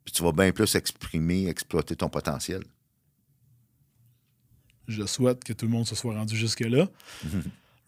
puis 0.05 0.13
tu 0.13 0.25
vas 0.25 0.33
bien 0.33 0.51
plus 0.51 0.75
exprimer, 0.75 1.47
exploiter 1.47 1.95
ton 1.95 2.09
potentiel. 2.09 2.65
Je 4.89 5.07
souhaite 5.07 5.45
que 5.45 5.53
tout 5.53 5.67
le 5.67 5.71
monde 5.71 5.87
se 5.87 5.95
soit 5.95 6.13
rendu 6.15 6.37
jusque-là. 6.37 6.89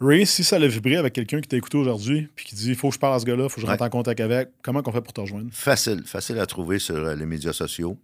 Ray, 0.01 0.25
si 0.27 0.45
ça 0.45 0.61
l'a 0.61 0.69
vibré 0.69 0.95
avec 0.97 1.13
quelqu'un 1.13 1.41
qui 1.41 1.49
t'a 1.49 1.57
écouté 1.57 1.77
aujourd'hui 1.77 2.29
puis 2.37 2.45
qui 2.47 2.55
dit 2.55 2.69
il 2.69 2.77
faut 2.77 2.91
que 2.91 2.95
je 2.95 3.01
parle 3.01 3.17
à 3.17 3.19
ce 3.19 3.25
gars-là, 3.25 3.45
il 3.45 3.51
faut 3.51 3.57
que 3.57 3.63
je 3.63 3.67
rentre 3.67 3.83
Ouais. 3.83 3.89
en 3.89 3.91
contact 3.91 4.21
avec, 4.21 4.51
comment 4.63 4.81
on 4.87 4.93
fait 4.93 5.01
pour 5.03 5.13
te 5.13 5.21
rejoindre? 5.21 5.51
Facile, 5.53 6.05
facile 6.07 6.39
à 6.39 6.47
trouver 6.47 6.79
sur 6.79 6.95
euh, 6.95 7.17
les 7.17 7.27
médias 7.27 7.53
sociaux. 7.53 7.99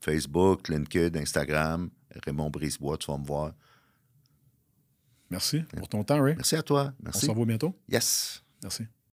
Facebook, 0.00 0.68
LinkedIn, 0.70 1.20
Instagram, 1.20 1.90
Raymond 2.24 2.48
Brisebois, 2.48 2.96
tu 2.96 3.10
vas 3.10 3.18
me 3.18 3.24
voir. 3.26 3.52
Merci 5.34 5.62
pour 5.76 5.88
ton 5.88 6.04
temps, 6.04 6.22
Ray. 6.22 6.34
Merci 6.36 6.56
à 6.56 6.62
toi. 6.62 6.92
On 7.04 7.12
se 7.12 7.28
revoit 7.28 7.46
bientôt. 7.46 7.74
Yes. 7.88 8.42
Merci. 8.62 8.86